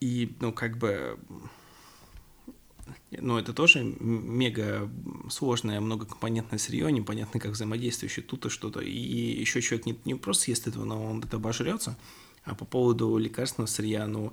И, 0.00 0.36
ну, 0.40 0.52
как 0.52 0.76
бы, 0.76 1.18
ну, 3.10 3.38
это 3.38 3.52
тоже 3.52 3.82
мега 3.82 4.90
сложное 5.30 5.80
многокомпонентное 5.80 6.58
сырье, 6.58 6.90
непонятно 6.92 7.40
как 7.40 7.52
взаимодействующее 7.52 8.24
тут 8.24 8.46
и 8.46 8.48
что-то. 8.48 8.80
И 8.80 8.90
еще 9.40 9.62
человек 9.62 9.86
не, 9.86 9.98
не 10.04 10.14
просто 10.14 10.44
съест 10.44 10.66
этого, 10.66 10.84
но 10.84 11.02
он 11.02 11.22
это 11.22 11.36
обожрется. 11.36 11.96
А 12.44 12.54
по 12.54 12.64
поводу 12.64 13.16
лекарственного 13.16 13.68
сырья, 13.68 14.06
ну, 14.06 14.32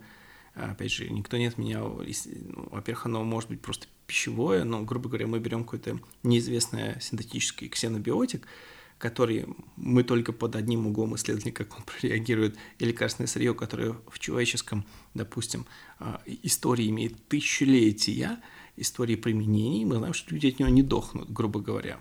опять 0.54 0.92
же, 0.92 1.10
никто 1.10 1.38
не 1.38 1.48
отменял, 1.48 2.02
ну, 2.02 2.68
во-первых, 2.72 3.06
оно 3.06 3.24
может 3.24 3.50
быть 3.50 3.62
просто 3.62 3.88
пищевое, 4.08 4.64
но, 4.64 4.84
грубо 4.84 5.10
говоря, 5.10 5.28
мы 5.28 5.40
берем 5.40 5.64
какой-то 5.64 6.00
неизвестный 6.24 7.00
синтетический 7.02 7.70
ксенобиотик, 7.70 8.48
который 8.98 9.46
мы 9.76 10.04
только 10.04 10.32
под 10.32 10.56
одним 10.56 10.88
углом 10.88 11.16
исследовали, 11.16 11.52
как 11.52 11.76
он 11.78 11.84
реагирует, 12.02 12.56
и 12.80 12.86
лекарственное 12.86 13.28
сырье, 13.28 13.54
которое 13.54 13.96
в 14.08 14.20
человеческом, 14.20 14.86
допустим, 15.14 15.66
а, 16.00 16.22
истории 16.26 16.90
имеет 16.90 17.28
тысячелетия, 17.28 18.40
истории 18.78 19.16
применений, 19.16 19.86
мы 19.86 19.98
знаем, 19.98 20.14
что 20.14 20.34
люди 20.34 20.48
от 20.48 20.60
него 20.60 20.70
не 20.70 20.84
дохнут, 20.84 21.30
грубо 21.32 21.60
говоря. 21.60 22.00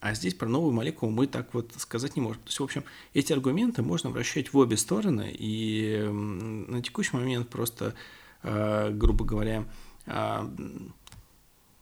А 0.00 0.14
здесь 0.14 0.34
про 0.34 0.48
новую 0.48 0.72
молекулу 0.72 1.12
мы 1.12 1.28
так 1.28 1.54
вот 1.54 1.72
сказать 1.76 2.16
не 2.16 2.22
можем. 2.22 2.42
То 2.42 2.48
есть, 2.48 2.58
в 2.58 2.64
общем, 2.64 2.82
эти 3.14 3.32
аргументы 3.32 3.82
можно 3.82 4.10
вращать 4.10 4.52
в 4.52 4.58
обе 4.58 4.76
стороны, 4.76 5.32
и 5.32 6.08
на 6.10 6.82
текущий 6.82 7.16
момент 7.16 7.48
просто 7.48 7.94
э, 8.42 8.90
грубо 8.90 9.24
говоря, 9.24 9.64
э, 10.06 10.48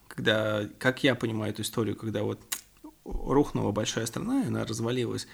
когда, 0.07 0.69
как 0.77 1.03
я 1.03 1.15
понимаю 1.15 1.51
эту 1.51 1.63
историю, 1.63 1.95
когда 1.95 2.21
вот 2.21 2.39
рухнула 3.05 3.71
большая 3.71 4.05
страна, 4.05 4.43
и 4.43 4.47
она 4.47 4.65
развалилась, 4.65 5.27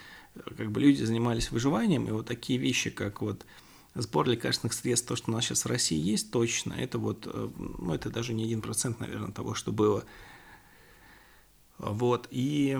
как 0.56 0.70
бы 0.70 0.80
люди 0.80 1.02
занимались 1.02 1.50
выживанием, 1.50 2.06
и 2.06 2.10
вот 2.10 2.26
такие 2.26 2.58
вещи, 2.58 2.90
как 2.90 3.20
вот 3.22 3.44
сбор 3.94 4.28
лекарственных 4.28 4.72
средств, 4.72 5.08
то, 5.08 5.16
что 5.16 5.30
у 5.30 5.34
нас 5.34 5.44
сейчас 5.44 5.64
в 5.64 5.68
России 5.68 5.98
есть, 5.98 6.30
точно, 6.30 6.74
это 6.74 6.98
вот, 6.98 7.26
э, 7.26 7.50
ну, 7.56 7.92
это 7.92 8.10
даже 8.10 8.34
не 8.34 8.44
один 8.44 8.62
процент, 8.62 9.00
наверное, 9.00 9.32
того, 9.32 9.54
что 9.54 9.72
было. 9.72 10.04
Вот, 11.78 12.28
и 12.30 12.78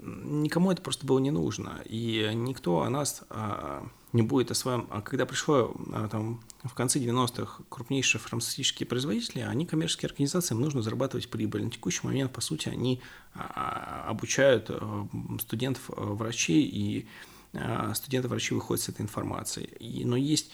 никому 0.00 0.72
это 0.72 0.82
просто 0.82 1.06
было 1.06 1.18
не 1.18 1.30
нужно, 1.30 1.82
и 1.84 2.30
никто 2.34 2.82
о 2.82 2.90
нас 2.90 3.22
а, 3.30 3.88
не 4.16 4.22
будет 4.22 4.50
о 4.50 4.54
своем... 4.54 4.86
А 4.90 5.00
когда 5.00 5.26
пришло 5.26 5.74
а, 5.92 6.08
там, 6.08 6.40
в 6.64 6.74
конце 6.74 6.98
90-х 6.98 7.62
крупнейшие 7.68 8.20
фармацевтические 8.20 8.86
производители, 8.86 9.40
они 9.40 9.66
коммерческие 9.66 10.08
организации, 10.08 10.54
им 10.54 10.60
нужно 10.60 10.82
зарабатывать 10.82 11.30
прибыль. 11.30 11.64
На 11.64 11.70
текущий 11.70 12.00
момент, 12.04 12.32
по 12.32 12.40
сути, 12.40 12.68
они 12.68 13.00
а, 13.34 14.06
обучают 14.08 14.66
а, 14.70 15.06
студентов, 15.40 15.90
а, 15.90 16.14
врачей, 16.14 16.64
и 16.64 17.06
а, 17.52 17.94
студенты-врачи 17.94 18.54
выходят 18.54 18.82
с 18.82 18.88
этой 18.88 19.02
информацией. 19.02 19.68
И, 19.78 20.04
но 20.04 20.16
есть 20.16 20.52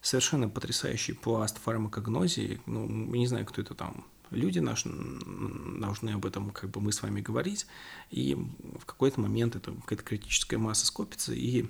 совершенно 0.00 0.48
потрясающий 0.48 1.12
пласт 1.12 1.58
фармакогнозии, 1.58 2.60
ну, 2.66 2.86
не 2.88 3.26
знаю, 3.26 3.44
кто 3.44 3.60
это 3.60 3.74
там, 3.74 4.04
люди 4.30 4.58
наши 4.58 4.88
должны 4.88 6.10
об 6.10 6.26
этом, 6.26 6.50
как 6.50 6.70
бы 6.70 6.80
мы 6.80 6.92
с 6.92 7.02
вами 7.02 7.20
говорить, 7.20 7.66
и 8.10 8.34
в 8.78 8.84
какой-то 8.84 9.20
момент 9.20 9.56
это 9.56 9.72
какая-то 9.72 10.04
критическая 10.04 10.58
масса 10.58 10.86
скопится, 10.86 11.32
и 11.32 11.62
э, 11.62 11.66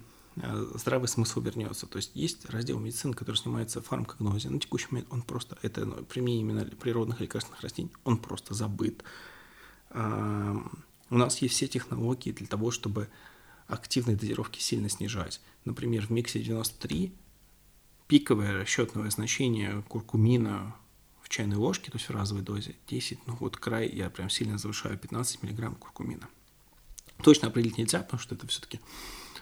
здравый 0.74 1.08
смысл 1.08 1.40
вернется. 1.40 1.86
То 1.86 1.96
есть 1.96 2.12
есть 2.14 2.48
раздел 2.50 2.78
медицины, 2.78 3.14
который 3.14 3.36
занимается 3.36 3.80
фармакогнозией. 3.80 4.52
На 4.52 4.60
текущий 4.60 4.88
момент 4.90 5.08
он 5.10 5.22
просто, 5.22 5.58
это 5.62 5.84
ну, 5.84 6.04
применение 6.04 6.42
именно 6.42 6.64
природных 6.76 7.20
лекарственных 7.20 7.62
растений, 7.62 7.90
он 8.04 8.18
просто 8.18 8.54
забыт. 8.54 9.02
У 9.90 11.16
нас 11.16 11.38
есть 11.38 11.54
все 11.54 11.68
технологии 11.68 12.32
для 12.32 12.46
того, 12.46 12.70
чтобы 12.70 13.08
активные 13.66 14.16
дозировки 14.16 14.60
сильно 14.60 14.88
снижать. 14.88 15.40
Например, 15.64 16.06
в 16.06 16.10
миксе 16.10 16.40
93 16.40 17.12
пиковое 18.06 18.52
расчетное 18.52 19.10
значение 19.10 19.82
куркумина 19.88 20.76
в 21.22 21.28
чайной 21.28 21.56
ложке, 21.56 21.90
то 21.90 21.96
есть 21.96 22.08
в 22.08 22.12
разовой 22.12 22.44
дозе 22.44 22.76
10, 22.88 23.26
ну 23.26 23.36
вот 23.40 23.56
край 23.56 23.88
я 23.88 24.10
прям 24.10 24.30
сильно 24.30 24.58
завышаю 24.58 24.96
15 24.96 25.42
миллиграмм 25.42 25.74
куркумина. 25.74 26.28
Точно 27.22 27.48
определить 27.48 27.78
нельзя, 27.78 28.00
потому 28.00 28.20
что 28.20 28.34
это 28.34 28.46
все-таки 28.46 28.80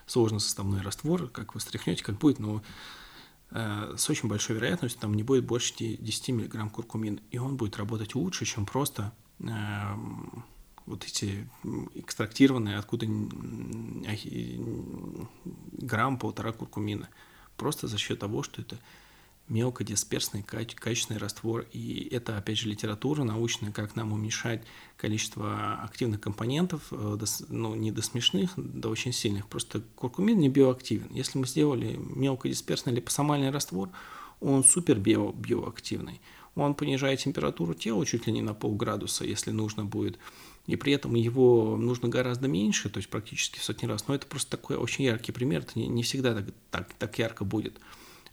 сложно 0.06 0.38
составной 0.38 0.82
раствор, 0.82 1.28
как 1.28 1.54
вы 1.54 1.60
стряхнете, 1.60 2.04
как 2.04 2.18
будет, 2.18 2.38
но 2.38 2.62
э, 3.50 3.94
с 3.96 4.10
очень 4.10 4.28
большой 4.28 4.56
вероятностью 4.56 5.00
там 5.00 5.14
не 5.14 5.22
будет 5.22 5.44
больше 5.44 5.74
10 5.76 6.28
миллиграмм 6.30 6.70
куркумина, 6.70 7.20
и 7.30 7.38
он 7.38 7.56
будет 7.56 7.76
работать 7.76 8.14
лучше, 8.14 8.44
чем 8.44 8.66
просто 8.66 9.12
э, 9.40 9.46
вот 10.86 11.04
эти 11.04 11.48
экстрактированные 11.94 12.76
откуда 12.76 13.06
грамм 15.72 16.18
полтора 16.18 16.52
куркумина. 16.52 17.08
Просто 17.56 17.86
за 17.86 17.98
счет 17.98 18.18
того, 18.18 18.42
что 18.42 18.60
это 18.60 18.78
мелкодисперсный 19.48 20.42
качественный 20.42 21.18
раствор. 21.18 21.66
И 21.72 22.08
это, 22.10 22.38
опять 22.38 22.58
же, 22.58 22.68
литература 22.68 23.24
научная, 23.24 23.72
как 23.72 23.94
нам 23.94 24.12
уменьшать 24.12 24.62
количество 24.96 25.82
активных 25.82 26.20
компонентов, 26.20 26.82
э, 26.90 27.18
ну, 27.48 27.74
не 27.74 27.90
до 27.92 28.02
смешных, 28.02 28.52
до 28.56 28.88
очень 28.88 29.12
сильных. 29.12 29.46
Просто 29.46 29.82
куркумин 29.96 30.38
не 30.38 30.48
биоактивен. 30.48 31.08
Если 31.10 31.38
мы 31.38 31.46
сделали 31.46 31.96
мелкодисперсный 31.96 32.94
липосомальный 32.94 33.50
раствор, 33.50 33.90
он 34.40 34.64
супер 34.64 34.98
био 34.98 35.32
биоактивный. 35.32 36.20
Он 36.54 36.74
понижает 36.74 37.20
температуру 37.20 37.74
тела 37.74 38.06
чуть 38.06 38.26
ли 38.26 38.32
не 38.32 38.42
на 38.42 38.54
полградуса, 38.54 39.24
если 39.24 39.50
нужно 39.50 39.84
будет. 39.84 40.18
И 40.66 40.76
при 40.76 40.92
этом 40.92 41.14
его 41.14 41.76
нужно 41.76 42.08
гораздо 42.08 42.48
меньше, 42.48 42.88
то 42.88 42.98
есть 42.98 43.10
практически 43.10 43.58
в 43.58 43.64
сотни 43.64 43.86
раз. 43.86 44.08
Но 44.08 44.14
это 44.14 44.26
просто 44.26 44.52
такой 44.52 44.76
очень 44.76 45.04
яркий 45.04 45.32
пример, 45.32 45.62
это 45.62 45.78
не, 45.78 45.88
не 45.88 46.02
всегда 46.02 46.34
так, 46.34 46.46
так, 46.70 46.94
так 46.94 47.18
ярко 47.18 47.44
будет. 47.44 47.78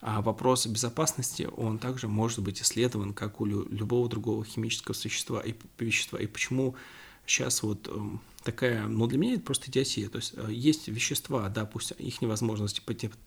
А 0.02 0.22
вопрос 0.22 0.66
безопасности, 0.66 1.47
он 1.56 1.78
также 1.78 2.08
может 2.08 2.39
быть 2.39 2.62
исследован, 2.62 3.14
как 3.14 3.39
у 3.39 3.45
любого 3.45 4.10
другого 4.10 4.43
химического 4.43 4.95
существа 4.95 5.41
и 5.41 5.54
вещества. 5.78 6.20
И 6.20 6.26
почему 6.26 6.76
сейчас 7.28 7.62
вот 7.62 7.88
эм, 7.88 8.20
такая, 8.43 8.88
ну 8.88 9.06
для 9.06 9.20
меня 9.20 9.36
это 9.36 9.43
просто 9.43 9.70
идиотия. 9.70 10.10
То 10.10 10.18
есть 10.18 10.34
э, 10.36 10.47
есть 10.49 10.88
вещества, 10.88 11.47
да, 11.49 11.66
пусть 11.66 11.93
их 11.99 12.20
невозможно 12.22 12.68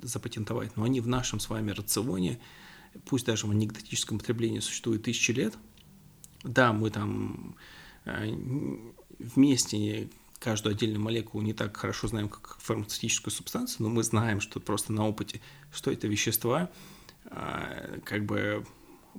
запатентовать, 0.03 0.77
но 0.77 0.83
они 0.83 1.01
в 1.01 1.07
нашем 1.07 1.39
с 1.39 1.49
вами 1.49 1.71
рационе, 1.71 2.41
пусть 3.07 3.27
даже 3.27 3.47
в 3.47 3.51
анекдотическом 3.53 4.19
потреблении 4.19 4.59
существуют 4.59 5.05
тысячи 5.05 5.31
лет. 5.31 5.55
Да, 6.43 6.73
мы 6.73 6.91
там 6.91 7.55
э, 8.05 8.35
вместе 9.21 10.11
каждую 10.45 10.75
отдельную 10.75 11.01
молекулу 11.01 11.43
не 11.43 11.55
так 11.55 11.75
хорошо 11.75 12.07
знаем, 12.07 12.29
как 12.29 12.59
фармацевтическую 12.61 13.33
субстанцию, 13.33 13.85
но 13.85 13.89
мы 13.89 14.03
знаем, 14.03 14.43
что 14.43 14.61
просто 14.61 14.93
на 14.93 15.09
опыте, 15.09 15.41
что 15.73 15.91
это 15.91 16.07
вещества, 16.07 16.71
а, 17.25 17.99
как 18.05 18.27
бы 18.27 18.63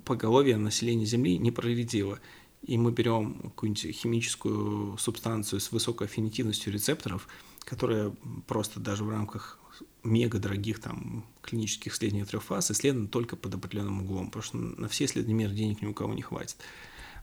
поголовье 0.04 0.56
населения 0.56 1.04
Земли 1.04 1.36
не 1.36 1.50
проредило. 1.50 2.20
И 2.62 2.78
мы 2.78 2.92
берем 2.92 3.40
какую-нибудь 3.42 3.96
химическую 3.96 4.96
субстанцию 4.98 5.58
с 5.58 5.72
высокой 5.72 6.06
аффинитивностью 6.06 6.72
рецепторов, 6.72 7.26
которая 7.64 8.12
просто 8.46 8.78
даже 8.78 9.02
в 9.02 9.10
рамках 9.10 9.58
мега 10.04 10.38
дорогих 10.38 10.80
там 10.80 11.26
клинических 11.42 11.92
исследований 11.92 12.24
трех 12.24 12.44
фаз 12.44 12.70
исследована 12.70 13.08
только 13.08 13.34
под 13.34 13.52
определенным 13.52 14.02
углом, 14.02 14.26
потому 14.26 14.42
что 14.44 14.56
на 14.58 14.88
все 14.88 15.06
исследования 15.06 15.44
мира 15.44 15.50
денег 15.50 15.82
ни 15.82 15.86
у 15.86 15.94
кого 15.94 16.14
не 16.14 16.22
хватит 16.22 16.56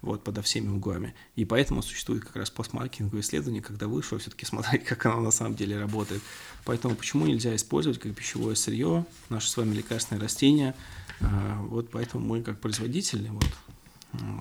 вот, 0.04 0.22
подо 0.22 0.42
всеми 0.42 0.68
углами. 0.68 1.16
И 1.36 1.46
поэтому 1.46 1.82
существует 1.82 2.26
как 2.26 2.36
раз 2.36 2.50
постмаркетинговое 2.50 3.22
исследование, 3.22 3.62
когда 3.62 3.88
вышло 3.88 4.20
все-таки 4.20 4.46
смотреть, 4.46 4.84
как 4.86 5.06
оно 5.06 5.22
на 5.22 5.32
самом 5.32 5.56
деле 5.56 5.80
работает. 5.80 6.22
Поэтому 6.66 6.96
почему 6.96 7.26
нельзя 7.26 7.56
использовать 7.56 8.00
как 8.00 8.14
пищевое 8.14 8.56
сырье 8.56 9.06
наши 9.30 9.50
с 9.50 9.56
вами 9.56 9.74
лекарственные 9.74 10.22
растения. 10.22 10.76
А, 11.22 11.62
вот 11.64 11.90
поэтому 11.90 12.26
мы 12.26 12.44
как 12.44 12.60
производители, 12.60 13.30
вот, 13.30 13.48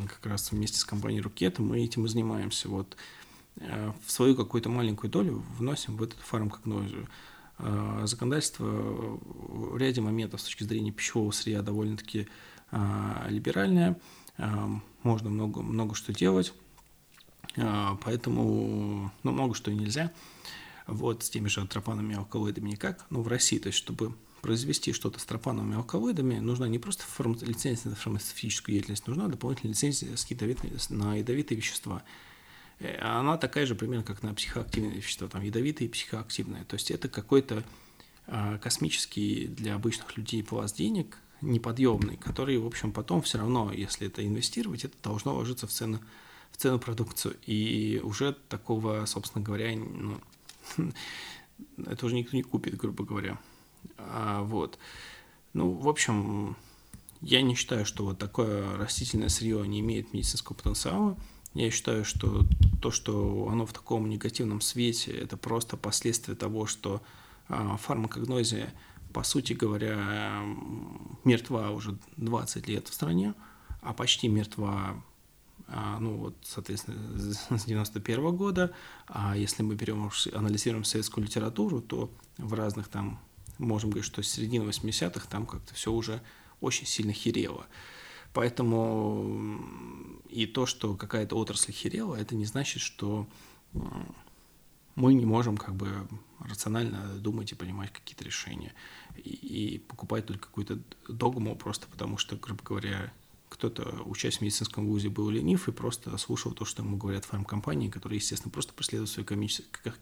как 0.08 0.26
раз 0.26 0.50
вместе 0.50 0.78
с 0.78 0.84
компанией 0.84 1.22
Рукета, 1.22 1.62
мы 1.62 1.80
этим 1.80 2.06
и 2.06 2.08
занимаемся. 2.08 2.68
Вот, 2.68 2.96
а, 3.60 3.94
в 4.04 4.10
свою 4.10 4.34
какую-то 4.34 4.68
маленькую 4.68 5.10
долю 5.10 5.44
вносим 5.58 5.96
в 5.96 6.02
этот 6.02 6.18
фармкогнозию. 6.18 7.06
А, 7.58 8.02
законодательство 8.06 8.64
в 8.64 9.76
ряде 9.76 10.00
моментов 10.00 10.40
с 10.40 10.44
точки 10.44 10.64
зрения 10.64 10.90
пищевого 10.90 11.30
сырья 11.30 11.62
довольно-таки 11.62 12.26
либеральное– 13.28 13.96
можно 15.02 15.30
много, 15.30 15.62
много 15.62 15.94
что 15.94 16.12
делать, 16.12 16.52
а, 17.56 17.98
поэтому 18.04 19.12
ну, 19.22 19.30
много 19.32 19.54
что 19.54 19.70
и 19.70 19.74
нельзя. 19.74 20.12
Вот 20.86 21.22
с 21.22 21.30
теми 21.30 21.48
же 21.48 21.66
тропановыми 21.66 22.16
алкалоидами 22.16 22.70
никак, 22.70 23.06
но 23.10 23.22
в 23.22 23.28
России, 23.28 23.58
то 23.58 23.68
есть 23.68 23.78
чтобы 23.78 24.14
произвести 24.40 24.92
что-то 24.92 25.20
с 25.20 25.24
тропановыми 25.24 25.76
алкалоидами, 25.76 26.38
нужна 26.38 26.66
не 26.66 26.78
просто 26.78 27.04
фарма... 27.04 27.36
лицензия 27.40 27.90
на 27.90 27.96
фармацевтическую 27.96 28.74
деятельность, 28.74 29.06
нужна 29.06 29.28
дополнительная 29.28 29.74
лицензия 29.74 30.16
с 30.16 30.26
ядовитыми, 30.26 30.72
на 30.90 31.16
ядовитые 31.16 31.56
вещества. 31.56 32.02
Э, 32.80 32.98
она 33.00 33.38
такая 33.38 33.66
же 33.66 33.76
примерно, 33.76 34.04
как 34.04 34.22
на 34.22 34.34
психоактивные 34.34 34.96
вещества, 34.96 35.28
там 35.28 35.42
ядовитые 35.42 35.88
и 35.88 35.90
психоактивные. 35.90 36.64
То 36.64 36.74
есть 36.74 36.90
это 36.90 37.08
какой-то 37.08 37.62
а, 38.26 38.58
космический 38.58 39.46
для 39.46 39.76
обычных 39.76 40.16
людей 40.16 40.42
пласт 40.42 40.76
денег, 40.76 41.16
неподъемный, 41.42 42.16
который, 42.16 42.56
в 42.58 42.66
общем, 42.66 42.92
потом 42.92 43.20
все 43.22 43.38
равно, 43.38 43.72
если 43.72 44.06
это 44.06 44.26
инвестировать, 44.26 44.84
это 44.84 44.94
должно 45.02 45.34
ложиться 45.34 45.66
в 45.66 45.70
цену, 45.70 45.98
в 46.52 46.56
цену 46.56 46.78
продукцию. 46.78 47.36
И 47.46 48.00
уже 48.02 48.32
такого, 48.48 49.04
собственно 49.06 49.44
говоря, 49.44 49.76
ну, 49.76 50.18
это 51.86 52.06
уже 52.06 52.14
никто 52.14 52.36
не 52.36 52.42
купит, 52.42 52.76
грубо 52.76 53.04
говоря. 53.04 53.38
А, 53.98 54.42
вот. 54.42 54.78
Ну, 55.52 55.72
в 55.72 55.88
общем, 55.88 56.56
я 57.20 57.42
не 57.42 57.54
считаю, 57.54 57.84
что 57.84 58.04
вот 58.04 58.18
такое 58.18 58.76
растительное 58.76 59.28
сырье 59.28 59.66
не 59.66 59.80
имеет 59.80 60.14
медицинского 60.14 60.56
потенциала. 60.56 61.16
Я 61.54 61.70
считаю, 61.70 62.04
что 62.04 62.46
то, 62.80 62.90
что 62.90 63.48
оно 63.50 63.66
в 63.66 63.72
таком 63.72 64.08
негативном 64.08 64.60
свете, 64.60 65.12
это 65.12 65.36
просто 65.36 65.76
последствия 65.76 66.34
того, 66.34 66.66
что 66.66 67.02
а, 67.48 67.76
фармакогнозия– 67.76 68.72
по 69.12 69.22
сути 69.22 69.52
говоря, 69.52 70.42
мертва 71.24 71.70
уже 71.70 71.98
20 72.16 72.68
лет 72.68 72.88
в 72.88 72.94
стране, 72.94 73.34
а 73.80 73.92
почти 73.92 74.28
мертва, 74.28 75.02
а, 75.68 75.98
ну 75.98 76.16
вот, 76.16 76.36
соответственно, 76.42 77.18
с 77.18 77.64
91 77.64 78.20
-го 78.20 78.32
года. 78.32 78.72
А 79.06 79.36
если 79.36 79.62
мы 79.62 79.74
берем, 79.74 80.10
анализируем 80.32 80.84
советскую 80.84 81.24
литературу, 81.24 81.80
то 81.80 82.10
в 82.38 82.54
разных 82.54 82.88
там, 82.88 83.20
можем 83.58 83.90
говорить, 83.90 84.06
что 84.06 84.22
с 84.22 84.28
середины 84.28 84.64
80-х 84.64 85.26
там 85.28 85.46
как-то 85.46 85.74
все 85.74 85.92
уже 85.92 86.20
очень 86.60 86.86
сильно 86.86 87.12
херело. 87.12 87.66
Поэтому 88.32 89.60
и 90.30 90.46
то, 90.46 90.64
что 90.64 90.94
какая-то 90.96 91.36
отрасль 91.36 91.72
херела, 91.72 92.14
это 92.16 92.34
не 92.34 92.46
значит, 92.46 92.80
что 92.80 93.26
мы 94.94 95.14
не 95.14 95.24
можем 95.24 95.56
как 95.56 95.74
бы 95.74 96.06
рационально 96.40 97.14
думать 97.18 97.52
и 97.52 97.54
принимать 97.54 97.92
какие-то 97.92 98.24
решения. 98.24 98.72
И, 99.16 99.30
и 99.74 99.78
покупать 99.78 100.26
только 100.26 100.46
какую-то 100.48 100.80
догму 101.08 101.56
просто 101.56 101.86
потому, 101.86 102.18
что, 102.18 102.36
грубо 102.36 102.62
говоря, 102.62 103.12
кто-то, 103.48 104.02
учась 104.06 104.38
в 104.38 104.40
медицинском 104.40 104.86
вузе, 104.86 105.08
был 105.08 105.28
ленив 105.30 105.68
и 105.68 105.72
просто 105.72 106.16
слушал 106.16 106.52
то, 106.52 106.64
что 106.64 106.82
ему 106.82 106.96
говорят 106.96 107.24
фармкомпании, 107.24 107.90
которые, 107.90 108.18
естественно, 108.18 108.50
просто 108.50 108.72
преследуют 108.72 109.10
свой 109.10 109.24
коммерческий, 109.24 109.92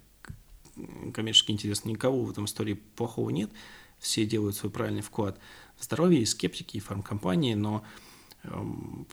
коммерческий 1.12 1.52
интерес. 1.52 1.84
Никого 1.84 2.24
в 2.24 2.30
этом 2.30 2.44
истории 2.44 2.74
плохого 2.74 3.30
нет. 3.30 3.50
Все 3.98 4.24
делают 4.24 4.56
свой 4.56 4.72
правильный 4.72 5.02
вклад 5.02 5.38
в 5.76 5.84
здоровье, 5.84 6.22
и 6.22 6.26
скептики, 6.26 6.76
и 6.78 6.80
фармкомпании, 6.80 7.54
но 7.54 7.84
эм, 8.44 9.06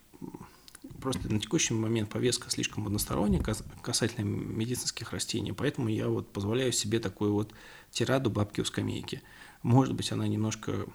просто 1.02 1.32
на 1.32 1.40
текущий 1.40 1.74
момент 1.74 2.10
повестка 2.10 2.50
слишком 2.50 2.86
односторонняя 2.86 3.44
касательно 3.82 4.26
медицинских 4.26 5.12
растений, 5.12 5.52
поэтому 5.52 5.90
я 5.90 6.08
вот 6.08 6.32
позволяю 6.32 6.72
себе 6.72 7.00
такую 7.00 7.34
вот 7.34 7.54
тираду 7.92 8.30
бабки 8.30 8.62
у 8.62 8.66
скамейки. 8.66 9.22
Может 9.64 9.94
быть, 9.94 10.12
она 10.12 10.28
немножко 10.28 10.86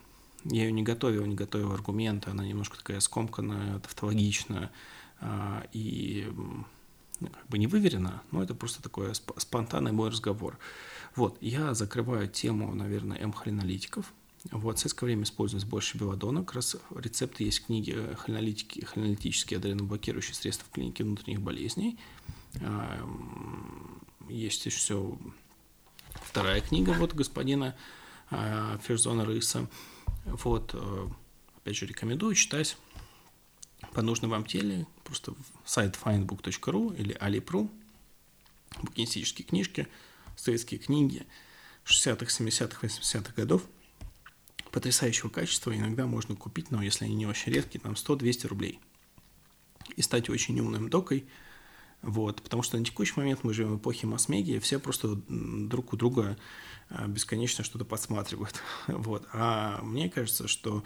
я 0.45 0.65
ее 0.65 0.73
не 0.73 0.83
готовил, 0.83 1.25
не 1.25 1.37
готовил 1.37 1.73
аргументы, 1.73 2.31
она 2.31 2.45
немножко 2.45 2.77
такая 2.77 3.01
скомканная, 3.01 3.79
тавтологичная 3.79 4.73
а, 5.21 5.65
и 5.73 6.29
ну, 7.21 7.29
как 7.29 7.47
бы 7.49 7.59
не 7.59 7.69
выверена, 7.69 8.23
но 8.33 8.43
это 8.43 8.55
просто 8.55 8.83
такой 8.83 9.15
спонтанный 9.15 9.93
мой 9.93 10.11
разговор. 10.11 10.59
Вот, 11.15 11.39
я 11.41 11.75
закрываю 11.75 12.27
тему, 12.29 12.75
наверное, 12.75 13.19
М-холинолитиков. 13.19 14.13
Вот, 14.51 14.77
в 14.77 14.79
советское 14.81 15.07
время 15.07 15.23
использовалось 15.23 15.69
больше 15.69 15.97
белладона, 15.99 16.41
как 16.41 16.57
раз 16.57 16.77
рецепты 16.97 17.45
есть 17.45 17.61
в 17.61 17.67
книге 17.67 18.17
холинолитики, 18.17 18.85
холинолитические 18.85 19.59
адреноблокирующие 19.59 20.35
средства 20.35 20.67
в 20.69 20.71
клинике 20.73 21.05
внутренних 21.05 21.41
болезней. 21.41 21.99
А, 22.61 23.09
есть 24.29 24.67
еще 24.67 25.17
вторая 26.15 26.61
книга 26.61 26.91
вот 26.91 27.15
господина 27.15 27.77
а, 28.31 28.79
Ферзона 28.79 29.25
Рыса– 29.25 29.69
вот, 30.25 30.71
э, 30.75 31.09
опять 31.57 31.77
же, 31.77 31.87
рекомендую 31.87 32.35
читать 32.35 32.77
по 33.93 34.03
нужной 34.03 34.31
вам 34.31 34.45
теле, 34.45 34.87
просто 35.05 35.35
сайт 35.65 35.99
findbook.ru 36.03 36.97
или 36.97 37.17
alipru, 37.17 37.69
букинистические 38.83 39.47
книжки, 39.47 39.89
советские 40.37 40.79
книги 40.79 41.27
60-х, 41.85 42.27
70-х, 42.27 42.87
80-х 42.87 43.33
годов, 43.35 43.63
потрясающего 44.73 45.29
качества, 45.29 45.77
иногда 45.77 46.07
можно 46.07 46.35
купить, 46.35 46.71
но 46.71 46.83
если 46.83 47.05
они 47.05 47.15
не 47.15 47.27
очень 47.27 47.53
редкие, 47.53 47.81
там 47.81 47.93
100-200 47.93 48.49
рублей. 48.49 48.81
И 49.97 50.03
стать 50.03 50.31
очень 50.31 50.59
умным 50.59 50.89
докой, 50.89 51.27
вот, 52.01 52.43
потому 52.43 52.63
что 52.63 52.79
на 52.79 52.85
текущий 52.85 53.15
момент 53.17 53.45
мы 53.45 53.55
живем 53.55 53.77
в 53.77 53.79
эпохе 53.79 54.07
масс-медиа, 54.07 54.61
все 54.61 54.81
просто 54.81 55.21
друг 55.29 55.93
у 55.93 55.97
друга 55.97 56.37
а, 56.89 57.07
бесконечно 57.07 57.63
что-то 57.63 57.85
подсматривают. 57.85 58.61
Вот. 58.89 59.29
А 59.33 59.81
мне 59.83 60.09
кажется, 60.09 60.49
что 60.49 60.83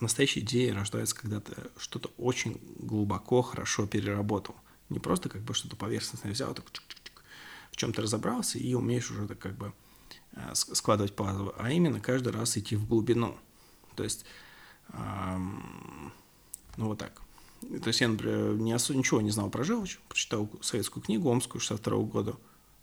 настоящая 0.00 0.40
идея 0.40 0.74
рождается, 0.74 1.14
когда 1.14 1.40
ты 1.40 1.54
что-то 1.76 2.10
очень 2.16 2.60
глубоко, 2.78 3.42
хорошо 3.42 3.86
переработал. 3.86 4.56
Не 4.88 4.98
просто 4.98 5.28
как 5.28 5.42
бы 5.42 5.54
что-то 5.54 5.76
поверхностное 5.76 6.32
взял, 6.32 6.52
так 6.54 6.64
в 7.70 7.76
чем-то 7.76 8.02
разобрался 8.02 8.58
и 8.58 8.74
умеешь 8.74 9.10
уже 9.10 9.28
так 9.28 9.38
как 9.38 9.56
бы 9.56 9.72
складывать 10.54 11.14
пазлы, 11.14 11.52
а 11.58 11.70
именно 11.70 12.00
каждый 12.00 12.32
раз 12.32 12.56
идти 12.56 12.76
в 12.76 12.86
глубину. 12.86 13.36
То 13.96 14.04
есть, 14.04 14.24
эм, 14.92 16.12
ну 16.76 16.86
вот 16.86 16.98
так. 16.98 17.20
То 17.60 17.88
есть 17.88 18.00
я, 18.00 18.08
например, 18.08 18.54
не 18.54 18.72
особо, 18.72 18.98
ничего 18.98 19.20
не 19.20 19.30
знал 19.30 19.50
про 19.50 19.64
желчь, 19.64 19.98
прочитал 20.08 20.48
советскую 20.62 21.02
книгу 21.02 21.30
Омскую 21.30 21.60
62 21.60 21.98
года. 22.04 22.36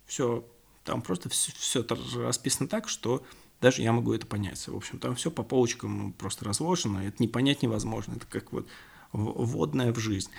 Все 0.06 0.44
там 0.84 1.02
просто 1.02 1.28
все, 1.28 1.52
все 1.52 1.84
расписано 2.16 2.68
так, 2.68 2.88
что 2.88 3.22
даже 3.60 3.82
я 3.82 3.92
могу 3.92 4.12
это 4.14 4.26
понять. 4.26 4.66
В 4.68 4.76
общем, 4.76 4.98
там 4.98 5.14
все 5.16 5.30
по 5.30 5.42
полочкам 5.42 6.12
просто 6.12 6.44
разложено, 6.44 6.98
это 6.98 7.16
не 7.18 7.28
понять 7.28 7.62
невозможно, 7.62 8.14
это 8.14 8.26
как 8.26 8.52
вот 8.52 8.66
вводная 9.12 9.92
в 9.92 9.98
жизнь. 9.98 10.30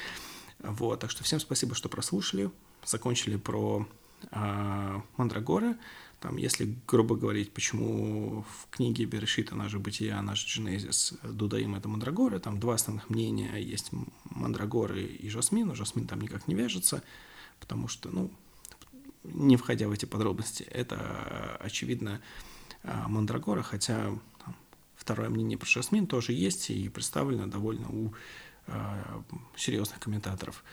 Вот, 0.59 0.99
так 0.99 1.11
что 1.11 1.23
всем 1.23 1.39
спасибо, 1.39 1.75
что 1.75 1.89
прослушали, 1.89 2.49
закончили 2.85 3.35
про 3.37 3.87
э, 4.31 5.01
Мандрагоры. 5.17 5.77
Там, 6.19 6.35
если 6.35 6.75
грубо 6.85 7.15
говорить, 7.15 7.53
почему 7.53 8.43
в 8.43 8.69
книге 8.69 9.05
Берешит, 9.05 9.53
она 9.53 9.69
же 9.69 9.79
Бытия, 9.79 10.21
наш 10.21 10.45
Дженезис, 10.45 11.13
Дудаим 11.23 11.75
это 11.75 11.87
Мандрагоры, 11.87 12.39
там 12.39 12.59
два 12.59 12.75
основных 12.75 13.09
мнения, 13.09 13.55
есть 13.55 13.91
Мандрагоры 14.25 15.01
и 15.01 15.29
Жасмин, 15.29 15.67
но 15.67 15.75
Жасмин 15.75 16.07
там 16.07 16.19
никак 16.19 16.47
не 16.47 16.55
вяжется, 16.55 17.03
потому 17.61 17.87
что, 17.87 18.09
ну, 18.09 18.31
не 19.23 19.55
входя 19.55 19.87
в 19.87 19.91
эти 19.91 20.05
подробности, 20.05 20.63
это, 20.63 21.57
очевидно, 21.61 22.21
а, 22.83 23.07
Мандрагора, 23.07 23.61
хотя 23.61 24.11
там, 24.43 24.55
второе 24.95 25.29
мнение 25.29 25.57
про 25.57 25.67
Жасмин 25.67 26.05
тоже 26.05 26.33
есть 26.33 26.69
и 26.69 26.89
представлено 26.89 27.47
довольно 27.47 27.87
у 27.89 28.13
э, 28.67 29.21
серьезных 29.55 29.99
комментаторов. 29.99 30.63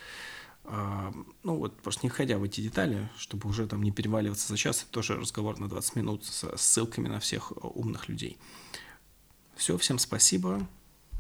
Э, 0.66 1.12
ну 1.42 1.56
вот, 1.56 1.76
просто 1.80 2.04
не 2.04 2.10
входя 2.10 2.38
в 2.38 2.42
эти 2.42 2.60
детали, 2.60 3.08
чтобы 3.16 3.48
уже 3.48 3.66
там 3.66 3.82
не 3.82 3.92
переваливаться 3.92 4.48
за 4.48 4.56
час, 4.56 4.82
это 4.82 4.90
тоже 4.90 5.16
разговор 5.16 5.58
на 5.58 5.68
20 5.68 5.96
минут 5.96 6.24
с 6.24 6.56
ссылками 6.56 7.08
на 7.08 7.20
всех 7.20 7.52
умных 7.62 8.08
людей. 8.08 8.38
Все, 9.56 9.78
всем 9.78 9.98
спасибо. 9.98 10.66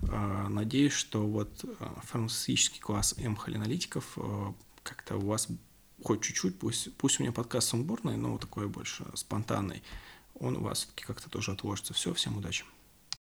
Надеюсь, 0.02 0.92
что 0.92 1.26
вот 1.26 1.64
фармацевтический 2.02 2.80
класс 2.80 3.14
М-холиналитиков 3.16 4.18
как-то 4.82 5.16
у 5.16 5.26
вас 5.26 5.48
хоть 6.04 6.22
чуть-чуть, 6.22 6.58
пусть, 6.58 6.94
пусть 6.96 7.18
у 7.18 7.22
меня 7.22 7.32
подкаст 7.32 7.68
сумбурный, 7.68 8.16
но 8.16 8.36
такой 8.38 8.68
больше 8.68 9.06
спонтанный, 9.14 9.82
он 10.34 10.56
у 10.56 10.60
вас 10.60 10.80
все-таки 10.80 11.04
как-то 11.04 11.30
тоже 11.30 11.52
отложится. 11.52 11.94
Все, 11.94 12.12
всем 12.12 12.36
удачи. 12.36 12.64